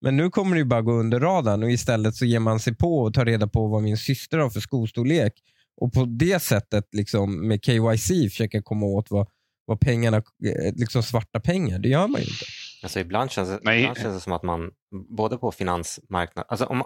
Men 0.00 0.16
nu 0.16 0.30
kommer 0.30 0.54
det 0.56 0.58
ju 0.58 0.64
bara 0.64 0.82
gå 0.82 0.92
under 0.92 1.20
radarn 1.20 1.62
och 1.62 1.70
istället 1.70 2.14
så 2.14 2.24
ger 2.24 2.38
man 2.38 2.60
sig 2.60 2.74
på 2.74 2.98
och 2.98 3.14
tar 3.14 3.24
reda 3.24 3.46
på 3.46 3.66
vad 3.66 3.82
min 3.82 3.96
syster 3.96 4.38
har 4.38 4.50
för 4.50 4.60
skostorlek 4.60 5.32
och 5.80 5.92
på 5.92 6.04
det 6.04 6.42
sättet 6.42 6.84
liksom 6.92 7.48
med 7.48 7.64
KYC 7.64 8.06
försöka 8.06 8.62
komma 8.62 8.86
åt 8.86 9.10
vad, 9.10 9.28
vad 9.66 9.80
pengarna, 9.80 10.16
eh, 10.16 10.74
liksom 10.76 11.02
svarta 11.02 11.40
pengar. 11.40 11.78
Det 11.78 11.88
gör 11.88 12.08
man 12.08 12.20
ju 12.20 12.26
inte. 12.26 12.44
Alltså 12.82 13.00
ibland 13.00 13.30
känns, 13.30 13.48
det, 13.48 13.54
ibland 13.78 13.98
känns 13.98 14.14
det 14.14 14.20
som 14.20 14.32
att 14.32 14.42
man 14.42 14.70
både 15.16 15.38
på, 15.38 15.52
finansmarknad, 15.52 16.44
alltså 16.48 16.66
om, 16.66 16.84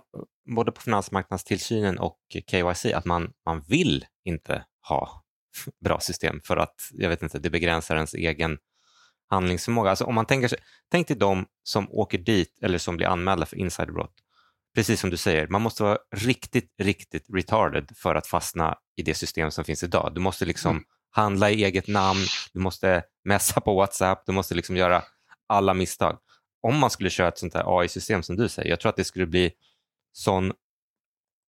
både 0.56 0.72
på 0.72 0.80
finansmarknadstillsynen 0.80 1.98
och 1.98 2.18
KYC 2.50 2.86
att 2.94 3.04
man, 3.04 3.30
man 3.46 3.62
vill 3.68 4.04
inte 4.24 4.64
ha 4.88 5.22
bra 5.84 6.00
system 6.00 6.40
för 6.44 6.56
att 6.56 6.74
jag 6.92 7.08
vet 7.08 7.22
inte, 7.22 7.38
det 7.38 7.50
begränsar 7.50 7.94
ens 7.96 8.14
egen 8.14 8.58
handlingsförmåga. 9.32 9.90
Alltså 9.90 10.04
om 10.04 10.14
man 10.14 10.26
tänker 10.26 10.48
sig, 10.48 10.58
tänk 10.90 11.08
dig 11.08 11.16
de 11.16 11.46
som 11.62 11.90
åker 11.90 12.18
dit 12.18 12.58
eller 12.62 12.78
som 12.78 12.96
blir 12.96 13.06
anmälda 13.06 13.46
för 13.46 13.56
insiderbrott. 13.56 14.14
Precis 14.74 15.00
som 15.00 15.10
du 15.10 15.16
säger, 15.16 15.46
man 15.48 15.62
måste 15.62 15.82
vara 15.82 15.98
riktigt, 16.16 16.74
riktigt 16.78 17.26
retarded 17.34 17.90
för 17.96 18.14
att 18.14 18.26
fastna 18.26 18.76
i 18.96 19.02
det 19.02 19.14
system 19.14 19.50
som 19.50 19.64
finns 19.64 19.82
idag. 19.82 20.12
Du 20.14 20.20
måste 20.20 20.44
liksom 20.44 20.70
Mm. 20.70 20.84
handla 21.10 21.50
i 21.50 21.64
eget 21.64 21.88
namn, 21.88 22.20
du 22.52 22.60
måste 22.60 23.02
messa 23.24 23.60
på 23.60 23.74
WhatsApp, 23.74 24.26
du 24.26 24.32
måste 24.32 24.54
liksom 24.54 24.76
göra 24.76 25.02
alla 25.46 25.74
misstag. 25.74 26.18
Om 26.62 26.78
man 26.78 26.90
skulle 26.90 27.10
köra 27.10 27.28
ett 27.28 27.38
sånt 27.38 27.54
här 27.54 27.80
AI-system 27.80 28.22
som 28.22 28.36
du 28.36 28.48
säger, 28.48 28.70
jag 28.70 28.80
tror 28.80 28.90
att 28.90 28.96
det 28.96 29.04
skulle 29.04 29.26
bli 29.26 29.52
sån, 30.12 30.52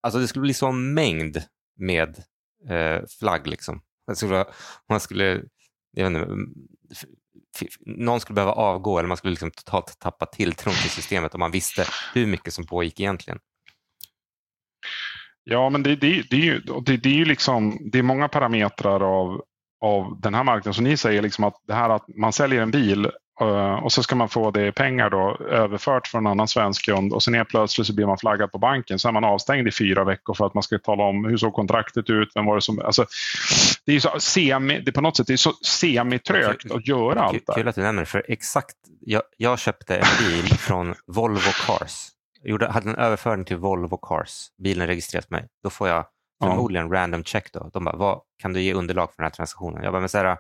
alltså 0.03 0.19
det 0.19 0.27
skulle 0.27 0.41
bli 0.43 0.53
sån 0.53 0.93
mängd 0.93 1.43
med 1.79 2.23
eh, 2.69 3.05
flagg 3.19 3.47
liksom. 3.47 3.81
Det 4.07 4.15
skulle, 4.15 4.45
man 4.89 4.99
skulle, 4.99 5.43
jag 5.91 6.09
vet 6.09 6.21
inte, 6.21 6.35
någon 7.85 8.19
skulle 8.19 8.35
behöva 8.35 8.51
avgå 8.51 8.99
eller 8.99 9.07
man 9.07 9.17
skulle 9.17 9.31
liksom 9.31 9.51
totalt 9.51 9.99
tappa 9.99 10.25
tilltron 10.25 10.73
till 10.73 10.89
systemet 10.89 11.33
om 11.33 11.39
man 11.39 11.51
visste 11.51 11.85
hur 12.13 12.27
mycket 12.27 12.53
som 12.53 12.65
pågick 12.65 12.99
egentligen. 12.99 13.39
Ja, 15.43 15.69
men 15.69 15.83
det, 15.83 15.95
det, 15.95 16.23
det, 16.29 16.35
är 16.35 16.41
ju, 16.41 16.59
det, 16.59 16.97
det 16.97 17.09
är 17.09 17.13
ju 17.13 17.25
liksom, 17.25 17.77
det 17.91 17.99
är 17.99 18.03
många 18.03 18.27
parametrar 18.27 19.19
av, 19.19 19.41
av 19.81 20.19
den 20.21 20.33
här 20.33 20.43
marknaden. 20.43 20.73
Så 20.73 20.81
ni 20.81 20.97
säger 20.97 21.21
liksom 21.21 21.43
att 21.43 21.55
det 21.67 21.73
här 21.73 21.89
att 21.89 22.05
man 22.17 22.33
säljer 22.33 22.61
en 22.61 22.71
bil 22.71 23.11
och 23.83 23.91
så 23.91 24.03
ska 24.03 24.15
man 24.15 24.29
få 24.29 24.51
det 24.51 24.67
i 24.67 24.71
pengar 24.71 25.09
då, 25.09 25.37
överfört 25.49 26.07
från 26.07 26.25
en 26.25 26.31
annan 26.31 26.47
svensk 26.47 26.85
kund 26.85 27.13
och 27.13 27.23
sen 27.23 27.33
helt 27.33 27.49
plötsligt 27.49 27.87
så 27.87 27.95
blir 27.95 28.05
man 28.05 28.17
flaggad 28.17 28.51
på 28.51 28.57
banken. 28.57 28.99
Så 28.99 29.07
är 29.07 29.11
man 29.11 29.23
avstängd 29.23 29.67
i 29.67 29.71
fyra 29.71 30.03
veckor 30.03 30.33
för 30.33 30.45
att 30.45 30.53
man 30.53 30.63
ska 30.63 30.79
tala 30.79 31.03
om 31.03 31.25
hur 31.25 31.37
såg 31.37 31.53
kontraktet 31.53 32.09
ut, 32.09 32.31
vem 32.35 32.45
var 32.45 32.55
det 32.55 32.61
som... 32.61 32.79
Alltså, 32.79 33.05
det 33.85 33.95
är 33.95 33.99
så 33.99 34.19
semi, 34.19 34.79
det 34.79 34.91
på 34.91 35.01
något 35.01 35.17
sätt 35.17 35.27
det 35.27 35.33
är 35.33 35.37
så 35.37 35.53
semitrögt 35.65 36.71
att 36.71 36.87
göra 36.87 37.21
allt 37.21 37.43
det 37.47 37.53
Kul 37.53 37.67
att 37.67 37.75
du 37.75 37.81
nämner 37.81 38.01
det, 38.01 38.05
för 38.05 38.25
exakt, 38.27 38.75
jag, 39.01 39.21
jag 39.37 39.59
köpte 39.59 39.95
en 39.97 40.25
bil 40.27 40.45
från 40.57 40.95
Volvo 41.07 41.51
Cars. 41.67 42.07
Jag 42.41 42.49
gjorde, 42.51 42.67
hade 42.67 42.89
en 42.89 42.95
överföring 42.95 43.45
till 43.45 43.57
Volvo 43.57 43.97
Cars. 43.97 44.47
Bilen 44.63 44.87
registreras 44.87 45.25
på 45.25 45.33
mig. 45.33 45.47
Då 45.63 45.69
får 45.69 45.87
jag 45.89 46.05
Ja. 46.39 46.49
förmodligen 46.49 46.91
random 46.91 47.23
check. 47.23 47.53
Då. 47.53 47.69
De 47.73 47.83
bara, 47.85 47.95
vad 47.95 48.21
kan 48.41 48.53
du 48.53 48.61
ge 48.61 48.73
underlag 48.73 49.09
för 49.09 49.15
den 49.17 49.23
här 49.25 49.29
transaktionen? 49.31 49.83
Jag 49.83 49.93
bara, 49.93 49.99
men 49.99 50.09
så 50.09 50.17
här, 50.17 50.37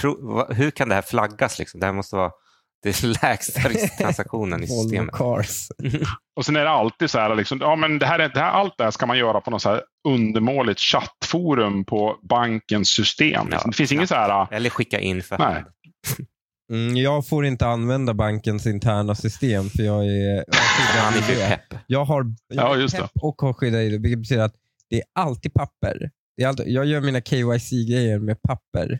tro, 0.00 0.34
va, 0.34 0.46
hur 0.50 0.70
kan 0.70 0.88
det 0.88 0.94
här 0.94 1.02
flaggas? 1.02 1.58
Liksom? 1.58 1.80
Det 1.80 1.86
här 1.86 1.92
måste 1.92 2.16
vara 2.16 2.30
den 2.82 3.12
lägsta 3.22 3.60
transaktionen 3.98 4.62
i 4.62 4.66
systemet. 4.66 5.14
Cars. 5.14 5.68
Och 6.36 6.46
sen 6.46 6.56
är 6.56 6.64
det 6.64 6.70
alltid 6.70 7.10
så 7.10 7.18
här, 7.18 7.34
liksom, 7.34 7.58
ja, 7.60 7.76
men 7.76 7.98
det 7.98 8.06
här, 8.06 8.18
är- 8.18 8.28
det 8.28 8.40
här, 8.40 8.50
allt 8.50 8.74
det 8.78 8.84
här 8.84 8.90
ska 8.90 9.06
man 9.06 9.18
göra 9.18 9.40
på 9.40 9.50
något 9.50 9.62
så 9.62 9.68
här 9.70 9.82
undermåligt 10.08 10.80
chattforum 10.80 11.84
på 11.84 12.16
bankens 12.28 12.88
system. 12.88 13.30
Ja, 13.32 13.44
Liksom. 13.50 13.70
det 13.70 13.76
finns 13.76 13.90
ja. 13.92 13.96
inget 13.96 14.08
så 14.08 14.14
här, 14.14 14.46
Eller 14.50 14.70
skicka 14.70 15.00
in 15.00 15.22
för 15.22 15.38
Nej. 15.38 15.46
hand. 15.54 15.66
Mm, 16.72 16.96
jag 16.96 17.28
får 17.28 17.46
inte 17.46 17.66
använda 17.66 18.14
bankens 18.14 18.66
interna 18.66 19.14
system 19.14 19.70
för 19.70 19.82
jag 19.82 20.06
är 20.06 20.10
jag 20.10 20.38
är 20.38 21.12
skyddat 21.12 21.24
för 21.24 21.32
ID. 21.32 21.38
pepp. 21.48 21.80
Jag 21.86 22.04
har 22.04 22.24
jag 22.48 22.70
Ja, 22.70 22.76
det. 22.76 22.92
pepp 22.92 23.10
och 23.22 23.42
har 23.42 23.52
skyddat 23.52 23.80
ID, 23.80 24.02
vilket 24.02 24.18
betyder 24.18 24.42
att 24.42 24.54
det 24.90 24.96
är 24.96 25.02
alltid 25.14 25.54
papper. 25.54 26.10
Det 26.36 26.42
är 26.42 26.48
alltid, 26.48 26.68
jag 26.68 26.86
gör 26.86 27.00
mina 27.00 27.20
KYC-grejer 27.20 28.18
med 28.18 28.42
papper. 28.42 28.98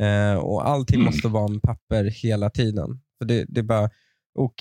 Eh, 0.00 0.34
och 0.34 0.68
Allting 0.68 1.00
Mm. 1.00 1.06
måste 1.06 1.28
vara 1.28 1.48
med 1.48 1.62
papper 1.62 2.04
hela 2.04 2.50
tiden. 2.50 3.00
För 3.18 3.24
det, 3.24 3.44
det 3.48 3.62
bara, 3.62 3.90
och 4.34 4.54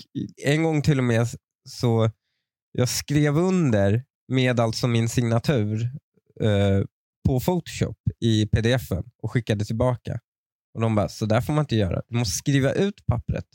En 0.46 0.64
gång 0.64 0.82
till 0.82 0.98
och 0.98 1.04
med 1.04 1.28
så 1.70 2.12
jag 2.72 2.90
skrev 2.90 3.38
under 3.38 4.04
med 4.28 4.60
alltså 4.60 4.88
min 4.88 5.10
signatur 5.10 5.82
eh, 6.42 6.82
på 7.28 7.40
Photoshop 7.40 7.98
i 8.20 8.48
pdf-en 8.48 9.04
och 9.24 9.32
skickade 9.32 9.66
tillbaka. 9.66 10.20
Och 10.74 10.82
De 10.82 10.96
bara, 10.96 11.10
så 11.10 11.26
där 11.26 11.42
får 11.42 11.54
man 11.54 11.64
inte 11.64 11.76
göra. 11.76 12.02
Du 12.08 12.18
måste 12.18 12.38
skriva 12.38 12.72
ut 12.72 13.06
pappret, 13.06 13.46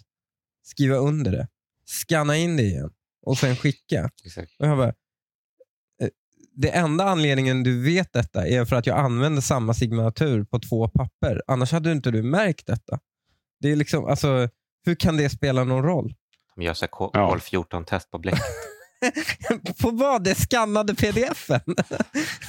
skriva 0.63 0.97
under 0.97 1.31
det, 1.33 1.49
scanna 1.87 2.37
in 2.37 2.57
det 2.57 2.63
igen 2.63 2.91
och 3.27 3.39
sen 3.39 3.57
skicka. 3.57 4.11
Exakt. 4.25 4.53
Och 4.59 4.67
jag 4.67 4.77
bara, 4.79 4.95
det 6.61 6.69
enda 6.69 7.05
anledningen 7.05 7.63
du 7.63 7.83
vet 7.83 8.13
detta 8.13 8.47
är 8.47 8.65
för 8.65 8.77
att 8.77 8.87
jag 8.87 8.99
använder 8.99 9.43
samma 9.43 9.75
signatur 9.75 10.45
på 10.45 10.59
två 10.61 10.89
papper. 10.89 11.43
Annars 11.47 11.73
hade 11.73 11.93
inte 11.93 12.11
du 12.11 12.23
märkt 12.23 12.67
detta. 12.67 12.99
Det 13.61 13.73
är 13.73 13.77
liksom, 13.77 14.05
alltså, 14.05 14.49
hur 14.87 14.95
kan 14.95 15.17
det 15.17 15.31
spela 15.31 15.65
någon 15.65 15.83
roll? 15.85 16.15
De 16.57 16.63
gör 16.65 16.75
så 16.75 16.85
här 16.85 16.91
Ja. 17.13 17.29
kol 17.31 17.39
14-test 17.39 18.11
på 18.11 18.19
bläck. 18.19 18.35
på 19.83 19.91
vad? 19.91 20.25
Det 20.25 20.35
skannade 20.35 20.95
pdf-en. 20.95 21.61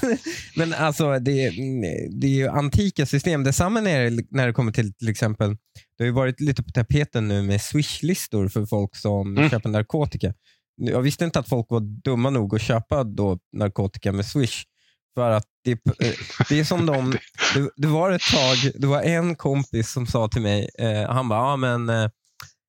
Men 0.55 0.73
alltså, 0.73 1.19
det, 1.19 1.31
är- 1.45 2.19
det 2.21 2.27
är 2.27 2.31
ju 2.31 2.47
antika 2.47 3.05
system. 3.05 3.43
Detsamma 3.43 3.81
när 3.81 4.09
det, 4.09 4.23
när 4.31 4.47
det 4.47 4.53
kommer 4.53 4.71
till 4.71 4.93
till 4.93 5.09
exempel, 5.09 5.49
det 5.97 6.03
har 6.03 6.05
ju 6.05 6.11
varit 6.11 6.39
lite 6.39 6.63
på 6.63 6.69
tapeten 6.71 7.27
nu 7.27 7.41
med 7.43 7.61
swishlistor 7.61 8.47
för 8.47 8.65
folk 8.65 8.95
som 8.95 9.37
Mm. 9.37 9.49
köper 9.49 9.69
narkotika. 9.69 10.33
Jag 10.75 11.01
visste 11.01 11.25
inte 11.25 11.39
att 11.39 11.49
folk 11.49 11.65
var 11.69 11.79
dumma 11.79 12.29
nog 12.29 12.55
att 12.55 12.61
köpa 12.61 13.03
då 13.03 13.39
narkotika 13.53 14.11
med 14.11 14.25
swish. 14.25 14.63
För 15.13 15.31
att 15.31 15.45
det, 15.63 15.71
eh, 15.71 16.13
det 16.49 16.59
är 16.59 16.63
som 16.63 16.85
de, 16.85 17.11
det, 17.55 17.69
det 17.75 17.87
var 17.87 18.11
ett 18.11 18.21
tag, 18.21 18.81
det 18.81 18.87
var 18.87 19.01
en 19.01 19.35
kompis 19.35 19.91
som 19.91 20.07
sa 20.07 20.27
till 20.27 20.41
mig, 20.41 20.69
eh, 20.79 21.09
han 21.09 21.29
bara, 21.29 21.39
ja 21.39 21.55
men 21.55 21.89
eh, 21.89 22.09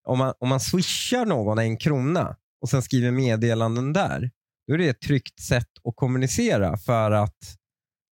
om 0.07 0.19
man, 0.19 0.35
om 0.39 0.49
man 0.49 0.61
swishar 0.61 1.27
någon 1.27 1.59
en 1.59 1.77
krona 1.77 2.37
och 2.63 2.69
sen 2.69 2.83
skriver 2.83 3.11
meddelanden 3.11 3.93
där, 3.93 4.31
då 4.67 4.75
är 4.75 4.79
det 4.79 4.89
ett 4.89 5.01
tryggt 5.01 5.41
sätt 5.41 5.69
att 5.85 5.97
kommunicera 5.97 6.77
för 6.77 7.11
att 7.11 7.57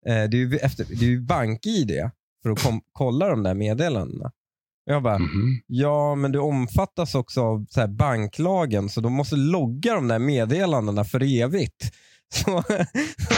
eh, 0.08 0.24
det 0.24 0.38
är 0.38 1.04
ju 1.04 1.22
bank-id 1.22 2.10
för 2.44 2.50
att 2.50 2.64
kom, 2.64 2.82
kolla 2.92 3.30
de 3.30 3.44
där 3.44 3.54
meddelandena. 3.54 4.32
Jag 4.90 5.04
bara, 5.04 5.18
Mhm. 5.18 5.62
ja 5.68 6.16
men 6.16 6.32
du 6.32 6.40
omfattas 6.40 7.16
också 7.16 7.42
av 7.42 7.66
så 7.70 7.88
banklagen 7.88 8.90
så 8.90 9.02
de 9.02 9.14
måste 9.14 9.36
logga 9.36 9.94
de 9.94 10.08
där 10.08 10.20
meddelandena 10.20 11.04
för 11.04 11.42
evigt. 11.42 11.92
Så, 12.34 12.64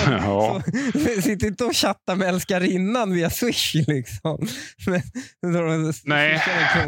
ja. 0.05 0.61
så, 0.93 1.21
sitt 1.21 1.43
inte 1.43 1.63
och 1.65 1.75
chatta 1.75 2.15
med 2.15 2.27
älskarinnan 2.29 3.13
via 3.13 3.29
Swish. 3.29 3.73
Liksom. 3.87 4.47
Men, 4.87 5.93
Nej, 6.05 6.41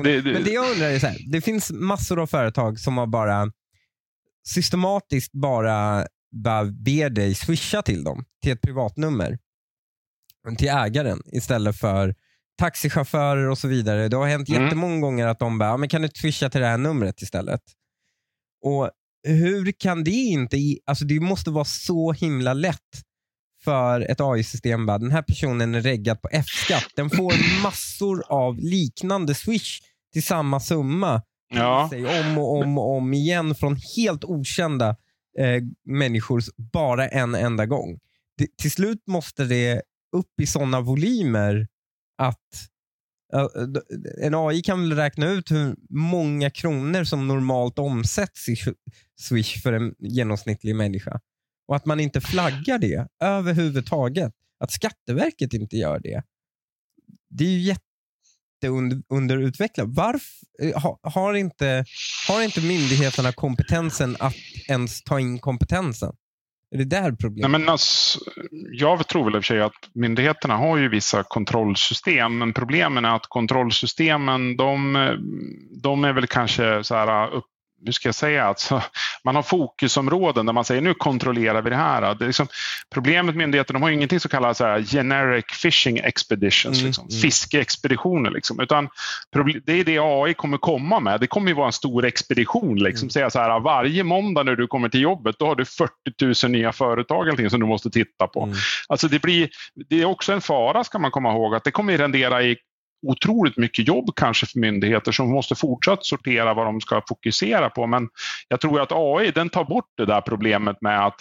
det, 0.04 0.22
det, 0.22 0.34
Men 0.34 0.44
det 0.44 0.52
jag 0.52 0.72
undrar 0.72 0.88
är 0.88 1.00
så 1.00 1.08
här, 1.08 1.18
det 1.32 1.42
finns 1.42 1.72
massor 1.72 2.20
av 2.20 2.28
företag 2.28 2.80
som 2.80 2.98
har 2.98 3.08
bara 3.08 3.52
systematiskt 4.48 5.32
bara, 5.32 6.08
bara 6.32 6.64
ber 6.66 7.10
dig 7.10 7.36
swisha 7.36 7.82
till 7.82 8.04
dem, 8.04 8.26
till 8.44 8.52
ett 8.52 8.62
privatnummer. 8.62 9.38
Till 10.58 10.70
ägaren 10.70 11.22
istället 11.26 11.78
för 11.80 12.16
taxichaufförer 12.62 13.50
och 13.50 13.58
så 13.58 13.68
vidare. 13.68 14.08
Det 14.08 14.18
har 14.18 14.28
hänt 14.28 14.50
mm. 14.50 14.64
jättemånga 14.64 15.00
gånger 15.00 15.28
att 15.28 15.40
de 15.40 15.58
bara, 15.58 15.78
men 15.78 15.90
kan 15.90 16.02
du 16.02 16.10
swisha 16.16 16.50
till 16.50 16.62
det 16.62 16.68
här 16.68 16.78
numret 16.78 17.22
istället? 17.22 17.62
Och 18.64 18.90
hur 19.24 19.72
kan 19.72 20.04
det 20.04 20.12
inte, 20.12 20.58
alltså 20.86 21.06
det 21.06 21.20
måste 21.20 21.52
vara 21.52 21.66
så 21.66 22.12
himla 22.12 22.54
lätt 22.54 23.02
för 23.64 24.02
ett 24.02 24.22
AI-system. 24.22 24.86
Den 24.86 25.12
här 25.12 25.22
personen 25.22 25.76
är 25.76 25.82
reggad 25.82 26.22
på 26.22 26.30
F-skatt. 26.32 26.88
Den 26.96 27.10
får 27.10 27.34
massor 27.64 28.24
av 28.28 28.60
liknande 28.60 29.36
swish 29.36 29.82
till 30.14 30.24
samma 30.24 30.60
summa. 30.60 31.22
Ja. 31.54 31.88
Sig 31.90 32.20
om 32.20 32.38
och 32.38 32.62
om 32.62 32.78
och 32.78 32.98
om 32.98 33.14
igen 33.14 33.56
från 33.56 33.78
helt 33.96 34.24
okända 34.24 34.90
eh, 35.40 35.64
människor 35.86 36.42
bara 36.74 37.08
en 37.08 37.36
enda 37.36 37.66
gång. 37.66 38.00
Det, 38.38 38.58
till 38.58 38.72
slut 38.72 39.04
måste 39.08 39.44
det 39.44 39.82
upp 40.16 40.40
i 40.42 40.48
sådana 40.48 40.82
volymer 40.82 41.68
att 42.22 42.70
en 44.22 44.36
AI 44.36 44.62
kan 44.62 44.82
väl 44.82 44.96
räkna 44.98 45.30
ut 45.30 45.52
hur 45.52 45.76
många 45.90 46.50
kronor 46.50 47.04
som 47.04 47.28
normalt 47.28 47.80
omsätts 47.80 48.50
i 48.50 48.56
Swish 49.22 49.62
för 49.62 49.74
en 49.74 49.96
genomsnittlig 50.00 50.76
människa. 50.76 51.20
Och 51.68 51.76
att 51.76 51.86
man 51.86 52.00
inte 52.00 52.22
flaggar 52.22 52.78
det 52.78 53.08
överhuvudtaget. 53.20 54.34
Att 54.60 54.72
Skatteverket 54.72 55.54
inte 55.54 55.78
gör 55.78 56.00
det. 56.00 56.24
Det 57.30 57.44
är 57.44 57.50
ju 57.50 57.76
jätteunderutvecklat. 58.62 59.88
Varför 59.90 60.46
eh, 60.62 60.96
har, 61.04 61.34
inte, 61.34 61.86
har 62.28 62.42
inte 62.42 62.62
myndigheterna 62.62 63.32
kompetensen 63.32 64.16
att 64.20 64.36
ens 64.68 65.04
ta 65.04 65.20
in 65.20 65.40
kompetensen? 65.40 66.16
Är 66.72 66.78
det 66.78 66.86
där 66.86 67.12
problemet? 67.12 67.52
Nej, 67.52 67.60
men 67.60 67.70
alltså, 67.70 68.20
jag 68.72 69.08
tror 69.08 69.26
väl 69.26 69.36
i 69.36 69.40
och 69.40 69.44
för 69.44 69.48
sig 69.48 69.62
att 69.62 69.90
myndigheterna 69.94 70.58
har 70.58 70.78
ju 70.78 70.90
vissa 70.90 71.24
kontrollsystem 71.24 72.38
men 72.38 72.54
problemen 72.54 73.06
är 73.06 73.16
att 73.16 73.28
kontrollsystemen 73.28 74.58
de, 74.58 74.94
de 75.84 76.04
är 76.04 76.14
väl 76.14 76.28
kanske 76.28 76.84
så 76.84 76.96
här 76.96 77.34
upp 77.34 77.46
hur 77.86 77.92
ska 77.92 78.08
jag 78.08 78.16
säga, 78.16 78.46
alltså, 78.46 78.82
man 79.24 79.36
har 79.36 79.44
fokusområden 79.44 80.46
där 80.46 80.54
man 80.54 80.66
säger 80.66 80.82
nu 80.82 80.94
kontrollerar 80.94 81.62
vi 81.62 81.70
det 81.70 81.76
här. 81.76 82.16
Det 82.16 82.26
liksom, 82.26 82.48
problemet 82.94 83.26
med 83.26 83.36
myndigheterna, 83.36 83.80
de 83.80 83.84
har 83.84 83.90
ingenting 83.90 84.20
som 84.20 84.30
kallas 84.30 84.58
så 84.58 84.66
här, 84.66 84.82
generic 84.82 85.46
fishing 85.46 85.98
expeditions, 85.98 86.78
mm, 86.78 86.88
liksom, 86.88 87.08
mm. 87.10 87.22
fiskeexpeditioner. 87.22 88.32
Liksom, 88.32 88.60
utan 88.60 88.90
det 89.66 89.80
är 89.80 89.84
det 89.84 90.00
AI 90.00 90.34
kommer 90.34 90.58
komma 90.58 91.00
med. 91.00 91.20
Det 91.20 91.28
kommer 91.28 91.48
ju 91.48 91.54
vara 91.54 91.68
en 91.68 91.74
stor 91.74 92.06
expedition. 92.06 92.84
Liksom, 92.84 93.06
mm. 93.06 93.10
säga 93.10 93.30
så 93.30 93.40
här, 93.40 93.60
varje 93.60 94.04
måndag 94.04 94.44
när 94.44 94.56
du 94.56 94.68
kommer 94.68 94.90
till 94.90 95.02
jobbet 95.02 95.36
då 95.40 95.46
har 95.46 95.56
du 95.56 95.66
40 95.66 96.46
000 96.46 96.52
nya 96.52 96.72
företag 96.72 97.52
som 97.52 97.60
du 97.60 97.66
måste 97.66 97.90
titta 97.90 98.28
på. 98.28 98.44
Mm. 98.44 98.56
Alltså 98.88 99.08
det, 99.08 99.22
blir, 99.22 99.50
det 99.90 100.02
är 100.02 100.06
också 100.06 100.34
en 100.34 100.42
fara 100.42 100.84
ska 100.84 101.00
man 101.00 101.12
komma 101.12 101.32
ihåg 101.32 101.56
att 101.56 101.64
det 101.64 101.72
kommer 101.72 101.98
rendera 101.98 102.44
i 102.44 102.58
otroligt 103.02 103.58
mycket 103.58 103.88
jobb 103.88 104.16
kanske 104.16 104.46
för 104.46 104.60
myndigheter 104.60 105.12
som 105.12 105.32
måste 105.32 105.56
fortsatt 105.56 106.06
sortera 106.06 106.54
vad 106.54 106.66
de 106.66 106.82
ska 106.82 107.02
fokusera 107.10 107.70
på. 107.70 107.88
Men 107.88 108.10
jag 108.48 108.62
tror 108.62 108.82
att 108.82 108.92
AI 108.92 109.32
den 109.32 109.50
tar 109.50 109.64
bort 109.64 109.90
det 109.98 110.06
där 110.06 110.22
problemet 110.22 110.82
med 110.82 111.06
att 111.06 111.16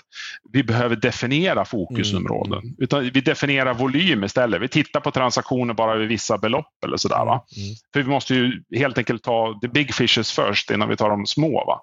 vi 0.52 0.62
behöver 0.62 0.96
definiera 0.96 1.64
fokusområden. 1.64 2.58
Mm. 2.58 2.74
Utan 2.78 3.10
vi 3.10 3.20
definierar 3.20 3.74
volym 3.74 4.24
istället. 4.24 4.62
Vi 4.62 4.68
tittar 4.68 5.00
på 5.00 5.10
transaktioner 5.10 5.74
bara 5.74 5.96
vid 5.96 6.08
vissa 6.08 6.38
belopp 6.38 6.84
eller 6.84 6.96
sådär. 6.96 7.24
Va? 7.24 7.44
Mm. 7.56 7.74
För 7.92 8.02
vi 8.02 8.10
måste 8.10 8.34
ju 8.34 8.62
helt 8.76 8.98
enkelt 8.98 9.22
ta 9.22 9.58
the 9.62 9.68
big 9.68 9.94
fishes 9.94 10.32
först 10.32 10.70
innan 10.70 10.88
vi 10.88 10.96
tar 10.96 11.10
de 11.10 11.26
små. 11.26 11.64
Va? 11.64 11.82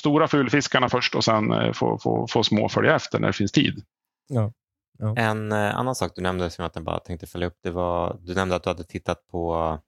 Stora 0.00 0.28
fulfiskarna 0.28 0.88
först 0.88 1.14
och 1.14 1.24
sen 1.24 1.52
eh, 1.52 1.72
få, 1.72 1.98
få, 1.98 2.26
få 2.30 2.42
små 2.42 2.68
följa 2.68 2.96
efter 2.96 3.18
när 3.18 3.26
det 3.26 3.32
finns 3.32 3.52
tid. 3.52 3.82
Ja. 4.28 4.52
Ja. 4.98 5.14
En 5.16 5.52
eh, 5.52 5.78
annan 5.78 5.94
sak 5.94 6.12
du 6.14 6.22
nämnde 6.22 6.50
som 6.50 6.70
jag 6.74 6.84
bara 6.84 6.98
tänkte 6.98 7.26
följa 7.26 7.46
upp, 7.46 7.58
det 7.62 7.70
var, 7.70 8.18
du 8.22 8.34
nämnde 8.34 8.56
att 8.56 8.62
du 8.62 8.70
hade 8.70 8.84
tittat 8.84 9.28
på 9.30 9.78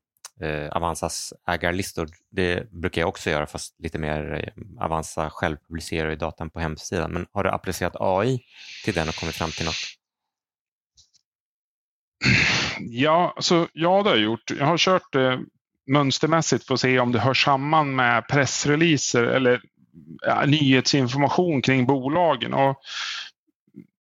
eh, 0.41 0.77
Avanzas 0.77 1.33
ägarlistor. 1.47 2.09
Det 2.31 2.73
brukar 2.73 3.03
jag 3.03 3.09
också 3.09 3.31
göra 3.31 3.47
fast 3.47 3.81
lite 3.81 3.99
mer 3.99 4.53
eh, 4.57 4.85
Avanza 4.85 5.31
själv 5.31 5.57
publicerar 5.69 6.11
i 6.11 6.17
datan 6.17 6.51
på 6.51 6.61
hemsidan. 6.61 7.13
Men 7.13 7.27
har 7.33 7.45
du 7.45 7.51
applicerat 7.51 7.97
AI 8.01 8.41
till 8.85 8.95
den 8.95 9.09
och 9.09 9.15
kommit 9.15 9.35
fram 9.35 9.51
till 9.51 9.65
något? 9.65 9.75
Ja, 12.81 13.33
alltså, 13.37 13.69
ja 13.73 14.03
det 14.03 14.11
har 14.11 14.17
jag 14.17 14.25
gjort. 14.25 14.51
Jag 14.59 14.67
har 14.67 14.79
kört 14.79 15.15
eh, 15.15 15.39
mönstermässigt 15.87 16.67
för 16.67 16.75
att 16.75 16.81
se 16.81 16.99
om 17.01 17.13
det 17.13 17.19
hör 17.19 17.35
samman 17.35 17.97
med 17.97 18.29
pressreleaser 18.29 19.23
eller 19.23 19.61
ja, 20.23 20.47
nyhetsinformation 20.47 21.63
kring 21.63 21.87
bolagen. 21.87 22.55
Och 22.55 22.81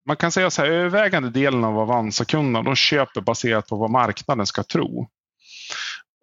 man 0.08 0.16
kan 0.16 0.32
säga 0.32 0.50
så 0.50 0.62
här, 0.62 0.70
övervägande 0.70 1.30
delen 1.30 1.64
av 1.64 1.78
Avanza-kunderna 1.78 2.62
de 2.62 2.76
köper 2.76 3.20
baserat 3.20 3.66
på 3.66 3.76
vad 3.76 3.90
marknaden 3.90 4.46
ska 4.46 4.62
tro. 4.62 5.08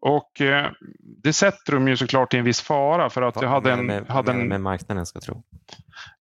Och 0.07 0.41
eh, 0.41 0.71
det 1.23 1.33
sätter 1.33 1.73
de 1.73 1.87
ju 1.87 1.97
såklart 1.97 2.33
i 2.33 2.37
en 2.37 2.43
viss 2.43 2.61
fara 2.61 3.09
för 3.09 3.21
att 3.21 3.35
vad 3.35 3.43
jag 3.43 3.49
hade 3.49 3.71
en... 3.71 3.85
Med, 3.85 4.07
hade 4.07 4.31
en 4.31 4.47
med 4.47 4.61
marknaden 4.61 5.05
ska 5.05 5.19
tro? 5.19 5.43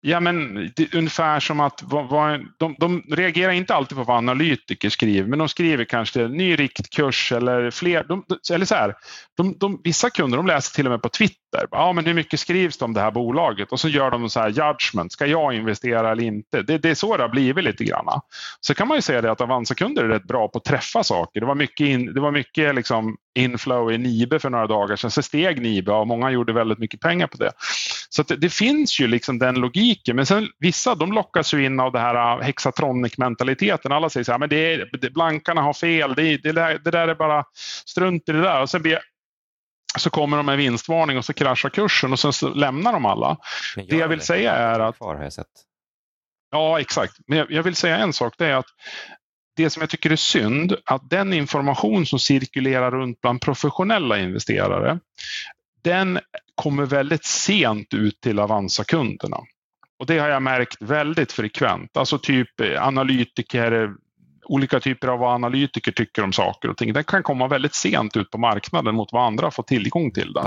Ja, 0.01 0.19
men 0.19 0.55
det, 0.75 0.95
ungefär 0.95 1.39
som 1.39 1.59
att 1.59 1.83
vad, 1.83 2.09
vad, 2.09 2.45
de, 2.57 2.75
de 2.79 3.03
reagerar 3.09 3.51
inte 3.51 3.75
alltid 3.75 3.97
på 3.97 4.03
vad 4.03 4.17
analytiker 4.17 4.89
skriver, 4.89 5.29
men 5.29 5.39
de 5.39 5.49
skriver 5.49 5.85
kanske 5.85 6.27
ny 6.27 6.55
riktkurs 6.55 7.31
eller 7.31 7.71
fler. 7.71 8.03
De, 8.03 8.25
eller 8.53 8.65
så 8.65 8.75
här, 8.75 8.95
de, 9.37 9.57
de, 9.57 9.81
vissa 9.83 10.09
kunder 10.09 10.37
de 10.37 10.47
läser 10.47 10.75
till 10.75 10.85
och 10.85 10.91
med 10.91 11.01
på 11.01 11.09
Twitter. 11.09 11.67
Ja, 11.71 11.93
men 11.93 12.05
hur 12.05 12.13
mycket 12.13 12.39
skrivs 12.39 12.77
det 12.77 12.85
om 12.85 12.93
det 12.93 13.01
här 13.01 13.11
bolaget? 13.11 13.71
Och 13.71 13.79
så 13.79 13.89
gör 13.89 14.11
de 14.11 14.29
så 14.29 14.39
här 14.39 14.49
judgment. 14.49 15.11
Ska 15.11 15.25
jag 15.25 15.53
investera 15.53 16.11
eller 16.11 16.23
inte? 16.23 16.61
Det, 16.61 16.77
det 16.77 16.89
är 16.89 16.95
så 16.95 17.17
det 17.17 17.23
har 17.23 17.29
blivit 17.29 17.63
lite 17.63 17.83
grann. 17.83 18.21
Så 18.59 18.73
kan 18.73 18.87
man 18.87 18.97
ju 18.97 19.01
säga 19.01 19.21
det 19.21 19.31
att 19.31 19.41
Avanza-kunder 19.41 20.03
är 20.03 20.07
rätt 20.07 20.27
bra 20.27 20.47
på 20.47 20.57
att 20.57 20.65
träffa 20.65 21.03
saker. 21.03 21.39
Det 21.39 21.45
var 21.45 21.55
mycket, 21.55 21.87
in, 21.87 22.13
det 22.13 22.21
var 22.21 22.31
mycket 22.31 22.75
liksom 22.75 23.17
inflow 23.35 23.91
i 23.91 23.97
Nibe 23.97 24.39
för 24.39 24.49
några 24.49 24.67
dagar 24.67 24.95
sedan. 24.95 25.11
Så 25.11 25.21
steg 25.21 25.61
Nibe 25.61 25.91
och 25.91 26.07
många 26.07 26.31
gjorde 26.31 26.53
väldigt 26.53 26.79
mycket 26.79 26.99
pengar 26.99 27.27
på 27.27 27.37
det. 27.37 27.51
Så 28.09 28.23
det, 28.23 28.35
det 28.35 28.49
finns 28.49 28.99
ju 28.99 29.07
liksom 29.07 29.39
den 29.39 29.55
logiken. 29.55 30.15
Men 30.15 30.25
sen 30.25 30.49
vissa 30.59 30.95
de 30.95 31.13
lockas 31.13 31.53
ju 31.53 31.65
in 31.65 31.79
av 31.79 31.91
det 31.91 31.99
här 31.99 32.39
äh, 32.39 32.45
hexatronic-mentaliteten. 32.45 33.91
Alla 33.91 34.09
säger 34.09 34.23
så 34.23 34.31
här, 34.31 34.39
men 34.39 34.49
det 34.49 34.73
är, 34.73 34.89
det, 35.01 35.09
blankarna 35.09 35.61
har 35.61 35.73
fel, 35.73 36.13
det, 36.15 36.37
det, 36.37 36.51
där, 36.51 36.79
det 36.83 36.91
där 36.91 37.07
är 37.07 37.15
bara 37.15 37.43
strunt 37.85 38.29
i 38.29 38.31
det 38.31 38.41
där. 38.41 38.61
Och 38.61 38.69
sen 38.69 38.81
blir 38.81 38.99
så 39.97 40.09
kommer 40.09 40.37
de 40.37 40.45
med 40.45 40.57
vinstvarning 40.57 41.17
och 41.17 41.25
så 41.25 41.33
kraschar 41.33 41.69
kursen 41.69 42.11
och 42.11 42.19
sen 42.19 42.33
så 42.33 42.49
lämnar 42.49 42.93
de 42.93 43.05
alla. 43.05 43.37
Det 43.75 43.95
jag 43.95 44.07
vill 44.07 44.21
säga 44.21 44.53
är 44.53 44.79
att... 44.79 44.97
Kvar, 44.97 45.15
har 45.15 45.23
jag 45.23 45.33
sett. 45.33 45.47
Ja, 46.51 46.79
exakt. 46.79 47.13
Men 47.27 47.37
jag, 47.37 47.51
jag 47.51 47.63
vill 47.63 47.75
säga 47.75 47.97
en 47.97 48.13
sak. 48.13 48.33
Det 48.37 48.45
är 48.45 48.55
att 48.55 48.65
det 49.55 49.69
som 49.69 49.81
jag 49.81 49.89
tycker 49.89 50.11
är 50.11 50.15
synd, 50.15 50.75
att 50.85 51.09
den 51.09 51.33
information 51.33 52.05
som 52.05 52.19
cirkulerar 52.19 52.91
runt 52.91 53.21
bland 53.21 53.41
professionella 53.41 54.19
investerare, 54.19 54.99
den 55.83 56.19
kommer 56.55 56.85
väldigt 56.85 57.25
sent 57.25 57.93
ut 57.93 58.21
till 58.21 58.39
Avanza-kunderna. 58.39 59.37
Och 59.99 60.05
det 60.05 60.19
har 60.19 60.29
jag 60.29 60.41
märkt 60.41 60.77
väldigt 60.79 61.31
frekvent. 61.31 61.97
Alltså 61.97 62.19
typ 62.19 62.59
eh, 62.59 62.87
analytiker, 62.87 63.93
olika 64.45 64.79
typer 64.79 65.07
av 65.07 65.19
vad 65.19 65.33
analytiker 65.33 65.91
tycker 65.91 66.23
om 66.23 66.33
saker 66.33 66.69
och 66.69 66.77
ting. 66.77 66.93
Den 66.93 67.03
kan 67.03 67.23
komma 67.23 67.47
väldigt 67.47 67.75
sent 67.75 68.17
ut 68.17 68.31
på 68.31 68.37
marknaden 68.37 68.95
mot 68.95 69.13
vad 69.13 69.25
andra 69.25 69.51
får 69.51 69.63
tillgång 69.63 70.11
till. 70.11 70.33
Den. 70.33 70.43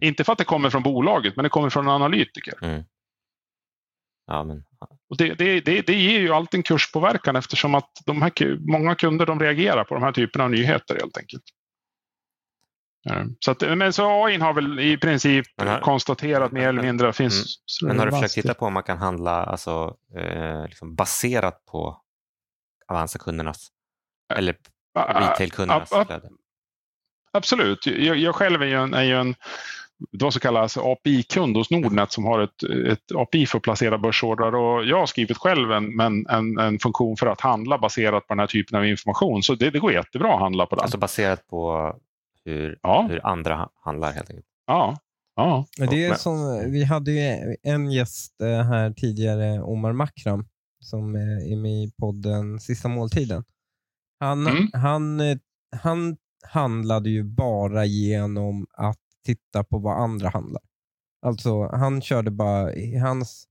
Inte 0.00 0.24
för 0.24 0.32
att 0.32 0.38
det 0.38 0.44
kommer 0.44 0.70
från 0.70 0.82
bolaget, 0.82 1.36
men 1.36 1.42
det 1.42 1.48
kommer 1.48 1.70
från 1.70 1.86
en 1.86 1.92
analytiker. 1.92 2.54
Mm. 2.62 2.82
Ja, 4.28 4.44
men... 4.44 4.64
och 5.10 5.16
det, 5.16 5.34
det, 5.34 5.60
det, 5.60 5.82
det, 5.82 5.94
ger 5.94 6.20
ju 6.20 6.32
alltid 6.32 6.58
en 6.58 6.62
kurspåverkan 6.62 7.36
eftersom 7.36 7.74
att 7.74 7.90
de 8.06 8.22
här, 8.22 8.70
många 8.70 8.94
kunder 8.94 9.26
de 9.26 9.40
reagerar 9.40 9.84
på 9.84 9.94
de 9.94 10.02
här 10.02 10.12
typerna 10.12 10.44
av 10.44 10.50
nyheter 10.50 10.96
helt 11.00 11.18
enkelt. 11.18 11.44
Så, 13.40 13.50
att, 13.50 13.60
men 13.60 13.92
så 13.92 14.24
AI 14.24 14.38
har 14.38 14.52
väl 14.52 14.80
i 14.80 14.96
princip 14.96 15.46
har, 15.56 15.80
konstaterat 15.80 16.52
mer 16.52 16.68
eller 16.68 16.82
mindre 16.82 17.12
finns. 17.12 17.56
Mm. 17.82 17.88
Men 17.88 17.98
har 17.98 18.06
du 18.06 18.12
försökt 18.12 18.34
titta 18.34 18.54
på 18.54 18.66
om 18.66 18.72
man 18.72 18.82
kan 18.82 18.98
handla 18.98 19.44
alltså, 19.44 19.96
eh, 20.16 20.64
liksom 20.64 20.94
baserat 20.94 21.64
på 21.64 22.02
Avanza-kundernas 22.86 23.68
eller 24.34 24.56
retail-kundernas 24.94 25.88
flöde? 25.88 26.28
Absolut. 27.32 27.86
Jag, 27.86 28.16
jag, 28.16 28.34
själv 28.34 28.62
är 28.62 28.66
ju 28.66 28.82
en, 28.82 28.94
är 28.94 29.02
ju 29.02 29.14
en 29.20 29.34
vad 30.10 30.32
som 30.32 30.40
kallas 30.40 30.76
API-kund 30.76 31.56
hos 31.56 31.70
Nordnet 31.70 32.12
som 32.12 32.24
har 32.24 32.40
ett, 32.40 32.62
ett 32.92 33.12
API 33.16 33.46
för 33.46 33.58
att 33.58 33.62
placera 33.62 33.98
börsordrar. 33.98 34.54
Och 34.54 34.84
jag 34.84 34.98
har 34.98 35.06
skrivit 35.06 35.36
själv 35.36 35.72
en, 35.72 36.00
en, 36.00 36.58
en, 36.58 36.78
funktion 36.78 37.16
för 37.16 37.26
att 37.26 37.40
handla 37.40 37.78
baserat 37.78 38.26
på 38.26 38.34
den 38.34 38.38
här 38.38 38.46
typen 38.46 38.78
av 38.78 38.86
information. 38.86 39.42
Så 39.42 39.54
det, 39.54 39.70
det 39.70 39.78
går 39.78 39.92
jättebra 39.92 40.34
att 40.34 40.40
handla 40.40 40.66
på 40.66 40.74
den. 40.76 40.82
Alltså 40.82 40.98
baserat 40.98 41.46
på 41.46 41.92
hur, 42.44 42.78
ja. 42.82 43.06
hur 43.10 43.26
andra 43.26 43.68
handlar 43.84 44.12
helt 44.12 44.30
enkelt. 44.30 44.46
Ja. 44.66 44.98
Ja. 45.36 45.66
Det 45.90 46.04
är 46.04 46.14
som, 46.14 46.70
vi 46.72 46.84
hade 46.84 47.10
ju 47.12 47.56
en 47.62 47.90
gäst 47.90 48.40
eh, 48.40 48.62
här 48.62 48.90
tidigare, 48.90 49.62
Omar 49.62 49.92
Makram, 49.92 50.46
som 50.80 51.14
är 51.14 51.56
med 51.56 51.72
i 51.84 51.92
podden 51.98 52.60
Sista 52.60 52.88
måltiden. 52.88 53.44
Han, 54.20 54.46
Mm. 54.46 54.70
han, 54.72 55.20
eh, 55.20 55.36
han 55.76 56.16
handlade 56.42 57.10
ju 57.10 57.22
bara 57.22 57.84
genom 57.84 58.66
att 58.72 58.98
titta 59.26 59.64
på 59.64 59.78
vad 59.78 59.98
andra 60.02 60.28
handlar. 60.28 60.62
Alltså 61.26 61.66
Han 61.66 62.00
körde 62.02 62.30
bara 62.30 62.74
i 62.74 62.96
hans 62.96 63.44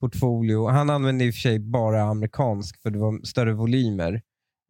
portfolio. 0.00 0.66
Han 0.68 0.90
använde 0.90 1.24
i 1.24 1.30
och 1.30 1.34
för 1.34 1.40
sig 1.40 1.58
bara 1.58 2.02
amerikansk 2.02 2.82
för 2.82 2.90
det 2.90 2.98
var 2.98 3.20
större 3.26 3.52
volymer 3.52 4.22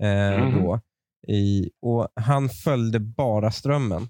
eh, 0.03 0.45
Mhm. 0.45 0.63
då. 0.63 0.81
I, 1.29 1.71
och 1.83 2.09
Han 2.17 2.49
följde 2.49 3.01
bara 3.01 3.51
strömmen. 3.51 4.09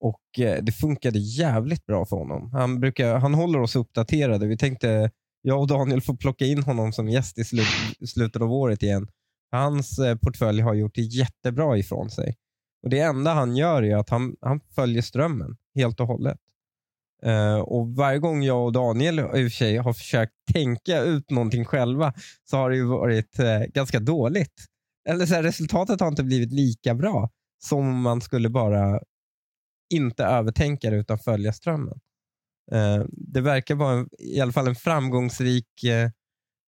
Och 0.00 0.44
eh, 0.44 0.62
Det 0.64 0.72
funkade 0.72 1.18
jävligt 1.18 1.86
bra 1.86 2.04
för 2.06 2.16
honom. 2.16 2.50
Han, 2.52 2.80
brukar, 2.80 3.18
han 3.18 3.34
håller 3.34 3.60
oss 3.60 3.76
uppdaterade. 3.76 4.46
Vi 4.46 4.56
tänkte, 4.56 5.10
jag 5.42 5.60
och 5.60 5.66
Daniel 5.66 6.00
får 6.00 6.16
plocka 6.16 6.44
in 6.44 6.62
honom 6.62 6.92
som 6.92 7.08
gäst 7.08 7.38
i 7.38 7.44
slut, 7.44 7.66
slutet 8.08 8.42
av 8.42 8.52
året 8.52 8.82
igen. 8.82 9.08
Hans 9.50 9.98
eh, 9.98 10.16
portfölj 10.16 10.60
har 10.60 10.74
gjort 10.74 10.94
det 10.94 11.02
jättebra 11.02 11.78
ifrån 11.78 12.10
sig. 12.10 12.34
Och 12.82 12.90
Det 12.90 13.00
enda 13.00 13.34
han 13.34 13.56
gör 13.56 13.82
är 13.82 13.96
att 13.96 14.10
han, 14.10 14.36
han 14.40 14.60
följer 14.74 15.02
strömmen 15.02 15.56
helt 15.74 16.00
och 16.00 16.06
hållet. 16.06 16.38
Eh, 17.22 17.58
och 17.58 17.96
Varje 17.96 18.18
gång 18.18 18.42
jag 18.42 18.64
och 18.64 18.72
Daniel 18.72 19.18
i 19.18 19.22
och 19.22 19.28
för 19.32 19.48
sig 19.48 19.76
har 19.76 19.92
försökt 19.92 20.32
tänka 20.52 21.00
ut 21.00 21.30
någonting 21.30 21.64
själva 21.64 22.14
så 22.44 22.56
har 22.56 22.70
det 22.70 22.76
ju 22.76 22.84
varit 22.84 23.38
eh, 23.38 23.60
ganska 23.60 24.00
dåligt. 24.00 24.66
Eller 25.08 25.26
så 25.26 25.34
här, 25.34 25.42
Resultatet 25.42 26.00
har 26.00 26.08
inte 26.08 26.24
blivit 26.24 26.52
lika 26.52 26.94
bra 26.94 27.30
som 27.58 27.78
om 27.78 28.00
man 28.02 28.20
skulle 28.20 28.48
bara 28.48 29.00
inte 29.94 30.24
övertänka 30.24 30.90
det 30.90 30.96
utan 30.96 31.18
följa 31.18 31.52
strömmen. 31.52 32.00
Eh, 32.72 33.04
det 33.10 33.40
verkar 33.40 33.74
vara 33.74 33.98
en, 33.98 34.08
i 34.18 34.40
alla 34.40 34.52
fall 34.52 34.68
en 34.68 34.74
framgångsrik, 34.74 35.84
eh, 35.84 36.10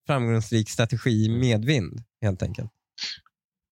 framgångsrik 0.07 0.71
strategi 0.71 1.25
i 1.25 1.29
medvind 1.29 2.03
helt 2.23 2.43
enkelt. 2.43 2.71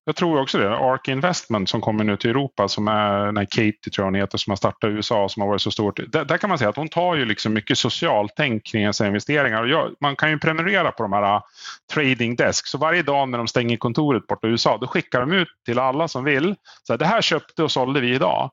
Jag 0.05 0.17
tror 0.17 0.41
också 0.41 0.59
det. 0.59 0.77
Ark 0.77 1.09
Investment 1.09 1.69
som 1.69 1.81
kommer 1.81 2.05
nu 2.05 2.17
till 2.17 2.31
Europa 2.31 2.69
som 2.69 2.89
är 2.89 3.27
den 3.27 3.37
här 3.37 3.45
Katie 3.45 3.93
tror 3.95 4.03
jag 4.03 4.05
hon 4.05 4.15
heter 4.15 4.39
som 4.39 4.51
har 4.51 4.57
startat 4.57 4.91
i 4.91 4.93
USA 4.93 5.29
som 5.29 5.43
har 5.43 5.49
varit 5.49 5.63
så 5.63 5.71
stort. 5.71 6.01
Där, 6.13 6.25
där 6.25 6.39
kan 6.39 6.49
man 6.49 6.59
säga 6.59 6.71
att 6.71 6.77
hon 6.77 6.89
tar 6.89 7.15
ju 7.15 7.25
liksom 7.25 7.53
mycket 7.53 7.79
socialt 7.79 8.33
tänk 8.37 8.67
kring 8.67 8.93
sina 8.93 9.07
investeringar. 9.07 9.63
Och 9.63 9.69
jag, 9.69 9.91
man 10.01 10.17
kan 10.17 10.31
ju 10.31 10.39
prenumerera 10.39 10.93
på 10.93 11.03
de 11.03 11.13
här 11.13 11.23
ah, 11.23 11.43
trading 11.95 12.37
desk. 12.37 12.67
Så 12.67 12.79
varje 12.79 13.03
dag 13.03 13.29
när 13.29 13.39
de 13.39 13.49
stänger 13.49 13.77
kontoret 13.77 14.27
borta 14.27 14.47
i 14.47 14.51
USA 14.51 14.79
då 14.79 14.87
skickar 14.87 15.21
de 15.21 15.33
ut 15.33 15.49
till 15.65 15.79
alla 15.79 16.09
som 16.09 16.25
vill. 16.25 16.55
Så 16.83 16.93
här, 16.93 16.99
det 16.99 17.07
här 17.07 17.23
köpte 17.23 17.63
och 17.63 17.73
sålde 17.73 18.01
vi 18.01 18.15
idag. 18.15 18.51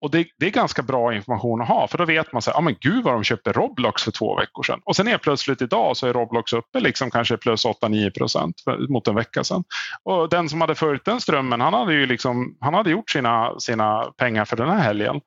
Och 0.00 0.10
det, 0.10 0.26
det, 0.38 0.46
är 0.46 0.50
ganska 0.50 0.82
bra 0.82 1.14
information 1.14 1.62
att 1.62 1.68
ha 1.68 1.88
för 1.88 1.98
då 1.98 2.04
vet 2.04 2.32
man 2.32 2.42
så 2.42 2.50
här, 2.50 2.58
ah, 2.58 2.60
men 2.60 2.76
gud 2.80 3.04
vad 3.04 3.14
de 3.14 3.24
köpte 3.24 3.52
Roblox 3.52 4.02
för 4.02 4.10
två 4.10 4.36
veckor 4.36 4.62
sedan. 4.62 4.80
Och 4.84 4.96
sen 4.96 5.08
är 5.08 5.18
plötsligt 5.18 5.62
idag 5.62 5.96
så 5.96 6.06
är 6.06 6.12
Roblox 6.12 6.52
uppe 6.52 6.80
liksom 6.80 7.10
kanske 7.10 7.36
plus 7.36 7.66
8-9 7.66 8.10
procent 8.10 8.56
mot 8.88 9.08
en 9.08 9.14
vecka 9.14 9.44
sedan. 9.44 9.64
Och 10.02 10.28
den 10.28 10.48
som 10.48 10.60
hade 10.60 10.74
följt 10.74 11.04
den 11.04 11.20
strömmen 11.20 11.60
han 11.60 11.74
hade 11.74 11.94
ju 11.94 12.06
liksom, 12.06 12.56
han 12.60 12.74
hade 12.74 12.90
gjort 12.90 13.10
sina, 13.10 13.60
sina 13.60 14.04
pengar 14.16 14.44
för 14.44 14.56
den 14.56 14.68
här 14.68 14.78
helgen. 14.78 15.20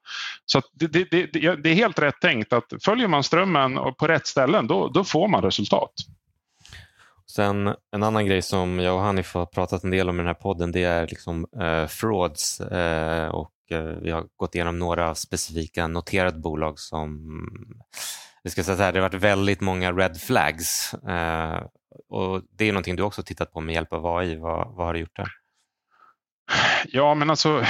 Så 0.45 0.61
det, 0.73 0.87
det, 0.87 1.03
det, 1.11 1.55
det, 1.55 1.69
är 1.69 1.75
helt 1.75 1.99
rätt 1.99 2.21
tänkt 2.21 2.53
att 2.53 2.73
följer 2.85 3.07
man 3.07 3.23
strömmen 3.23 3.77
och 3.77 3.97
på 3.97 4.07
rätt 4.07 4.27
ställen 4.27 4.67
då, 4.67 4.87
då 4.87 5.03
får 5.03 5.27
man 5.27 5.41
resultat. 5.41 5.91
Sen 7.31 7.75
en 7.91 8.03
annan 8.03 8.25
grej 8.25 8.41
som 8.41 8.79
jag 8.79 8.95
och 8.95 9.01
Hanif 9.01 9.33
har 9.33 9.45
pratat 9.45 9.83
en 9.83 9.89
del 9.89 10.09
om 10.09 10.15
i 10.15 10.17
den 10.17 10.27
här 10.27 10.33
podden 10.33 10.71
det 10.71 10.83
är 10.83 11.07
liksom 11.07 11.47
eh, 11.59 11.87
frauds 11.87 12.61
eh, 12.61 13.27
och 13.27 13.51
Eh, 13.71 13.81
vi 13.81 14.11
har 14.11 14.25
gått 14.35 14.55
igenom 14.55 14.79
några 14.79 15.15
specifika 15.15 15.87
noterade 15.87 16.39
bolag 16.39 16.79
som 16.79 17.19
vi 18.43 18.49
ska 18.49 18.63
säga 18.63 18.77
så 18.77 18.83
här, 18.83 18.93
det 18.93 18.99
har 18.99 19.09
varit 19.09 19.23
väldigt 19.23 19.61
många 19.61 19.91
red 19.91 20.21
flags 20.21 20.93
eh, 20.93 21.63
och 22.09 22.41
det 22.57 22.65
är 22.65 22.71
någonting 22.71 22.95
du 22.95 23.03
också 23.03 23.23
tittat 23.23 23.53
på 23.53 23.61
med 23.61 23.75
hjälp 23.75 23.93
av 23.93 24.05
AI. 24.05 24.35
Vad, 24.35 24.75
vad 24.75 24.85
har 24.85 24.93
du 24.93 24.99
gjort 24.99 25.15
där? 25.15 25.29
Ja, 26.87 27.13
men 27.13 27.29
alltså 27.29 27.63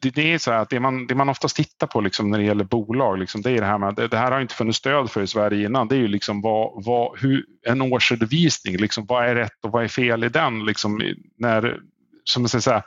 det, 0.00 0.10
det 0.10 0.32
är 0.32 0.38
så 0.38 0.50
här 0.50 0.58
att 0.58 0.70
det 0.70 0.80
man, 0.80 1.06
det 1.06 1.14
man 1.14 1.28
oftast 1.28 1.56
tittar 1.56 1.86
på 1.86 2.00
liksom 2.00 2.30
när 2.30 2.38
det 2.38 2.44
gäller 2.44 2.64
bolag, 2.64 3.18
liksom, 3.18 3.42
det 3.42 3.50
är 3.50 3.60
det 3.60 3.66
här 3.66 3.78
med 3.78 3.88
att 3.88 4.10
det 4.10 4.18
här 4.18 4.32
har 4.32 4.40
inte 4.40 4.54
funnits 4.54 4.78
stöd 4.78 5.10
för 5.10 5.22
i 5.22 5.26
Sverige 5.26 5.66
innan. 5.66 5.88
Det 5.88 5.94
är 5.94 6.00
ju 6.00 6.08
liksom 6.08 6.40
vad, 6.40 6.84
vad, 6.84 7.18
hur, 7.18 7.44
en 7.66 7.82
årsredovisning, 7.82 8.76
liksom, 8.76 9.06
vad 9.06 9.28
är 9.28 9.34
rätt 9.34 9.64
och 9.64 9.72
vad 9.72 9.84
är 9.84 9.88
fel 9.88 10.24
i 10.24 10.28
den? 10.28 10.64
Liksom, 10.64 11.02
när, 11.38 11.80
som 12.24 12.42
jag 12.52 12.62
säga, 12.62 12.82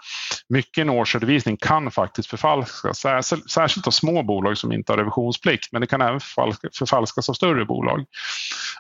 mycket 0.50 0.82
en 0.82 0.90
årsredovisning 0.90 1.58
kan 1.58 1.92
faktiskt 1.92 2.30
förfalskas, 2.30 2.98
särskilt, 2.98 3.52
särskilt 3.52 3.88
av 3.88 3.92
små 3.92 4.24
bolag 4.24 4.58
som 4.58 4.72
inte 4.72 4.92
har 4.92 4.98
revisionsplikt, 4.98 5.72
men 5.72 5.82
det 5.82 5.88
kan 5.88 6.02
även 6.02 6.20
förfalskas 6.78 7.30
av 7.30 7.34
större 7.34 7.66
bolag. 7.66 8.06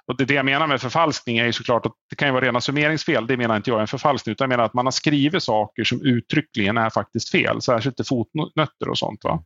Och 0.08 0.18
det, 0.18 0.26
det 0.26 0.34
jag 0.34 0.46
menar 0.46 0.68
med 0.68 0.82
förfalskning 0.82 1.38
är 1.38 1.46
ju 1.46 1.54
såklart 1.54 1.86
att 1.86 1.92
det 2.10 2.16
kan 2.16 2.28
ju 2.28 2.32
vara 2.32 2.46
rena 2.46 2.62
summeringsfel, 2.62 3.28
det 3.28 3.38
menar 3.38 3.58
inte 3.58 3.70
jag 3.70 3.78
är 3.78 3.82
en 3.82 3.88
förfalskning, 3.88 4.32
utan 4.32 4.46
jag 4.46 4.50
menar 4.50 4.64
att 4.64 4.74
man 4.74 4.86
har 4.86 4.92
skrivit 4.92 5.44
saker 5.44 5.84
som 5.84 6.02
uttryckligen 6.02 6.78
är 6.78 6.90
faktiskt 6.90 7.30
fel, 7.30 7.62
särskilt 7.62 8.00
i 8.00 8.04
fotnötter 8.04 8.90
och 8.90 8.98
sånt. 8.98 9.24
Va? 9.24 9.44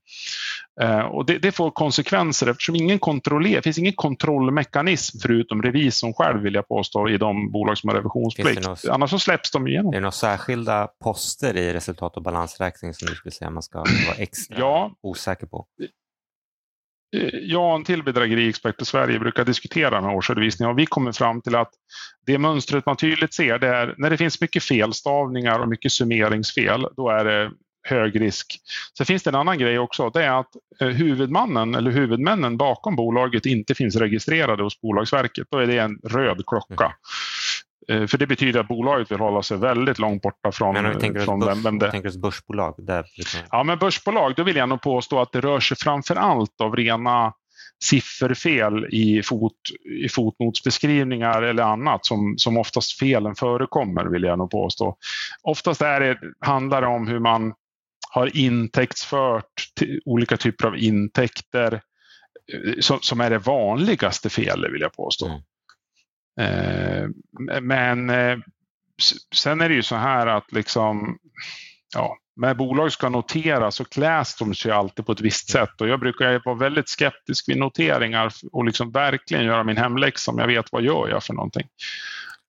Eh, 0.82 1.00
och 1.00 1.26
det, 1.26 1.38
det, 1.38 1.52
får 1.52 1.72
konsekvenser 1.72 2.48
eftersom 2.48 2.76
ingen 2.76 3.00
kontroller, 3.00 3.56
det 3.56 3.62
finns 3.62 3.78
ingen 3.78 3.94
kontrollmekanism 3.94 5.20
förutom 5.22 5.62
revisorn 5.62 6.14
själv 6.14 6.42
vill 6.42 6.54
jag 6.54 6.68
påstå 6.68 7.10
i 7.10 7.18
de 7.18 7.52
bolag 7.52 7.78
som 7.78 7.90
har 7.90 7.96
revisionsplikt. 7.96 8.68
Något, 8.68 8.86
Annars 8.86 9.10
så 9.10 9.20
släpps 9.20 9.52
de 9.52 9.68
igenom. 9.68 9.94
Är 9.94 9.98
det 9.98 10.02
några 10.02 10.12
särskilda 10.12 10.88
poster 11.04 11.58
i 11.58 11.74
resultat 11.74 12.18
och 12.18 12.24
balansräkning 12.24 12.94
som 12.94 13.08
du 13.08 13.16
skulle 13.16 13.32
säga 13.32 13.50
man 13.50 13.64
ska 13.64 13.78
vara 13.78 14.18
extra 14.18 14.60
ja. 14.60 14.92
osäker 15.02 15.48
på? 15.48 15.68
Eh, 17.16 17.30
Jag 17.42 17.70
och 17.70 17.76
en 17.76 17.84
till 17.84 18.04
bedrägeriexpert 18.04 18.82
i 18.82 18.86
Sverige 18.86 19.20
brukar 19.20 19.46
diskutera 19.46 19.90
den 19.90 20.04
här 20.04 20.16
årsredovisningen 20.16 20.72
och 20.72 20.80
vi 20.80 20.86
kommer 20.86 21.12
fram 21.12 21.42
till 21.42 21.56
att 21.56 21.72
det 22.26 22.38
mönstret 22.38 22.86
man 22.86 22.98
tydligt 22.98 23.34
ser 23.34 23.60
det 23.60 23.68
är 23.68 23.96
när 23.98 24.10
det 24.10 24.18
finns 24.18 24.42
mycket 24.42 24.64
felstavningar 24.64 25.60
och 25.60 25.70
mycket 25.70 25.92
summeringsfel, 25.92 26.88
då 26.96 27.10
är 27.10 27.26
det 27.26 27.52
hög 27.84 28.22
risk. 28.22 28.60
Sen 28.98 29.06
finns 29.06 29.24
det 29.24 29.30
en 29.30 29.36
annan 29.36 29.58
grej 29.58 29.80
också, 29.80 30.10
det 30.10 30.24
är 30.24 30.40
att 30.40 30.52
eh, 30.82 30.88
huvudmannen 30.88 31.76
eller 31.76 31.92
huvudmännen 31.92 32.58
bakom 32.58 32.96
bolaget 32.96 33.46
inte 33.46 33.76
finns 33.76 33.96
registrerade 33.96 34.64
hos 34.64 34.82
Bolagsverket. 34.82 35.48
Då 35.52 35.58
är 35.58 35.68
det 35.68 35.78
en 35.78 36.00
röd 36.04 36.44
klocka. 36.48 36.94
Mm. 37.92 38.08
För 38.08 38.18
det 38.18 38.28
betyder 38.28 38.60
att 38.60 38.68
bolaget 38.68 39.12
vill 39.12 39.20
hålla 39.20 39.44
sig 39.44 39.58
väldigt 39.58 40.00
långt 40.00 40.22
borta 40.22 40.52
från, 40.52 40.74
men 40.74 41.00
tänker 41.00 41.20
från 41.20 41.40
börs, 41.40 41.66
vem, 41.66 41.80
det 41.80 41.92
tänker 41.92 42.10
du 42.10 42.20
börsbolag? 42.20 42.76
Där, 42.78 43.06
Ja, 43.52 43.64
men 43.64 43.78
börsbolag, 43.78 44.34
då 44.36 44.44
vill 44.44 44.56
jag 44.56 44.70
nog 44.70 44.82
påstå 44.82 45.20
att 45.20 45.32
det 45.32 45.42
rör 45.42 45.60
sig 45.60 45.78
framför 45.78 46.16
allt 46.16 46.62
av 46.62 46.76
rena 46.76 47.34
sifferfel 47.84 48.86
i, 48.92 49.24
fot, 49.24 49.54
i 50.04 50.10
fotnotsbeskrivningar 50.10 51.42
eller 51.42 51.64
annat 51.64 52.06
som, 52.06 52.36
som 52.38 52.58
oftast 52.58 53.00
felen 53.00 53.36
förekommer 53.36 54.06
vill 54.06 54.24
jag 54.24 54.38
nog 54.38 54.52
påstå. 54.52 54.98
Oftast 55.42 55.82
är 55.82 56.00
det, 56.00 56.18
handlar 56.40 56.82
det 56.82 56.88
om 56.88 57.08
hur 57.08 57.20
man 57.20 57.54
har 58.10 58.38
intäktsfört 58.38 59.44
olika 60.06 60.38
typer 60.38 60.68
av 60.68 60.78
intäkter 60.78 61.82
som, 62.80 63.00
som 63.02 63.22
är 63.22 63.30
det 63.30 63.38
vanligaste 63.38 64.30
felet 64.30 64.72
vill 64.72 64.82
jag 64.82 64.94
påstå. 64.94 65.26
Mm. 65.28 65.42
Eh, 66.40 67.08
men 67.62 68.10
eh, 68.10 68.38
sen 69.36 69.62
är 69.62 69.70
det 69.70 69.76
ju 69.76 69.84
så 69.84 69.96
här 69.96 70.28
att 70.28 70.52
liksom, 70.52 71.18
ja, 71.96 72.18
när 72.36 72.54
bolag 72.54 72.92
ska 72.92 73.10
noteras 73.10 73.76
så 73.76 73.86
kläs 73.86 74.36
de 74.36 74.56
sig 74.56 74.72
alltid 74.72 75.06
på 75.06 75.12
ett 75.12 75.22
visst 75.22 75.50
sätt 75.50 75.82
och 75.82 75.88
jag 75.88 76.00
brukar 76.00 76.42
vara 76.46 76.56
väldigt 76.56 76.90
skeptisk 76.90 77.50
vid 77.50 77.58
noteringar 77.58 78.34
och 78.52 78.66
liksom 78.66 78.92
verkligen 78.92 79.46
göra 79.46 79.64
min 79.64 79.78
hemläxa 79.78 80.32
om 80.32 80.38
jag 80.38 80.48
vet 80.48 80.72
vad 80.72 80.84
gör 80.84 81.10
jag 81.10 81.24
för 81.24 81.34
någonting. 81.34 81.68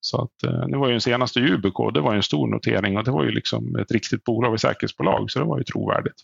Så 0.01 0.21
att, 0.21 0.43
eh, 0.43 0.67
det 0.67 0.77
var 0.77 0.87
ju 0.87 0.91
den 0.91 1.01
senaste 1.01 1.39
UBK, 1.39 1.91
det 1.93 2.01
var 2.01 2.15
en 2.15 2.23
stor 2.23 2.47
notering 2.47 2.97
och 2.97 3.03
det 3.03 3.11
var 3.11 3.23
ju 3.23 3.31
liksom 3.31 3.75
ett 3.75 3.91
riktigt 3.91 4.23
bolag 4.23 4.53
och 4.53 4.61
säkerhetsbolag 4.61 5.31
så 5.31 5.39
det 5.39 5.45
var 5.45 5.57
ju 5.57 5.63
trovärdigt. 5.63 6.21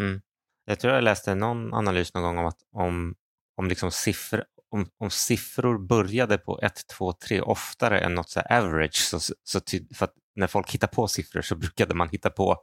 Mm. 0.00 0.20
Jag 0.66 0.80
tror 0.80 0.94
jag 0.94 1.04
läste 1.04 1.34
någon 1.34 1.74
analys 1.74 2.14
någon 2.14 2.22
gång 2.22 2.38
om 2.38 2.46
att 2.46 2.58
om, 2.72 3.14
om, 3.56 3.68
liksom 3.68 3.90
siffror, 3.90 4.44
om, 4.74 4.86
om 4.98 5.10
siffror 5.10 5.78
började 5.78 6.38
på 6.38 6.60
1, 6.62 6.72
2, 6.98 7.12
3 7.12 7.40
oftare 7.40 8.00
än 8.00 8.14
något 8.14 8.30
så 8.30 8.40
average, 8.40 8.96
så, 8.96 9.20
så 9.44 9.60
ty, 9.60 9.82
för 9.94 10.04
att 10.04 10.12
när 10.36 10.46
folk 10.46 10.70
hittar 10.70 10.86
på 10.86 11.08
siffror 11.08 11.42
så 11.42 11.56
brukade 11.56 11.94
man 11.94 12.08
hitta 12.08 12.30
på, 12.30 12.56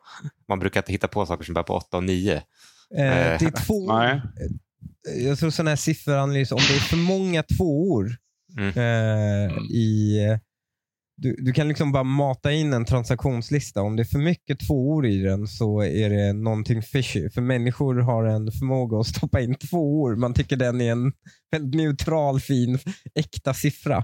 man 0.48 0.60
brukar 0.60 0.80
inte 0.80 0.92
hitta 0.92 1.08
på 1.08 1.26
saker 1.26 1.44
som 1.44 1.54
börjar 1.54 1.64
på 1.64 1.74
8 1.74 1.98
och 1.98 2.04
9. 2.04 2.36
Eh, 2.36 2.42
det 2.96 3.42
är 3.42 3.66
två, 3.66 3.94
Nej. 3.98 4.22
jag 5.18 5.40
tror 5.40 5.50
sån 5.50 5.68
här 5.68 5.76
sifferanalys, 5.76 6.52
om 6.52 6.58
det 6.58 6.76
är 6.76 6.80
för 6.80 6.98
många 6.98 7.44
tvåor 7.44 8.18
Mm. 8.58 8.70
Eh, 8.78 9.58
i, 9.58 10.20
du, 11.22 11.36
du 11.40 11.54
kan 11.54 11.68
liksom 11.68 11.92
bara 11.92 12.04
mata 12.04 12.52
in 12.52 12.74
en 12.74 12.86
transaktionslista. 12.86 13.82
Om 13.82 13.96
det 13.96 14.04
är 14.04 14.06
för 14.06 14.20
mycket 14.20 14.60
tvåor 14.68 15.06
i 15.06 15.18
den 15.18 15.48
så 15.48 15.84
är 15.84 16.10
det 16.10 16.34
någonting 16.34 16.82
fishy. 16.82 17.30
För 17.30 17.42
människor 17.42 17.96
har 17.96 18.24
en 18.24 18.52
förmåga 18.52 18.98
att 18.98 19.08
stoppa 19.08 19.42
in 19.42 19.56
tvåor. 19.56 20.16
Man 20.16 20.34
tycker 20.34 20.58
den 20.58 20.82
är 20.82 20.92
en 20.92 21.14
väldigt 21.52 21.76
neutral, 21.76 22.40
fin, 22.40 22.80
äkta 23.16 23.54
siffra. 23.54 23.98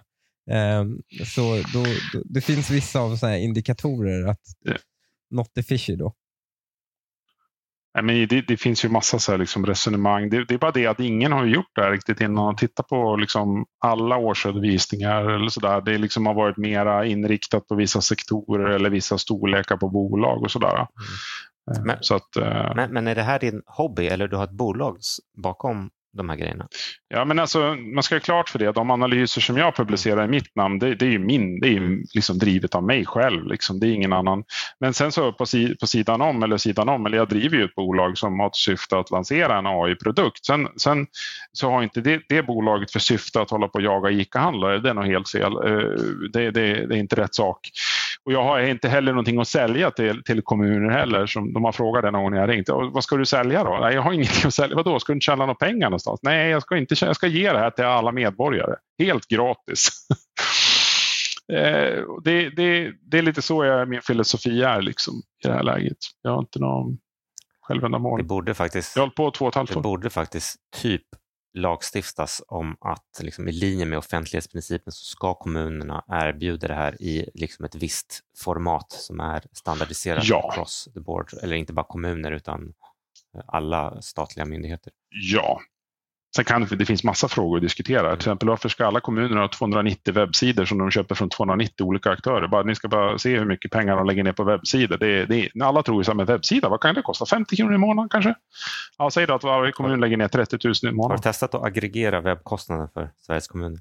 Eh, 0.52 0.86
så 1.26 1.64
då, 1.74 1.84
då, 2.14 2.24
det 2.26 2.42
finns 2.42 2.70
vissa 2.70 3.00
av 3.00 3.16
så 3.16 3.36
indikatorer 3.36 4.28
att 4.28 4.42
yeah. 4.68 4.80
något 5.32 5.58
är 5.58 5.64
fishy 5.64 5.96
då. 5.96 6.14
Men 8.02 8.28
det, 8.28 8.42
det, 8.42 8.58
finns 8.58 8.86
ju 8.86 8.90
massa 8.90 9.20
så 9.20 9.38
liksom 9.38 9.66
resonemang. 9.66 10.30
Det, 10.30 10.46
det, 10.46 10.54
är 10.54 10.58
bara 10.58 10.72
det 10.72 10.88
att 10.88 11.00
ingen 11.00 11.32
har 11.32 11.46
gjort 11.46 11.72
det 11.76 11.82
här 11.82 11.92
riktigt 11.92 12.22
innan. 12.22 12.56
Titta 12.56 12.84
på 12.84 13.16
liksom 13.16 13.66
alla 13.80 14.18
årsredovisningar 14.18 15.30
eller 15.30 15.50
så 15.50 15.60
där. 15.60 15.82
Det 15.82 15.98
liksom 15.98 16.26
har 16.26 16.34
varit 16.34 16.58
mera 16.58 17.06
inriktat 17.06 17.68
på 17.68 17.76
vissa 17.76 18.02
sektorer 18.02 18.70
eller 18.70 18.90
vissa 18.90 19.18
storlekar 19.18 19.78
på 19.78 19.90
bolag 19.90 20.44
och 20.44 20.52
sådär. 20.52 20.76
Mm. 20.76 20.88
Eh, 21.72 21.84
men, 21.86 21.98
så 22.02 22.16
att, 22.16 22.36
eh, 22.36 22.76
men, 22.76 22.94
men, 22.94 23.08
är 23.08 23.16
det 23.16 23.24
här 23.24 23.40
din 23.40 23.62
hobby 23.66 24.08
eller 24.08 24.28
du 24.28 24.36
har 24.36 24.44
ett 24.44 24.52
bolag 24.52 24.98
bakom 25.44 25.90
de 26.18 26.30
här 26.30 26.36
grejerna? 26.36 26.68
Ja, 27.08 27.26
men 27.26 27.40
alltså, 27.40 27.76
man 27.76 28.04
ska 28.04 28.16
ha 28.16 28.20
klart 28.20 28.50
för 28.50 28.60
det. 28.60 28.72
De 28.72 28.92
analyser 28.92 29.42
som 29.42 29.58
jag 29.58 29.76
publicerar 29.76 30.26
i 30.26 30.28
mitt 30.28 30.56
namn, 30.56 30.80
det, 30.80 30.96
det 30.96 31.06
är 31.06 31.10
ju 31.10 31.20
min, 31.20 31.60
det 31.60 31.68
är 31.68 32.16
liksom 32.16 32.38
drivet 32.38 32.76
av 32.76 32.84
mig 32.84 33.06
själv. 33.06 33.48
Liksom. 33.48 33.80
Det 33.80 33.88
är 33.88 33.92
ingen 33.92 34.14
annan. 34.14 34.44
Men 34.80 34.94
sen 34.94 35.12
så 35.12 35.32
på, 35.34 35.46
si, 35.46 35.76
på 35.76 35.88
sidan 35.88 36.22
om, 36.22 36.44
eller 36.44 36.58
sidan 36.58 36.90
om, 36.90 37.06
eller 37.06 37.18
jag 37.18 37.30
driver 37.30 37.58
ju 37.58 37.64
ett 37.64 37.76
bolag 37.76 38.18
som 38.18 38.40
har 38.40 38.50
till 38.50 38.62
syfte 38.62 38.98
att 38.98 39.12
lansera 39.12 39.58
en 39.58 39.68
AI-produkt. 39.68 40.46
Sen, 40.46 40.68
sen 40.78 41.08
så 41.54 41.70
har 41.70 41.84
inte 41.84 42.02
det, 42.02 42.22
det 42.30 42.44
bolaget 42.44 42.92
för 42.92 43.00
syfte 43.00 43.42
att 43.42 43.50
hålla 43.50 43.68
på 43.68 43.78
och 43.78 43.86
jaga 43.86 44.10
ICA-handlare. 44.10 44.80
Det 44.80 44.90
är 44.90 44.94
nog 44.94 45.06
helt 45.06 45.30
fel. 45.30 45.54
Eh, 45.54 46.02
det, 46.34 46.52
det, 46.52 46.88
det 46.88 46.96
är 46.96 47.00
inte 47.00 47.16
rätt 47.16 47.36
sak. 47.36 47.70
Och 48.28 48.34
jag 48.34 48.44
har 48.44 48.60
inte 48.60 48.90
heller 48.90 49.12
någonting 49.12 49.40
att 49.40 49.48
sälja 49.48 49.92
till, 49.92 50.24
till 50.24 50.42
kommuner 50.42 50.90
heller. 50.90 51.26
Som 51.26 51.54
de 51.54 51.64
har 51.64 51.72
frågat 51.72 52.04
den 52.04 52.14
gång 52.14 52.36
jag 52.36 52.50
ringt. 52.50 52.70
Vad 52.70 53.04
ska 53.04 53.18
du 53.18 53.26
sälja 53.26 53.64
då? 53.64 53.78
Nej, 53.82 53.96
jag 53.96 54.02
har 54.02 54.14
ingenting 54.14 54.48
att 54.48 54.54
sälja. 54.54 54.76
Vadå, 54.76 55.00
ska 55.00 55.14
du 55.14 55.16
inte 55.18 55.24
tjäna 55.24 55.46
några 55.46 55.56
pengar 55.56 55.90
någonstans? 55.90 56.20
Nej, 56.24 56.50
jag 56.50 56.62
ska, 56.62 56.78
inte, 56.78 56.96
jag 57.02 57.16
ska 57.16 57.28
ge 57.28 57.52
det 57.52 57.60
här 57.60 57.70
till 57.70 57.86
alla 57.86 58.12
medborgare. 58.12 58.76
Helt 59.00 59.28
gratis. 59.28 59.90
Eh, 61.54 62.04
det, 62.24 62.50
det, 62.50 62.92
det, 63.02 63.18
är 63.18 63.22
lite 63.22 63.42
så 63.42 63.66
jag, 63.66 63.90
min 63.90 64.02
filosofi 64.02 64.64
är 64.64 64.82
liksom, 64.82 65.14
i 65.44 65.48
det 65.48 65.54
här 65.54 65.64
läget. 65.64 65.98
Jag 66.22 66.32
har 66.32 66.40
inte 66.40 66.60
någon 66.60 66.98
självändamål. 67.62 68.18
Det 68.18 68.24
borde 68.24 68.54
faktiskt, 68.54 68.96
jag 68.96 69.04
har 69.04 69.10
på 69.10 69.32
två 69.32 69.46
och 69.46 69.50
ett 69.50 69.56
halvt 69.56 69.74
Det 69.74 69.80
borde 69.80 70.10
faktiskt 70.10 70.56
typ 70.82 71.04
lagstiftas 71.54 72.42
om 72.48 72.78
att 72.80 73.20
liksom, 73.22 73.48
i 73.48 73.52
linje 73.52 73.86
med 73.86 73.98
offentlighetsprincipen 73.98 74.94
så 74.94 75.06
ska 75.06 75.34
kommunerna 75.34 76.04
erbjuda 76.08 76.68
det 76.68 76.74
här 76.74 77.02
i 77.02 77.30
liksom, 77.34 77.66
ett 77.66 77.76
visst 77.76 78.20
format 78.38 78.92
som 78.92 79.20
är 79.20 79.44
standardiserat 79.52 80.24
ja. 80.26 80.50
across 80.50 80.90
the 80.94 81.00
board. 81.00 81.34
Eller 81.44 81.56
inte 81.56 81.74
bara 81.74 81.86
kommuner 81.86 82.32
utan 82.32 82.74
alla 83.48 84.02
statliga 84.02 84.46
myndigheter. 84.46 84.94
Ja, 85.10 85.62
Sen 86.38 86.46
kan 86.46 86.66
det, 86.66 86.76
det 86.76 86.86
finns 86.86 87.04
massa 87.04 87.28
frågor 87.28 87.58
att 87.58 87.62
diskutera. 87.62 88.10
Till 88.10 88.18
exempel 88.18 88.50
varför 88.50 88.70
ska 88.70 88.86
alla 88.86 89.00
kommuner 89.00 89.38
ha 89.38 89.48
290 89.48 90.14
webbsidor 90.14 90.66
som 90.66 90.78
de 90.78 90.92
köper 90.92 91.16
från 91.16 91.30
290 91.30 91.86
olika 91.86 92.12
aktörer? 92.12 92.48
Bara, 92.48 92.64
ni 92.64 92.76
ska 92.76 92.88
bara 92.88 93.18
se 93.18 93.38
hur 93.38 93.46
mycket 93.46 93.72
pengar 93.72 93.98
de 93.98 94.06
lägger 94.06 94.24
ner 94.24 94.32
på 94.32 94.44
webbsidor. 94.44 94.98
Det, 94.98 95.26
det, 95.26 95.50
alla 95.62 95.84
tror 95.84 96.08
ju 96.08 96.14
med 96.14 96.28
webbsida, 96.28 96.70
vad 96.70 96.82
kan 96.82 96.96
det 96.96 97.02
kosta? 97.02 97.26
50 97.26 97.56
kronor 97.56 97.74
i 97.76 97.78
månaden 97.78 98.10
kanske? 98.10 98.36
Ja, 98.98 99.10
säg 99.10 99.28
då 99.28 99.34
att 99.34 99.44
varje 99.44 99.72
kommun 99.72 100.00
lägger 100.00 100.18
ner 100.18 100.28
30 100.28 100.58
000 100.64 100.74
i 100.84 100.86
månaden. 100.92 101.12
Har 101.12 101.18
du 101.18 101.22
testat 101.22 101.56
att 101.56 101.64
aggregera 101.64 102.22
webbkostnaden 102.22 102.90
för 102.94 103.10
Sveriges 103.18 103.48
kommuner? 103.48 103.80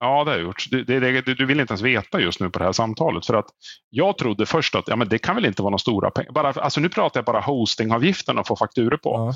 Ja, 0.00 0.24
det 0.24 0.30
har 0.30 0.38
jag 0.38 0.46
gjort. 0.46 0.66
Det, 0.70 0.84
det, 0.84 1.34
du 1.34 1.46
vill 1.46 1.60
inte 1.60 1.72
ens 1.72 1.82
veta 1.82 2.20
just 2.20 2.40
nu 2.40 2.50
på 2.50 2.58
det 2.58 2.64
här 2.64 2.72
samtalet. 2.72 3.26
För 3.26 3.34
att 3.34 3.46
jag 3.90 4.18
trodde 4.18 4.46
först 4.46 4.74
att 4.74 4.88
ja, 4.88 4.96
men 4.96 5.08
det 5.08 5.18
kan 5.18 5.34
väl 5.34 5.46
inte 5.46 5.62
vara 5.62 5.70
några 5.70 5.78
stora 5.78 6.10
pengar. 6.10 6.32
Bara, 6.32 6.52
alltså 6.52 6.80
nu 6.80 6.88
pratar 6.88 7.20
jag 7.20 7.24
bara 7.24 7.40
hostingavgiften 7.40 8.38
att 8.38 8.48
få 8.48 8.56
fakturer 8.56 8.96
på. 8.96 9.10
Ja. 9.10 9.34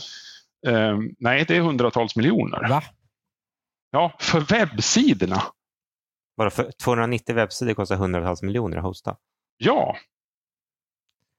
Um, 0.66 1.14
nej, 1.18 1.44
det 1.48 1.56
är 1.56 1.60
hundratals 1.60 2.16
miljoner. 2.16 2.68
Va? 2.68 2.82
Ja, 3.90 4.16
för 4.20 4.40
webbsidorna. 4.40 5.42
Bara 6.36 6.50
för 6.50 6.72
290 6.82 7.34
webbsidor 7.34 7.74
kostar 7.74 7.96
hundratals 7.96 8.42
miljoner 8.42 8.76
att 8.76 8.82
hosta? 8.82 9.16
Ja. 9.56 9.96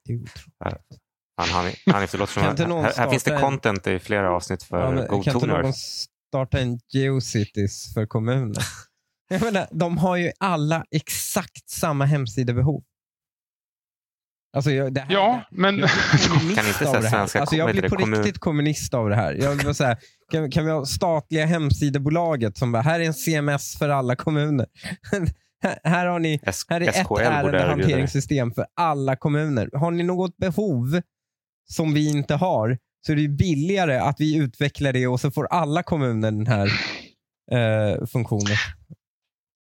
Det 0.05 0.13
är 0.13 0.17
otroligt. 0.17 1.01
Han, 1.37 1.49
han, 1.49 1.71
han, 1.85 2.07
förlåt, 2.07 2.29
som, 2.29 2.43
här, 2.43 2.97
här 2.97 3.09
finns 3.09 3.23
det 3.23 3.39
content 3.39 3.87
i 3.87 3.99
flera 3.99 4.31
avsnitt 4.31 4.63
för 4.63 4.77
ja, 4.77 4.91
GoToner. 4.91 5.23
Kan 5.23 5.35
inte 5.35 5.47
någon 5.47 5.73
starta 5.73 6.59
en 6.59 6.79
Geocities 6.89 7.93
för? 7.93 8.07
Jag 9.29 9.41
menar, 9.41 9.67
de 9.71 9.97
har 9.97 10.17
ju 10.17 10.31
alla 10.39 10.85
exakt 10.91 11.69
samma 11.69 12.05
hemsidebehov. 12.05 12.83
Alltså 14.53 14.71
jag, 14.71 14.97
här, 14.97 15.05
ja, 15.09 15.41
men... 15.51 15.79
Jag 15.79 15.89
kan 16.55 16.67
inte 16.67 16.73
säga 16.73 17.01
svenska 17.01 17.39
alltså 17.39 17.55
jag 17.55 17.71
blir 17.71 17.89
på 17.89 17.95
kommun... 17.95 18.23
riktigt 18.23 18.39
kommunist 18.39 18.93
av 18.93 19.09
det 19.09 19.15
här. 19.15 19.33
Jag 19.33 19.55
vill 19.55 19.75
säga, 19.75 19.97
kan, 20.31 20.51
kan 20.51 20.65
vi 20.65 20.71
ha 20.71 20.85
statliga 20.85 21.45
hemsidebolaget 21.45 22.57
som 22.57 22.71
bara, 22.71 22.81
här 22.81 22.99
är 22.99 23.03
en 23.03 23.13
CMS 23.13 23.77
för 23.77 23.89
alla 23.89 24.15
kommuner. 24.15 24.65
här, 25.83 26.05
har 26.05 26.19
ni, 26.19 26.39
här 26.69 26.81
är 26.81 26.89
ett 26.89 27.11
ärendehanteringssystem 27.11 28.51
för 28.51 28.65
alla 28.75 29.15
kommuner. 29.15 29.69
Har 29.73 29.91
ni 29.91 30.03
något 30.03 30.37
behov 30.37 31.01
som 31.69 31.93
vi 31.93 32.09
inte 32.09 32.35
har 32.35 32.77
så 33.05 33.11
är 33.11 33.15
det 33.15 33.27
billigare 33.27 33.97
att 33.97 34.19
vi 34.19 34.37
utvecklar 34.37 34.93
det 34.93 35.07
och 35.07 35.19
så 35.21 35.31
får 35.31 35.45
alla 35.45 35.83
kommuner 35.83 36.31
den 36.31 36.47
här 36.47 36.71
eh, 37.51 38.05
funktionen 38.05 38.57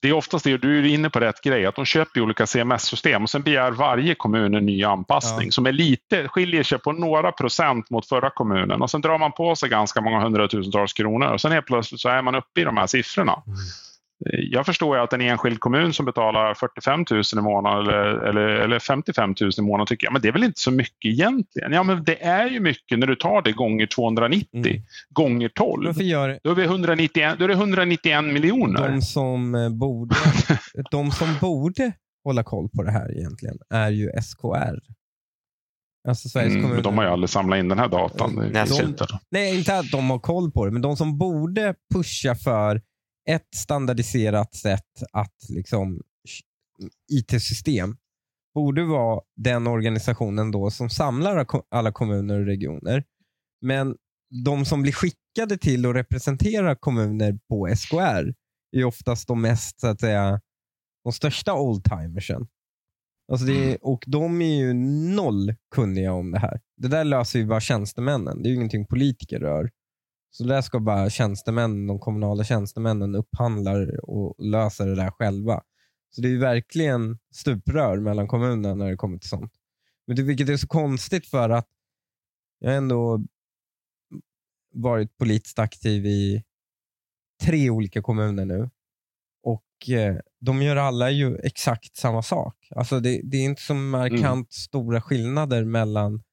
det 0.01 0.09
är 0.09 0.13
oftast 0.13 0.45
det, 0.45 0.57
du 0.57 0.79
är 0.79 0.85
inne 0.85 1.09
på 1.09 1.19
rätt 1.19 1.41
grej, 1.41 1.65
att 1.65 1.75
de 1.75 1.85
köper 1.85 2.21
olika 2.21 2.47
CMS-system 2.47 3.23
och 3.23 3.29
sen 3.29 3.41
begär 3.41 3.71
varje 3.71 4.15
kommun 4.15 4.55
en 4.55 4.65
ny 4.65 4.83
anpassning 4.83 5.45
ja. 5.47 5.51
som 5.51 5.65
är 5.65 5.71
lite, 5.71 6.27
skiljer 6.27 6.63
sig 6.63 6.79
på 6.79 6.91
några 6.91 7.31
procent 7.31 7.89
mot 7.89 8.07
förra 8.07 8.29
kommunen 8.29 8.81
och 8.81 8.89
sen 8.89 9.01
drar 9.01 9.17
man 9.17 9.31
på 9.31 9.55
sig 9.55 9.69
ganska 9.69 10.01
många 10.01 10.19
hundratusentals 10.19 10.93
kronor 10.93 11.27
och 11.27 11.41
sen 11.41 11.51
helt 11.51 11.65
plötsligt 11.65 12.01
så 12.01 12.09
är 12.09 12.21
man 12.21 12.35
uppe 12.35 12.61
i 12.61 12.63
de 12.63 12.77
här 12.77 12.87
siffrorna. 12.87 13.43
Mm. 13.47 13.57
Jag 14.25 14.65
förstår 14.65 14.97
ju 14.97 15.03
att 15.03 15.13
en 15.13 15.21
enskild 15.21 15.59
kommun 15.59 15.93
som 15.93 16.05
betalar 16.05 16.53
45 16.53 17.05
000 17.11 17.23
i 17.37 17.41
månaden 17.41 17.87
eller, 17.87 18.27
eller, 18.29 18.47
eller 18.47 18.79
55 18.79 19.35
000 19.41 19.51
i 19.57 19.61
månaden 19.61 19.87
tycker 19.87 20.07
jag, 20.07 20.13
men 20.13 20.21
det 20.21 20.27
är 20.27 20.31
väl 20.31 20.43
inte 20.43 20.59
så 20.59 20.71
mycket 20.71 21.11
egentligen. 21.11 21.71
Ja, 21.71 21.83
men 21.83 22.03
det 22.03 22.23
är 22.23 22.49
ju 22.49 22.59
mycket 22.59 22.99
när 22.99 23.07
du 23.07 23.15
tar 23.15 23.41
det 23.41 23.51
gånger 23.51 23.87
290 23.87 24.47
mm. 24.53 24.81
gånger 25.09 25.49
12. 25.49 25.85
Varför 25.85 26.01
gör... 26.01 26.39
Då, 26.43 26.51
är 26.51 26.55
vi 26.55 26.63
191, 26.63 27.35
då 27.39 27.43
är 27.43 27.47
det 27.47 27.53
191 27.53 28.23
miljoner. 28.23 28.89
De 28.89 29.01
som, 29.01 29.55
eh, 29.55 29.69
borde, 29.69 30.15
de 30.91 31.11
som 31.11 31.27
borde 31.41 31.91
hålla 32.23 32.43
koll 32.43 32.69
på 32.69 32.83
det 32.83 32.91
här 32.91 33.17
egentligen 33.17 33.57
är 33.69 33.89
ju 33.89 34.11
SKR. 34.21 34.79
Alltså 36.07 36.29
Sveriges 36.29 36.51
mm, 36.51 36.63
kommuner. 36.63 36.83
De 36.83 36.97
har 36.97 37.05
ju 37.05 37.11
aldrig 37.11 37.29
samlat 37.29 37.59
in 37.59 37.67
den 37.67 37.79
här 37.79 37.87
datan. 37.87 38.35
De, 38.35 38.41
nej, 39.29 39.57
inte 39.57 39.77
att 39.77 39.91
de 39.91 40.09
har 40.09 40.19
koll 40.19 40.51
på 40.51 40.65
det, 40.65 40.71
men 40.71 40.81
de 40.81 40.97
som 40.97 41.17
borde 41.17 41.75
pusha 41.93 42.35
för 42.35 42.81
ett 43.29 43.55
standardiserat 43.55 44.55
sätt 44.55 45.03
att 45.11 45.35
liksom 45.49 46.01
IT-system 47.11 47.97
borde 48.53 48.83
vara 48.83 49.21
den 49.35 49.67
organisationen 49.67 50.51
då 50.51 50.71
som 50.71 50.89
samlar 50.89 51.45
alla 51.69 51.91
kommuner 51.91 52.39
och 52.39 52.45
regioner. 52.45 53.03
Men 53.61 53.95
de 54.45 54.65
som 54.65 54.81
blir 54.81 54.91
skickade 54.91 55.57
till 55.57 55.85
att 55.85 55.95
representera 55.95 56.75
kommuner 56.75 57.39
på 57.49 57.75
SKR 57.75 58.33
är 58.77 58.83
oftast 58.83 59.27
de 59.27 59.41
mest, 59.41 59.79
så 59.79 59.87
att 59.87 59.99
säga, 59.99 60.41
de 61.03 61.13
största 61.13 61.53
oldtimersen. 61.53 62.47
Alltså 63.31 63.45
det 63.45 63.57
är, 63.57 63.67
mm. 63.67 63.77
och 63.81 64.03
de 64.07 64.41
är 64.41 64.57
ju 64.57 64.73
noll 65.15 65.55
kunniga 65.75 66.13
om 66.13 66.31
det 66.31 66.39
här. 66.39 66.61
Det 66.77 66.87
där 66.87 67.03
löser 67.03 67.39
ju 67.39 67.45
bara 67.45 67.59
tjänstemännen. 67.59 68.43
Det 68.43 68.47
är 68.47 68.51
ju 68.51 68.55
ingenting 68.55 68.85
politiker 68.85 69.39
rör. 69.39 69.69
Så 70.31 70.43
där 70.43 70.61
ska 70.61 70.79
bara 70.79 71.09
tjänstemän, 71.09 71.87
de 71.87 71.99
kommunala 71.99 72.43
tjänstemännen 72.43 73.15
upphandlar 73.15 74.09
och 74.09 74.35
löser 74.45 74.87
det 74.87 74.95
där 74.95 75.11
själva. 75.11 75.61
Så 76.09 76.21
det 76.21 76.33
är 76.33 76.37
verkligen 76.37 77.17
stuprör 77.31 77.97
mellan 77.99 78.27
kommunerna 78.27 78.75
när 78.75 78.89
det 78.89 78.97
kommer 78.97 79.17
till 79.17 79.29
sånt. 79.29 79.53
Men 80.07 80.15
det, 80.15 80.23
vilket 80.23 80.49
är 80.49 80.57
så 80.57 80.67
konstigt 80.67 81.27
för 81.27 81.49
att 81.49 81.67
jag 82.59 82.69
har 82.69 82.77
ändå 82.77 83.23
varit 84.73 85.17
politiskt 85.17 85.59
aktiv 85.59 86.05
i 86.05 86.43
tre 87.43 87.69
olika 87.69 88.01
kommuner 88.01 88.45
nu. 88.45 88.69
Och 89.43 89.89
eh, 89.89 90.17
De 90.39 90.61
gör 90.61 90.75
alla 90.75 91.11
ju 91.11 91.37
exakt 91.37 91.95
samma 91.95 92.23
sak. 92.23 92.67
Alltså 92.75 92.99
det, 92.99 93.21
det 93.23 93.37
är 93.37 93.45
inte 93.45 93.61
så 93.61 93.73
markant 93.73 94.23
mm. 94.23 94.45
stora 94.49 95.01
skillnader 95.01 95.63
mellan 95.63 96.23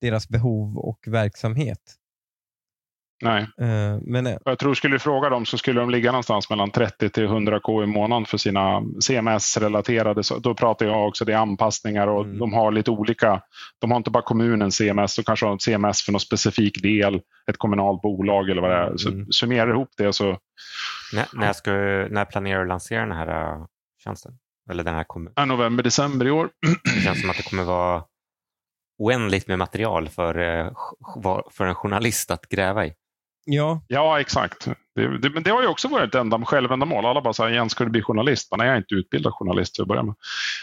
deras 0.00 0.28
behov 0.28 0.78
och 0.78 1.04
verksamhet. 1.06 1.96
Nej. 3.22 3.42
Uh, 3.42 3.98
men, 4.02 4.26
uh, 4.26 4.36
jag 4.44 4.58
tror 4.58 4.74
skulle 4.74 4.94
du 4.94 4.98
fråga 4.98 5.28
dem 5.28 5.46
så 5.46 5.58
skulle 5.58 5.80
de 5.80 5.90
ligga 5.90 6.12
någonstans 6.12 6.50
mellan 6.50 6.70
30 6.70 7.08
till 7.08 7.24
100 7.24 7.60
K 7.60 7.82
i 7.82 7.86
månaden 7.86 8.26
för 8.26 8.38
sina 8.38 8.82
CMS-relaterade. 9.00 10.22
Då 10.40 10.54
pratar 10.54 10.86
jag 10.86 11.08
också 11.08 11.24
det 11.24 11.32
är 11.32 11.36
anpassningar 11.36 12.06
och 12.06 12.24
mm. 12.24 12.38
de 12.38 12.52
har 12.52 12.72
lite 12.72 12.90
olika. 12.90 13.42
De 13.80 13.90
har 13.90 13.96
inte 13.96 14.10
bara 14.10 14.22
kommunens 14.22 14.76
CMS, 14.76 15.16
de 15.16 15.22
kanske 15.22 15.46
har 15.46 15.54
ett 15.54 15.62
CMS 15.62 16.02
för 16.02 16.12
någon 16.12 16.20
specifik 16.20 16.82
del, 16.82 17.20
ett 17.50 17.58
kommunalt 17.58 18.02
bolag 18.02 18.50
eller 18.50 18.62
vad 18.62 18.70
det 18.70 18.76
är. 18.76 18.96
Så 18.96 19.08
mm. 19.08 19.26
Summera 19.30 19.70
ihop 19.70 19.90
det 19.96 20.12
så... 20.12 20.38
När, 21.12 21.26
när, 21.32 21.52
ska, 21.52 21.70
när 22.10 22.24
planerar 22.24 22.58
du 22.58 22.62
att 22.62 22.68
lansera 22.68 23.00
den 23.00 23.16
här 23.16 23.58
uh, 23.58 23.66
tjänsten? 24.04 24.32
Eller 24.70 24.84
den 24.84 24.94
här 24.94 25.04
kommun? 25.04 25.32
november, 25.46 25.82
december 25.82 26.26
i 26.26 26.30
år. 26.30 26.48
Det 26.94 27.00
känns 27.00 27.20
som 27.20 27.30
att 27.30 27.36
det 27.36 27.42
kommer 27.42 27.64
vara 27.64 28.02
oändligt 28.98 29.48
med 29.48 29.58
material 29.58 30.08
för, 30.08 30.34
för 31.50 31.64
en 31.64 31.74
journalist 31.74 32.30
att 32.30 32.48
gräva 32.48 32.86
i. 32.86 32.94
Ja, 33.48 33.82
ja 33.88 34.20
exakt. 34.20 34.68
Det, 34.94 35.18
det, 35.18 35.30
men 35.30 35.42
det 35.42 35.50
har 35.50 35.62
ju 35.62 35.68
också 35.68 35.88
varit 35.88 36.08
ett 36.08 36.14
enda 36.14 36.44
självändamål. 36.44 37.06
Alla 37.06 37.20
bara 37.20 37.32
säger 37.32 37.50
Jens, 37.50 37.72
ska 37.72 37.84
du 37.84 37.90
bli 37.90 38.02
journalist? 38.02 38.48
Men 38.50 38.58
nej, 38.58 38.66
jag 38.66 38.74
är 38.74 38.78
inte 38.78 38.94
utbildad 38.94 39.32
journalist 39.34 39.74
till 39.74 39.82
att 39.82 39.88
börja 39.88 40.02
med. 40.02 40.14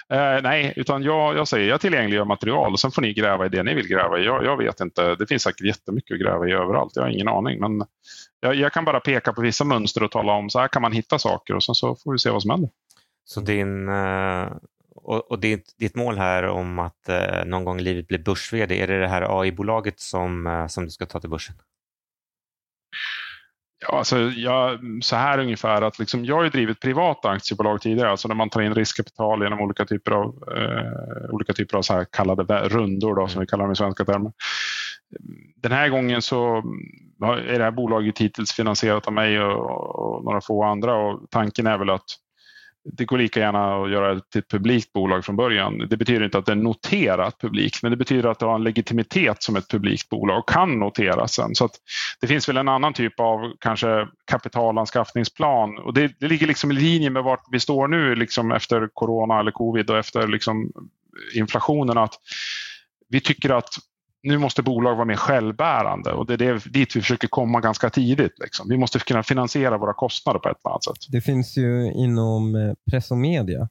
Eh, 0.09 0.41
nej, 0.43 0.73
utan 0.75 1.03
jag, 1.03 1.38
jag 1.38 1.47
säger 1.47 1.69
jag 1.69 1.81
tillgängliggör 1.81 2.25
material 2.25 2.73
och 2.73 2.79
sen 2.79 2.91
får 2.91 3.01
ni 3.01 3.13
gräva 3.13 3.45
i 3.45 3.49
det 3.49 3.63
ni 3.63 3.73
vill 3.73 3.88
gräva 3.88 4.19
i. 4.19 4.25
Jag, 4.25 4.45
jag 4.45 4.57
vet 4.57 4.79
inte, 4.79 5.15
det 5.15 5.27
finns 5.27 5.43
säkert 5.43 5.61
jättemycket 5.61 6.15
att 6.15 6.21
gräva 6.21 6.47
i 6.47 6.51
överallt. 6.51 6.95
Jag 6.95 7.03
har 7.03 7.09
ingen 7.09 7.27
aning. 7.27 7.59
Men 7.59 7.84
jag, 8.39 8.55
jag, 8.55 8.73
kan 8.73 8.86
bara 8.86 8.99
peka 8.99 9.34
på 9.34 9.41
vissa 9.41 9.63
mönster 9.63 10.03
och 10.03 10.11
tala 10.11 10.34
om 10.34 10.49
så 10.49 10.59
här 10.59 10.67
kan 10.67 10.81
man 10.81 10.91
hitta 10.91 11.19
saker 11.19 11.55
och 11.55 11.63
sen 11.63 11.75
så 11.75 11.95
får 11.95 12.11
vi 12.11 12.19
se 12.19 12.29
vad 12.29 12.41
som 12.41 12.51
händer. 12.51 12.69
Så 13.25 13.39
din, 13.39 13.89
eh, 13.89 14.47
och, 14.95 15.31
och 15.31 15.39
ditt, 15.39 15.75
ditt 15.79 15.95
mål 15.95 16.17
här 16.17 16.43
om 16.43 16.79
att 16.79 17.09
eh, 17.09 17.45
någon 17.45 17.65
gång 17.65 17.79
i 17.79 17.84
livet 17.84 18.07
bli 18.07 18.19
börs 18.19 18.53
är 18.53 18.67
det 18.67 18.99
det 18.99 19.07
här 19.07 19.41
AI-bolaget 19.41 19.99
som, 19.99 20.47
eh, 20.47 20.67
som 20.67 20.86
du 20.86 20.91
ska 20.91 21.05
ta 21.05 21.19
till 21.19 21.29
börsen? 21.29 21.55
Ja, 23.87 23.97
alltså 23.97 24.17
jag, 24.19 24.79
så 25.01 25.15
här 25.15 25.39
ungefär 25.39 25.81
att 25.81 25.99
liksom, 25.99 26.25
jag 26.25 26.35
har 26.35 26.43
ju 26.43 26.49
drivit 26.49 26.79
privata 26.79 27.29
aktiebolag 27.29 27.81
tidigare, 27.81 28.09
alltså 28.09 28.27
när 28.27 28.35
man 28.35 28.49
tar 28.49 28.61
in 28.61 28.75
riskkapital 28.75 29.43
genom 29.43 29.61
olika 29.61 29.85
typer 29.85 30.11
av, 30.11 30.43
eh, 30.57 31.33
olika 31.33 31.53
typer 31.53 31.77
av 31.77 31.81
så 31.81 31.93
här 31.93 32.05
kallade 32.11 32.69
rundor 32.69 33.15
då, 33.15 33.27
som 33.27 33.41
vi 33.41 33.47
kallar 33.47 33.63
dem 33.63 33.71
i 33.71 33.75
svenska 33.75 34.05
termer. 34.05 34.31
Den 35.55 35.71
här 35.71 35.89
gången 35.89 36.21
så 36.21 36.63
är 37.21 37.57
det 37.57 37.63
här 37.63 37.71
bolaget 37.71 38.19
hittills 38.19 38.53
finansierat 38.53 39.07
av 39.07 39.13
mig 39.13 39.41
och, 39.41 39.95
och 39.95 40.23
några 40.23 40.41
få 40.41 40.63
andra 40.63 40.95
och 40.95 41.27
tanken 41.29 41.67
är 41.67 41.77
väl 41.77 41.89
att 41.89 42.05
det 42.86 43.05
går 43.05 43.17
lika 43.17 43.39
gärna 43.39 43.84
att 43.84 43.91
göra 43.91 44.13
det 44.13 44.29
till 44.29 44.39
ett 44.39 44.49
publikt 44.49 44.93
bolag 44.93 45.25
från 45.25 45.36
början. 45.36 45.88
Det 45.89 45.97
betyder 45.97 46.25
inte 46.25 46.38
att 46.38 46.45
det 46.45 46.51
är 46.51 46.55
noterat 46.55 47.41
publikt, 47.41 47.84
men 47.84 47.91
det 47.91 47.97
betyder 47.97 48.29
att 48.29 48.39
det 48.39 48.45
har 48.45 48.55
en 48.55 48.63
legitimitet 48.63 49.43
som 49.43 49.55
ett 49.55 49.67
publikt 49.67 50.09
bolag 50.09 50.39
och 50.39 50.49
kan 50.49 50.79
noteras 50.79 51.34
sen. 51.34 51.55
Så 51.55 51.69
det 52.21 52.27
finns 52.27 52.49
väl 52.49 52.57
en 52.57 52.67
annan 52.67 52.93
typ 52.93 53.19
av 53.19 53.53
kanske 53.59 54.07
kapitalanskaffningsplan 54.25 55.77
och 55.77 55.93
det, 55.93 56.11
det 56.19 56.27
ligger 56.27 56.47
liksom 56.47 56.71
i 56.71 56.73
linje 56.73 57.09
med 57.09 57.23
vart 57.23 57.45
vi 57.51 57.59
står 57.59 57.88
nu 57.88 58.15
liksom 58.15 58.51
efter 58.51 58.89
corona 58.93 59.39
eller 59.39 59.51
covid 59.51 59.89
och 59.89 59.97
efter 59.97 60.27
liksom 60.27 60.71
inflationen. 61.36 61.97
att 61.97 62.13
Vi 63.09 63.19
tycker 63.19 63.49
att 63.49 63.69
nu 64.24 64.38
måste 64.38 64.63
bolag 64.63 64.95
vara 64.95 65.05
mer 65.05 65.15
självbärande 65.15 66.11
och 66.11 66.26
det 66.26 66.34
är 66.34 66.38
det, 66.38 66.71
dit 66.74 66.95
vi 66.95 67.01
försöker 67.01 67.28
komma 67.28 67.59
ganska 67.59 67.89
tidigt. 67.89 68.39
Liksom. 68.39 68.69
Vi 68.69 68.78
måste 68.78 68.99
kunna 68.99 69.24
finansiera 69.24 69.78
våra 69.78 69.93
kostnader 69.93 70.39
på 70.39 70.49
ett 70.49 70.57
eller 70.63 70.71
annat 70.71 70.84
sätt. 70.84 71.11
Det 71.11 71.21
finns 71.21 71.57
ju 71.57 71.91
inom 71.93 72.55
eh, 72.55 72.74
press 72.91 73.11
och 73.11 73.17
media 73.17 73.69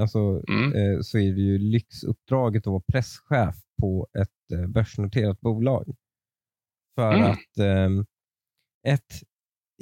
alltså, 0.00 0.42
mm. 0.48 0.72
eh, 0.72 1.00
så 1.00 1.18
är 1.18 1.32
det 1.32 1.40
ju 1.40 1.58
lyxuppdraget 1.58 2.66
att 2.66 2.70
vara 2.70 2.82
presschef 2.92 3.56
på 3.80 4.08
ett 4.18 4.58
eh, 4.58 4.66
börsnoterat 4.66 5.40
bolag. 5.40 5.94
För 6.94 7.12
mm. 7.12 7.30
att 7.30 7.58
eh, 7.58 8.04
ett, 8.92 9.22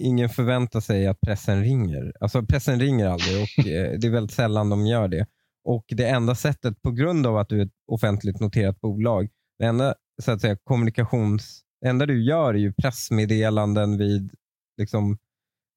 ingen 0.01 0.29
förväntar 0.29 0.81
sig 0.81 1.07
att 1.07 1.21
pressen 1.21 1.63
ringer. 1.63 2.13
Alltså 2.21 2.43
pressen 2.43 2.81
ringer 2.81 3.07
aldrig 3.07 3.43
och 3.43 3.65
det 4.01 4.07
är 4.07 4.11
väldigt 4.11 4.37
sällan 4.37 4.71
de 4.71 4.87
gör 4.87 5.09
det. 5.09 5.27
Och 5.65 5.85
Det 5.89 6.09
enda 6.09 6.35
sättet, 6.35 6.83
på 6.83 6.91
grund 6.91 7.27
av 7.27 7.37
att 7.37 7.49
du 7.49 7.61
är 7.61 7.65
ett 7.65 7.73
offentligt 7.87 8.41
noterat 8.41 8.81
bolag, 8.81 9.29
det 9.59 9.65
enda 9.65 9.95
så 10.23 10.33
att 10.33 10.41
säga, 10.41 10.57
kommunikations... 10.65 11.61
Det 11.81 11.89
enda 11.89 12.07
du 12.07 12.25
gör 12.25 12.55
är 12.55 12.59
ju 12.59 12.73
pressmeddelanden 12.73 13.99
vid, 13.99 14.33
liksom, 14.79 15.19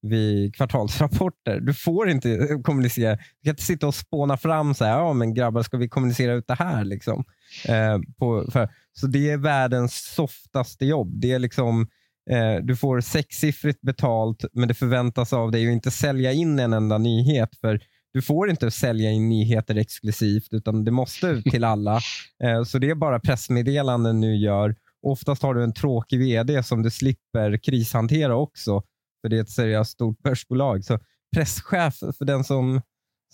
vid 0.02 0.54
kvartalsrapporter. 0.54 1.60
Du 1.60 1.74
får 1.74 2.08
inte 2.08 2.58
kommunicera. 2.64 3.16
Du 3.16 3.44
kan 3.44 3.50
inte 3.50 3.62
sitta 3.62 3.86
och 3.86 3.94
spåna 3.94 4.36
fram 4.36 4.74
så 4.74 4.84
här, 4.84 4.92
ja 4.92 5.12
men 5.12 5.34
grabbar 5.34 5.62
ska 5.62 5.76
vi 5.76 5.88
kommunicera 5.88 6.34
ut 6.34 6.46
det 6.46 6.54
här? 6.54 6.84
Liksom. 6.84 7.24
Eh, 7.68 7.98
på, 8.18 8.50
för, 8.50 8.68
så 8.92 9.06
det 9.06 9.30
är 9.30 9.36
världens 9.36 10.14
softaste 10.14 10.86
jobb. 10.86 11.20
Det 11.20 11.32
är 11.32 11.38
liksom, 11.38 11.88
eh, 12.30 12.56
du 12.62 12.76
får 12.76 13.00
sexsiffrigt 13.00 13.80
betalt 13.80 14.44
men 14.52 14.68
det 14.68 14.74
förväntas 14.74 15.32
av 15.32 15.50
dig 15.50 15.66
att 15.66 15.72
inte 15.72 15.90
sälja 15.90 16.32
in 16.32 16.58
en 16.58 16.72
enda 16.72 16.98
nyhet. 16.98 17.50
För 17.60 17.80
du 18.12 18.22
får 18.22 18.50
inte 18.50 18.70
sälja 18.70 19.10
in 19.10 19.28
nyheter 19.28 19.76
exklusivt 19.76 20.48
utan 20.50 20.84
det 20.84 20.90
måste 20.90 21.26
ut 21.26 21.44
till 21.44 21.64
alla. 21.64 22.00
Eh, 22.44 22.64
så 22.64 22.78
det 22.78 22.90
är 22.90 22.94
bara 22.94 23.20
pressmeddelanden 23.20 24.20
nu 24.20 24.36
gör. 24.36 24.76
Oftast 25.02 25.42
har 25.42 25.54
du 25.54 25.64
en 25.64 25.74
tråkig 25.74 26.18
vd 26.18 26.62
som 26.62 26.82
du 26.82 26.90
slipper 26.90 27.56
krishantera 27.56 28.36
också. 28.36 28.82
För 29.20 29.28
det 29.28 29.36
är 29.36 29.40
ett 29.40 29.50
seriöst 29.50 29.90
stort 29.90 30.22
börsbolag. 30.22 30.84
Så 30.84 30.98
presschef 31.36 31.98
för 31.98 32.24
den 32.24 32.44
som 32.44 32.80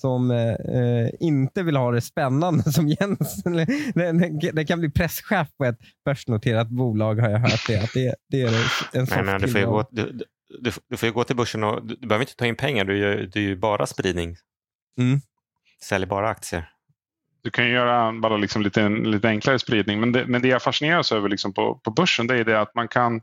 som 0.00 0.30
eh, 0.30 0.52
eh 0.52 1.10
inte 1.20 1.62
vill 1.62 1.76
ha 1.76 1.90
det 1.90 2.00
spännande 2.00 2.62
som 2.72 2.88
Jens. 2.88 3.42
det, 4.52 4.64
kan 4.64 4.80
bli 4.80 4.90
presschef 4.90 5.48
på 5.58 5.64
ett 5.64 5.78
börsnoterat 6.04 6.68
bolag 6.68 7.14
har 7.14 7.30
jag 7.30 7.38
hört. 7.38 7.66
Det, 7.66 7.76
att 7.76 7.92
det, 7.94 8.14
det 8.30 8.42
är 8.42 8.46
en 8.92 9.06
Nej, 9.10 9.24
men 9.24 9.40
du, 9.40 9.48
får 9.48 9.60
gå, 9.60 9.88
du, 9.90 10.12
du, 10.60 10.72
du, 10.88 10.96
får 10.96 11.06
ju 11.06 11.12
gå 11.12 11.24
till 11.24 11.36
börsen 11.36 11.64
och 11.64 11.86
du 11.86 12.06
behöver 12.06 12.22
inte 12.22 12.36
ta 12.36 12.46
in 12.46 12.56
pengar. 12.56 12.84
Du 12.84 12.98
gör, 12.98 13.30
du 13.32 13.52
är 13.52 13.56
bara 13.56 13.86
spridning. 13.86 14.36
Mm. 14.98 15.20
Säljer 15.82 16.06
bara 16.06 16.28
aktier. 16.28 16.70
Du 17.42 17.50
kan 17.50 17.66
ju 17.66 17.72
göra 17.72 18.12
bara 18.12 18.36
liksom 18.36 18.62
lite, 18.62 18.88
lite 18.88 19.28
enklare 19.28 19.58
spridning. 19.58 20.00
Men 20.00 20.12
det, 20.12 20.26
men 20.26 20.42
det 20.42 20.48
jag 20.48 20.62
fascineras 20.62 21.12
över 21.12 21.28
liksom 21.28 21.54
på, 21.54 21.74
på 21.74 21.90
börsen 21.90 22.26
det 22.26 22.36
är 22.38 22.44
det 22.44 22.60
att 22.60 22.74
man 22.74 22.88
kan 22.88 23.20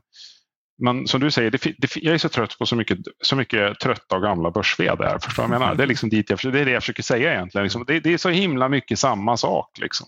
man, 0.82 1.06
som 1.06 1.20
du 1.20 1.30
säger, 1.30 1.50
det, 1.50 1.58
det, 1.78 1.96
jag 1.96 2.14
är 2.14 2.18
så 2.18 2.28
trött 2.28 2.58
på 2.58 2.66
så 2.66 2.76
mycket, 2.76 2.98
så 3.22 3.36
mycket 3.36 3.80
trötta 3.80 4.16
och 4.16 4.22
gamla 4.22 4.50
börs 4.50 4.76
Förstår 4.76 5.42
jag 5.42 5.50
menar? 5.50 5.74
Det 5.74 5.82
är, 5.82 5.86
liksom 5.86 6.08
dit 6.08 6.30
jag, 6.30 6.38
det 6.42 6.60
är 6.60 6.64
det 6.64 6.70
jag 6.70 6.82
försöker 6.82 7.02
säga 7.02 7.32
egentligen. 7.32 7.64
Liksom, 7.64 7.84
det, 7.86 8.00
det, 8.00 8.14
är 8.14 8.18
så 8.18 8.28
himla 8.28 8.68
mycket 8.68 8.98
samma 8.98 9.36
sak. 9.36 9.78
Liksom. 9.80 10.06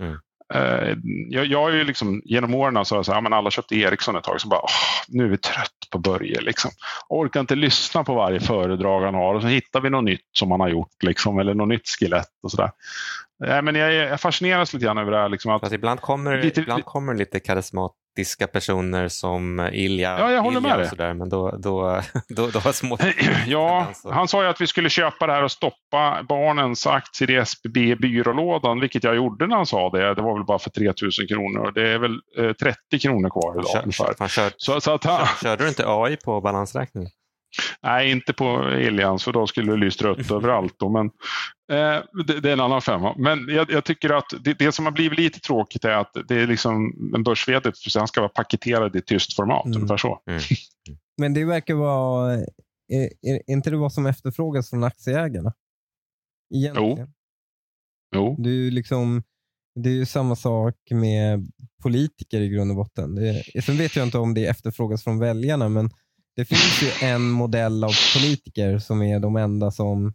Mm. 0.00 0.12
Uh, 0.54 0.96
jag, 1.28 1.46
jag 1.46 1.62
har 1.62 1.70
ju 1.70 1.84
liksom, 1.84 2.22
genom 2.24 2.54
åren 2.54 2.84
så 2.84 2.94
har 2.94 2.98
jag 2.98 3.06
sagt, 3.06 3.22
men 3.22 3.32
alla 3.32 3.50
köpte 3.50 3.76
Ericsson 3.76 4.16
ett 4.16 4.24
tag. 4.24 4.40
Så 4.40 4.48
bara, 4.48 4.60
åh, 4.60 5.04
nu 5.08 5.24
är 5.24 5.28
vi 5.28 5.38
trött 5.38 5.83
på 5.94 5.98
Börje. 5.98 6.40
Liksom. 6.40 6.70
Orkar 7.08 7.40
inte 7.40 7.54
lyssna 7.54 8.04
på 8.04 8.14
varje 8.14 8.40
föredrag 8.40 9.02
han 9.02 9.14
har 9.14 9.34
och 9.34 9.42
så 9.42 9.48
hittar 9.48 9.80
vi 9.80 9.90
något 9.90 10.04
nytt 10.04 10.28
som 10.32 10.50
han 10.50 10.60
har 10.60 10.68
gjort. 10.68 11.02
Liksom, 11.02 11.38
eller 11.38 11.54
något 11.54 11.68
nytt 11.68 11.88
skelett 11.88 12.30
och 12.42 12.50
sådär. 12.50 12.70
Äh, 13.46 13.62
men 13.62 13.74
jag, 13.74 13.92
jag 13.92 14.20
fascineras 14.20 14.72
lite 14.72 14.84
grann 14.84 14.98
över 14.98 15.10
det 15.10 15.18
här. 15.18 15.28
Liksom, 15.28 15.50
att 15.50 15.72
ibland 15.72 16.00
kommer, 16.00 16.42
lite, 16.42 16.60
ibland 16.60 16.84
kommer 16.84 17.14
lite 17.14 17.40
karismat 17.40 17.92
diska 18.16 18.46
personer 18.46 19.08
som 19.08 19.68
Ilja. 19.72 20.18
Ja, 20.18 20.32
jag 20.32 20.42
håller 20.42 20.60
Ilja 20.60 20.76
med 20.76 20.98
dig. 20.98 21.14
men 21.14 21.28
då, 21.28 21.50
då, 21.50 22.00
då, 22.28 22.46
då 22.46 22.58
har 22.58 22.72
små... 22.72 22.98
ja, 23.46 23.86
han 24.10 24.28
sa 24.28 24.42
ju 24.42 24.48
att 24.48 24.60
vi 24.60 24.66
skulle 24.66 24.90
köpa 24.90 25.26
det 25.26 25.32
här 25.32 25.42
och 25.42 25.52
stoppa 25.52 26.22
barnens 26.28 26.86
aktier 26.86 27.30
i 27.30 27.36
SBB 27.36 27.96
byrålådan, 27.96 28.80
vilket 28.80 29.04
jag 29.04 29.16
gjorde 29.16 29.46
när 29.46 29.56
han 29.56 29.66
sa 29.66 29.90
det. 29.90 30.14
Det 30.14 30.22
var 30.22 30.34
väl 30.34 30.44
bara 30.44 30.58
för 30.58 30.70
3000 30.70 31.26
kronor. 31.28 31.72
Det 31.74 31.88
är 31.88 31.98
väl 31.98 32.20
eh, 32.38 32.52
30 32.52 32.98
kronor 33.02 33.30
kvar 33.30 33.54
idag 33.54 33.70
kör, 33.70 33.82
ungefär. 33.82 34.28
Kör, 34.28 34.52
så, 34.56 34.80
så 34.80 34.94
att 34.94 35.04
han... 35.04 35.26
Körde 35.42 35.64
du 35.64 35.68
inte 35.68 35.84
AI 35.86 36.16
på 36.16 36.40
balansräkningen? 36.40 37.10
Nej, 37.82 38.10
inte 38.10 38.32
på 38.32 38.62
Elians 38.62 39.24
för 39.24 39.32
då 39.32 39.46
skulle 39.46 39.72
det 39.72 39.78
lyst 39.78 40.02
rött 40.02 40.30
överallt. 40.30 40.74
Då, 40.78 40.88
men, 40.88 41.06
eh, 41.72 42.02
det, 42.26 42.40
det, 42.40 42.48
är 42.48 42.52
en 42.52 42.60
annan 42.60 42.82
femma. 42.82 43.14
Men 43.18 43.48
jag, 43.48 43.70
jag 43.70 43.84
tycker 43.84 44.10
att 44.10 44.26
det, 44.40 44.58
det, 44.58 44.72
som 44.72 44.84
har 44.84 44.92
blivit 44.92 45.18
lite 45.18 45.40
tråkigt 45.40 45.84
är 45.84 45.92
att 45.92 46.16
det 46.28 46.34
är 46.34 46.46
liksom 46.46 46.92
en 47.14 47.22
börs 47.22 47.48
han 47.94 48.08
ska 48.08 48.20
vara 48.20 48.28
paketerad 48.28 48.96
i 48.96 49.02
tyst 49.02 49.36
format. 49.36 49.66
Mm. 49.66 49.76
Ungefär 49.76 49.96
så. 49.96 50.22
Mm. 50.26 50.40
Men 51.18 51.34
det 51.34 51.44
verkar 51.44 51.74
vara, 51.74 52.34
är, 52.88 53.10
är, 53.22 53.42
inte 53.46 53.70
det 53.70 53.76
vad 53.76 53.92
som 53.92 54.06
efterfrågas 54.06 54.70
från 54.70 54.84
aktieägarna? 54.84 55.52
Egentligen. 56.54 56.98
Jo. 56.98 57.06
jo. 58.14 58.36
Det 58.38 58.50
är 58.50 58.70
liksom, 58.70 59.22
det 59.74 59.88
är 59.88 59.94
ju 59.94 60.06
samma 60.06 60.36
sak 60.36 60.74
med 60.90 61.52
politiker 61.82 62.40
i 62.40 62.48
grund 62.48 62.70
och 62.70 62.76
botten. 62.76 63.14
Det, 63.14 63.62
sen 63.64 63.76
vet 63.76 63.96
jag 63.96 64.06
inte 64.06 64.18
om 64.18 64.34
det 64.34 64.46
efterfrågas 64.46 65.04
från 65.04 65.18
väljarna, 65.18 65.68
men 65.68 65.90
det 66.36 66.44
finns 66.44 66.82
ju 66.82 67.06
en 67.06 67.30
modell 67.30 67.84
av 67.84 67.92
politiker 68.14 68.78
som 68.78 69.02
är 69.02 69.20
de 69.20 69.36
enda 69.36 69.70
som, 69.70 70.14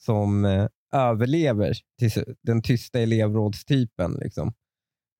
som 0.00 0.44
eh, 0.44 0.66
överlever. 0.92 1.76
Den 2.42 2.62
tysta 2.62 3.00
elevrådstypen. 3.00 4.18
Liksom. 4.20 4.52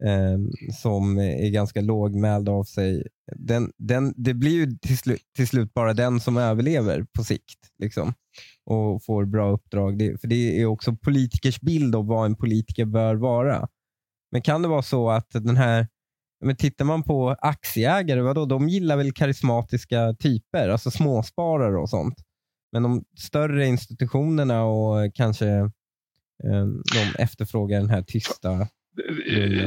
Eh, 0.04 0.38
som 0.74 1.18
är 1.18 1.50
ganska 1.50 1.80
lågmäld 1.80 2.48
av 2.48 2.64
sig. 2.64 3.06
Den, 3.36 3.72
den, 3.76 4.14
det 4.16 4.34
blir 4.34 4.52
ju 4.52 4.78
till, 4.78 4.98
slu, 4.98 5.16
till 5.36 5.48
slut 5.48 5.74
bara 5.74 5.94
den 5.94 6.20
som 6.20 6.36
överlever 6.36 7.06
på 7.16 7.24
sikt. 7.24 7.58
Liksom, 7.78 8.14
och 8.64 9.04
får 9.04 9.24
bra 9.24 9.50
uppdrag. 9.50 9.98
Det, 9.98 10.20
för 10.20 10.28
Det 10.28 10.60
är 10.60 10.66
också 10.66 10.96
politikers 10.96 11.60
bild 11.60 11.94
av 11.94 12.06
vad 12.06 12.26
en 12.26 12.36
politiker 12.36 12.84
bör 12.84 13.14
vara. 13.14 13.68
Men 14.32 14.42
kan 14.42 14.62
det 14.62 14.68
vara 14.68 14.82
så 14.82 15.10
att 15.10 15.30
den 15.30 15.56
här 15.56 15.86
men 16.40 16.56
tittar 16.56 16.84
man 16.84 17.02
på 17.02 17.36
aktieägare, 17.38 18.20
vadå? 18.20 18.46
de 18.46 18.68
gillar 18.68 18.96
väl 18.96 19.12
karismatiska 19.12 20.14
typer, 20.18 20.68
alltså 20.68 20.90
småsparare 20.90 21.78
och 21.78 21.90
sånt. 21.90 22.14
Men 22.72 22.82
de 22.82 23.04
större 23.18 23.66
institutionerna 23.66 24.64
och 24.64 25.14
kanske 25.14 25.48
eh, 26.44 26.66
de 26.94 27.22
efterfrågar 27.22 27.80
den 27.80 27.90
här 27.90 28.02
tysta 28.02 28.68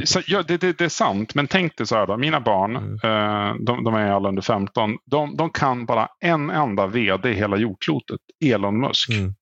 så, 0.04 0.20
ja, 0.26 0.42
det, 0.42 0.56
det, 0.56 0.78
det, 0.78 0.84
är 0.84 0.88
sant, 0.88 1.34
men 1.34 1.46
tänk 1.46 1.76
dig 1.76 1.86
så 1.86 1.96
här 1.96 2.06
då. 2.06 2.16
Mina 2.16 2.40
barn, 2.40 2.76
mm. 2.76 2.92
eh, 2.92 3.54
de, 3.64 3.84
de, 3.84 3.94
är 3.94 4.10
alla 4.10 4.28
under 4.28 4.42
15, 4.42 4.98
de, 5.04 5.36
de, 5.36 5.50
kan 5.50 5.86
bara 5.86 6.08
en 6.20 6.50
enda 6.50 6.86
vd 6.86 7.30
i 7.30 7.34
hela 7.34 7.56
jordklotet, 7.56 8.20
Elon 8.44 8.80
Musk. 8.80 9.10
Mm. 9.10 9.34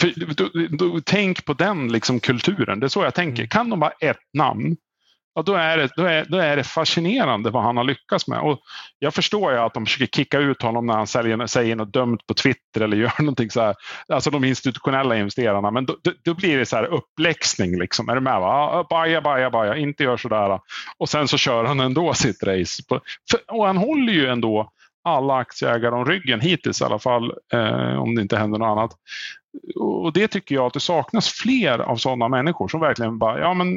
För, 0.00 0.34
då, 0.34 0.76
då, 0.76 1.00
tänk 1.04 1.44
på 1.44 1.52
den 1.52 1.92
liksom, 1.92 2.20
kulturen, 2.20 2.80
det 2.80 2.86
är 2.86 2.88
så 2.88 3.02
jag 3.02 3.14
tänker. 3.14 3.42
Mm. 3.42 3.48
Kan 3.48 3.70
de 3.70 3.80
bara 3.80 3.92
ett 4.00 4.20
namn 4.32 4.76
ja, 5.34 5.42
då, 5.42 5.54
är 5.54 5.78
det, 5.78 5.88
då, 5.96 6.04
är, 6.04 6.24
då 6.28 6.38
är 6.38 6.56
det 6.56 6.64
fascinerande 6.64 7.50
vad 7.50 7.62
han 7.62 7.76
har 7.76 7.84
lyckats 7.84 8.28
med. 8.28 8.38
Och 8.40 8.60
jag 8.98 9.14
förstår 9.14 9.52
ju 9.52 9.58
att 9.58 9.74
de 9.74 9.86
försöker 9.86 10.06
kicka 10.06 10.38
ut 10.38 10.62
honom 10.62 10.86
när 10.86 10.94
han 10.94 11.06
säljer, 11.06 11.46
säger 11.46 11.76
något 11.76 11.92
dumt 11.92 12.18
på 12.26 12.34
Twitter 12.34 12.80
eller 12.80 12.96
gör 12.96 13.12
någonting 13.22 13.50
så 13.50 13.60
här. 13.60 13.74
Alltså 14.08 14.30
de 14.30 14.44
institutionella 14.44 15.16
investerarna. 15.16 15.70
Men 15.70 15.86
då, 15.86 15.96
då 16.24 16.34
blir 16.34 16.58
det 16.58 16.66
så 16.66 16.76
här 16.76 16.84
uppläxning. 16.84 17.78
Liksom. 17.78 18.08
Är 18.08 18.14
du 18.14 18.20
med? 18.20 18.40
Va? 18.40 18.86
Baja, 18.90 19.20
baja, 19.20 19.50
baja. 19.50 19.76
Inte 19.76 20.02
gör 20.02 20.16
sådär. 20.16 20.60
Och 20.98 21.08
sen 21.08 21.28
så 21.28 21.38
kör 21.38 21.64
han 21.64 21.80
ändå 21.80 22.14
sitt 22.14 22.42
race. 22.42 22.82
och 23.48 23.66
han 23.66 23.76
håller 23.76 24.12
ju 24.12 24.26
ändå 24.26 24.72
alla 25.04 25.34
aktieägare 25.34 25.94
om 25.94 26.04
ryggen 26.04 26.40
hittills 26.40 26.80
i 26.80 26.84
alla 26.84 26.98
fall, 26.98 27.32
eh, 27.52 28.02
om 28.02 28.14
det 28.14 28.22
inte 28.22 28.36
händer 28.36 28.58
något 28.58 28.78
annat. 28.78 28.90
Och 29.74 30.12
det 30.12 30.28
tycker 30.28 30.54
jag 30.54 30.66
att 30.66 30.72
det 30.72 30.80
saknas 30.80 31.28
fler 31.28 31.78
av 31.78 31.96
sådana 31.96 32.28
människor 32.28 32.68
som 32.68 32.80
verkligen 32.80 33.18
bara, 33.18 33.40
ja 33.40 33.54
men 33.54 33.68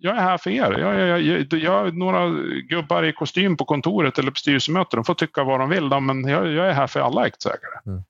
jag 0.00 0.16
är 0.16 0.20
här 0.20 0.38
för 0.38 0.50
er. 0.50 0.78
Jag, 0.78 1.08
jag, 1.08 1.22
jag, 1.22 1.60
jag 1.60 1.96
några 1.96 2.28
gubbar 2.68 3.02
i 3.02 3.12
kostym 3.12 3.56
på 3.56 3.64
kontoret 3.64 4.18
eller 4.18 4.30
på 4.30 4.36
styrelsemöte, 4.36 4.96
de 4.96 5.04
får 5.04 5.14
tycka 5.14 5.44
vad 5.44 5.60
de 5.60 5.68
vill, 5.68 6.00
men 6.00 6.24
jag, 6.24 6.52
jag 6.52 6.68
är 6.68 6.72
här 6.72 6.86
för 6.86 7.00
alla 7.00 7.20
aktieägare. 7.20 7.80
Mm. 7.86 8.02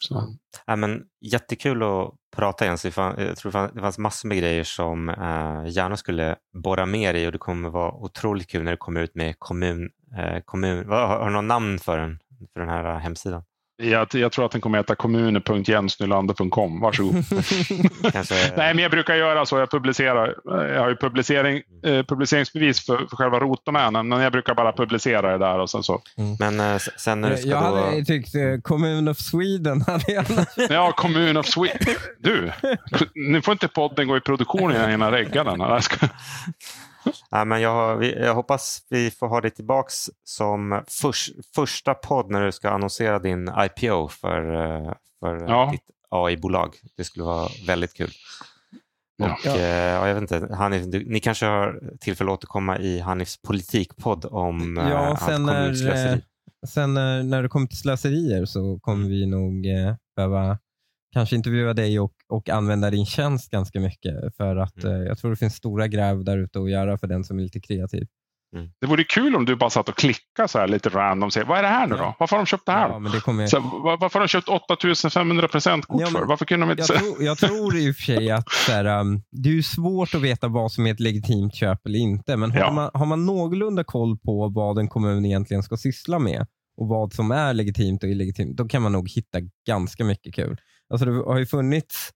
Så. 0.00 0.36
Ja, 0.66 0.76
men, 0.76 1.02
jättekul 1.20 1.82
att 1.82 2.14
prata 2.36 2.64
Jens. 2.64 2.84
Jag 2.84 3.36
tror 3.36 3.74
det 3.74 3.80
fanns 3.80 3.98
massor 3.98 4.28
med 4.28 4.38
grejer 4.38 4.64
som 4.64 5.08
eh, 5.08 5.66
gärna 5.66 5.96
skulle 5.96 6.36
borra 6.52 6.86
mer 6.86 7.14
i 7.14 7.26
och 7.26 7.32
det 7.32 7.38
kommer 7.38 7.70
vara 7.70 7.92
otroligt 7.92 8.50
kul 8.50 8.64
när 8.64 8.70
det 8.70 8.76
kommer 8.76 9.00
ut 9.00 9.14
med 9.14 9.38
kommun. 9.38 9.90
Eh, 10.18 10.40
kommun 10.44 10.88
har, 10.88 11.06
har 11.06 11.26
du 11.26 11.32
något 11.32 11.44
namn 11.44 11.78
för 11.78 11.98
den, 11.98 12.18
för 12.52 12.60
den 12.60 12.68
här 12.68 12.98
hemsidan? 12.98 13.42
Jag, 13.82 14.08
jag, 14.14 14.32
tror 14.32 14.44
att 14.44 14.52
den 14.52 14.60
kommer 14.60 14.78
att 14.78 14.84
heta 14.84 14.94
kommuner.jensnylander.com. 14.94 16.80
Varsågod. 16.80 17.14
Kanske... 18.12 18.34
Nej, 18.56 18.74
men 18.74 18.78
jag 18.78 18.90
brukar 18.90 19.14
göra 19.14 19.46
så. 19.46 19.58
Jag 19.58 19.70
publicerar. 19.70 20.34
Jag 20.44 20.80
har 20.80 20.88
ju 20.88 20.96
publicering, 20.96 21.62
eh, 21.84 22.02
publiceringsbevis 22.04 22.86
för, 22.86 22.96
för 22.96 23.16
själva 23.16 23.40
rotdomänen, 23.40 24.08
men 24.08 24.20
jag 24.20 24.32
brukar 24.32 24.54
bara 24.54 24.72
publicera 24.72 25.32
det 25.32 25.38
där 25.38 25.58
och 25.58 25.70
sen 25.70 25.82
så. 25.82 26.02
Mm. 26.18 26.36
Men 26.38 26.60
eh, 26.60 26.78
sen 26.96 27.20
när 27.20 27.30
du 27.30 27.36
ska 27.36 27.48
Jag 27.48 27.62
då... 27.62 27.80
hade 27.80 28.04
tyckt 28.04 28.34
eh, 28.34 28.42
Kommun 28.62 29.08
of 29.08 29.18
Sweden. 29.18 29.80
Hade 29.86 30.12
jag... 30.12 30.24
ja, 30.70 30.92
Kommun 30.92 31.36
of 31.36 31.46
Sweden. 31.46 31.94
Du, 32.18 32.52
nu 33.14 33.42
får 33.42 33.52
inte 33.52 33.68
podden 33.68 34.08
gå 34.08 34.16
i 34.16 34.20
produktion 34.20 34.70
innan 34.70 35.00
jag 35.00 35.12
reggar 35.12 35.44
den. 35.44 35.82
Ska... 35.82 36.06
Ja, 37.30 37.44
men 37.44 37.60
jag, 37.60 38.04
jag, 38.04 38.34
hoppas 38.34 38.86
vi 38.90 39.10
får 39.10 39.28
ha 39.28 39.40
dig 39.40 39.50
tillbaka 39.50 39.90
som 40.24 40.82
för, 40.88 41.14
första 41.54 41.94
podd 41.94 42.30
när 42.30 42.46
du 42.46 42.52
ska 42.52 42.70
annonsera 42.70 43.18
din 43.18 43.50
IPO 43.58 44.08
för, 44.08 44.54
eh, 44.54 44.92
för 45.20 45.48
ja. 45.48 45.68
ditt 45.72 45.84
AI-bolag. 46.10 46.76
Det 46.96 47.04
skulle 47.04 47.24
vara 47.24 47.48
väldigt 47.66 47.94
kul. 47.94 48.10
Och, 49.22 49.38
ja. 49.44 49.56
eh, 49.56 50.08
jag 50.08 50.14
vet 50.14 50.22
inte, 50.22 50.54
Hanif, 50.54 50.84
du, 50.86 51.04
ni 51.04 51.20
kanske 51.20 51.46
har 51.46 51.80
tillfälle 52.00 52.30
att 52.30 52.38
återkomma 52.38 52.78
i 52.78 53.00
Hanifs 53.00 53.42
politikpodd 53.42 54.24
om 54.24 54.76
ja, 54.76 55.10
eh, 55.10 55.26
sen 55.26 55.42
när, 55.42 56.12
eh, 56.12 56.18
Sen 56.66 56.94
när, 56.94 57.22
när 57.22 57.42
det 57.42 57.48
kommer 57.48 57.66
till 57.66 57.78
slöserier 57.78 58.44
så 58.44 58.78
kommer 58.80 59.08
vi 59.08 59.26
nog 59.26 59.66
eh, 59.66 59.94
behöva 60.16 60.58
kanske 61.12 61.36
intervjua 61.36 61.74
dig 61.74 62.00
och, 62.00 62.12
och 62.30 62.48
använda 62.48 62.90
din 62.90 63.06
tjänst 63.06 63.50
ganska 63.50 63.80
mycket. 63.80 64.36
För 64.36 64.56
att 64.56 64.84
mm. 64.84 65.00
eh, 65.00 65.08
jag 65.08 65.18
tror 65.18 65.30
det 65.30 65.36
finns 65.36 65.54
stora 65.54 65.88
gräv 65.88 66.24
där 66.24 66.38
ute 66.38 66.58
att 66.58 66.70
göra 66.70 66.98
för 66.98 67.06
den 67.06 67.24
som 67.24 67.38
är 67.38 67.42
lite 67.42 67.60
kreativ. 67.60 68.06
Mm. 68.56 68.70
Det 68.80 68.86
vore 68.86 69.04
kul 69.04 69.36
om 69.36 69.44
du 69.44 69.56
bara 69.56 69.70
satt 69.70 69.88
och 69.88 69.96
klickade 69.96 70.48
så 70.48 70.58
här 70.58 70.68
lite 70.68 70.88
random 70.88 71.26
och 71.26 71.32
säger 71.32 71.46
vad 71.46 71.58
är 71.58 71.62
det 71.62 71.68
här 71.68 71.86
nu 71.86 71.96
då? 71.96 72.14
Varför 72.18 72.36
har 72.36 72.42
de 72.42 72.46
köpt 72.46 72.66
det 72.66 72.72
här? 72.72 72.88
Ja, 72.88 72.98
men 72.98 73.12
det 73.12 73.20
kommer... 73.20 73.46
så, 73.46 73.60
varför 74.00 74.18
har 74.18 74.20
de 74.20 74.28
köpt 74.28 74.48
8500 74.48 75.48
presentkort 75.48 76.00
ja, 76.00 76.06
för? 76.06 76.24
Varför 76.24 76.44
kunde 76.44 76.66
de 76.66 76.70
inte... 76.70 76.92
Jag, 76.92 77.02
tro, 77.02 77.22
jag 77.24 77.38
tror 77.38 77.76
i 77.76 77.90
och 77.90 77.96
för 77.96 78.02
sig 78.02 78.30
att 78.30 78.50
så 78.50 78.72
här, 78.72 79.00
um, 79.00 79.22
det 79.30 79.58
är 79.58 79.62
svårt 79.62 80.14
att 80.14 80.22
veta 80.22 80.48
vad 80.48 80.72
som 80.72 80.86
är 80.86 80.92
ett 80.92 81.00
legitimt 81.00 81.54
köp 81.54 81.86
eller 81.86 81.98
inte. 81.98 82.36
Men 82.36 82.52
ja. 82.52 82.64
har, 82.64 82.72
man, 82.72 82.90
har 82.94 83.06
man 83.06 83.26
någorlunda 83.26 83.84
koll 83.84 84.18
på 84.18 84.48
vad 84.48 84.78
en 84.78 84.88
kommun 84.88 85.24
egentligen 85.24 85.62
ska 85.62 85.76
syssla 85.76 86.18
med 86.18 86.46
och 86.76 86.88
vad 86.88 87.12
som 87.12 87.30
är 87.30 87.54
legitimt 87.54 88.02
och 88.02 88.08
illegitimt, 88.08 88.56
då 88.56 88.68
kan 88.68 88.82
man 88.82 88.92
nog 88.92 89.10
hitta 89.10 89.38
ganska 89.66 90.04
mycket 90.04 90.34
kul. 90.34 90.60
Alltså 90.90 91.06
det 91.06 91.12
har 91.12 91.38
ju 91.38 91.46
funnits, 91.46 92.10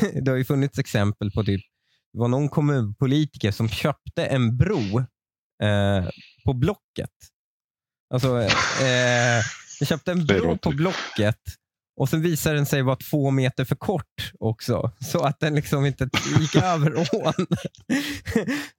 det 0.22 0.30
har 0.30 0.38
ju 0.38 0.44
funnits 0.44 0.78
exempel 0.78 1.30
på 1.30 1.44
typ, 1.44 1.60
det 2.12 2.18
var 2.18 2.28
någon 2.28 2.48
kommunpolitiker 2.48 3.50
som 3.50 3.68
köpte 3.68 4.26
en 4.26 4.56
bro 4.56 4.98
eh, 5.62 6.08
på 6.44 6.54
Blocket. 6.54 7.10
Alltså, 8.14 8.40
eh, 8.40 9.42
köpte 9.86 10.12
en 10.12 10.26
bro 10.26 10.58
på 10.58 10.70
Blocket 10.70 11.40
och 11.96 12.08
sen 12.08 12.22
visade 12.22 12.56
den 12.56 12.66
sig 12.66 12.82
vara 12.82 12.96
två 12.96 13.30
meter 13.30 13.64
för 13.64 13.76
kort 13.76 14.32
också, 14.38 14.90
så 15.00 15.24
att 15.24 15.40
den 15.40 15.54
liksom 15.54 15.86
inte 15.86 16.08
gick 16.40 16.54
över 16.62 16.96
ån. 16.96 17.46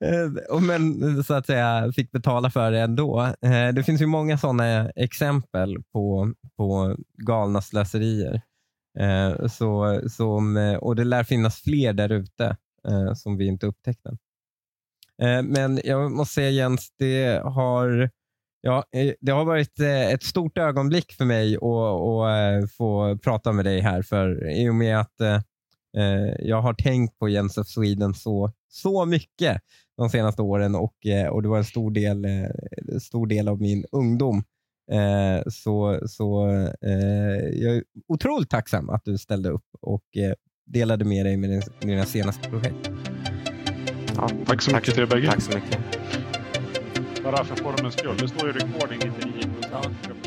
Eh, 0.04 0.60
men 0.60 1.24
så 1.24 1.34
att 1.34 1.46
säga 1.46 1.92
fick 1.96 2.10
betala 2.10 2.50
för 2.50 2.70
det 2.70 2.80
ändå. 2.80 3.20
Eh, 3.20 3.68
det 3.74 3.84
finns 3.86 4.00
ju 4.00 4.06
många 4.06 4.38
sådana 4.38 4.90
exempel 4.90 5.82
på, 5.92 6.32
på 6.56 6.96
galna 7.26 7.62
slöserier. 7.62 8.42
Eh, 8.98 9.46
så, 9.46 10.00
som, 10.08 10.56
eh, 10.56 10.74
och 10.74 10.96
det 10.96 11.04
lär 11.04 11.24
finnas 11.24 11.60
fler 11.60 11.92
där 11.92 12.12
ute 12.12 12.56
eh, 12.88 13.14
som 13.14 13.36
vi 13.36 13.46
inte 13.46 13.66
upptäckte. 13.66 14.08
Eh, 15.22 15.42
men 15.42 15.80
jag 15.84 16.10
måste 16.12 16.34
säga 16.34 16.50
Jens, 16.50 16.88
det 16.98 17.42
har, 17.44 18.10
ja, 18.60 18.84
eh, 18.92 19.12
det 19.20 19.32
har 19.32 19.44
varit 19.44 19.80
eh, 19.80 20.10
ett 20.10 20.22
stort 20.22 20.58
ögonblick 20.58 21.12
för 21.12 21.24
mig 21.24 21.56
att 21.56 22.62
eh, 22.62 22.68
få 22.68 23.18
prata 23.18 23.52
med 23.52 23.64
dig 23.64 23.80
här. 23.80 24.02
För 24.02 24.50
I 24.50 24.68
och 24.68 24.74
med 24.74 25.00
att 25.00 25.14
jag 26.38 26.62
har 26.62 26.74
tänkt 26.74 27.18
på 27.18 27.28
Jens 27.28 27.58
of 27.58 27.66
Sweden 27.66 28.14
så, 28.14 28.52
så 28.68 29.04
mycket 29.04 29.60
de 29.96 30.10
senaste 30.10 30.42
åren 30.42 30.74
och, 30.74 30.94
och 31.30 31.42
det 31.42 31.48
var 31.48 31.58
en 31.58 31.64
stor 31.64 31.90
del, 31.90 32.26
stor 33.00 33.26
del 33.26 33.48
av 33.48 33.60
min 33.60 33.84
ungdom. 33.92 34.42
Eh, 34.92 35.42
så 35.50 36.00
så 36.06 36.48
eh, 36.82 37.62
jag 37.62 37.76
är 37.76 37.82
otroligt 38.08 38.50
tacksam 38.50 38.90
att 38.90 39.04
du 39.04 39.18
ställde 39.18 39.48
upp 39.48 39.66
och 39.80 40.16
eh, 40.16 40.32
delade 40.66 41.04
med 41.04 41.26
dig 41.26 41.36
med, 41.36 41.50
din, 41.50 41.62
dina 41.80 42.04
senaste 42.04 42.48
projekt. 42.48 42.90
Ja, 44.16 44.30
tack 44.46 44.62
så 44.62 44.74
mycket 44.74 44.94
till 44.94 45.02
er 45.02 45.06
bägge. 45.06 45.26
Tack 45.26 45.42
så 45.42 45.54
mycket. 45.54 45.78
Bara 47.24 47.44
för 47.44 47.56
formens 47.56 47.94
skull. 47.94 48.16
Det 48.18 48.28
står 48.28 48.46
ju 48.46 48.52
recording 48.52 48.98
99 48.98 49.42
procent. 49.60 50.23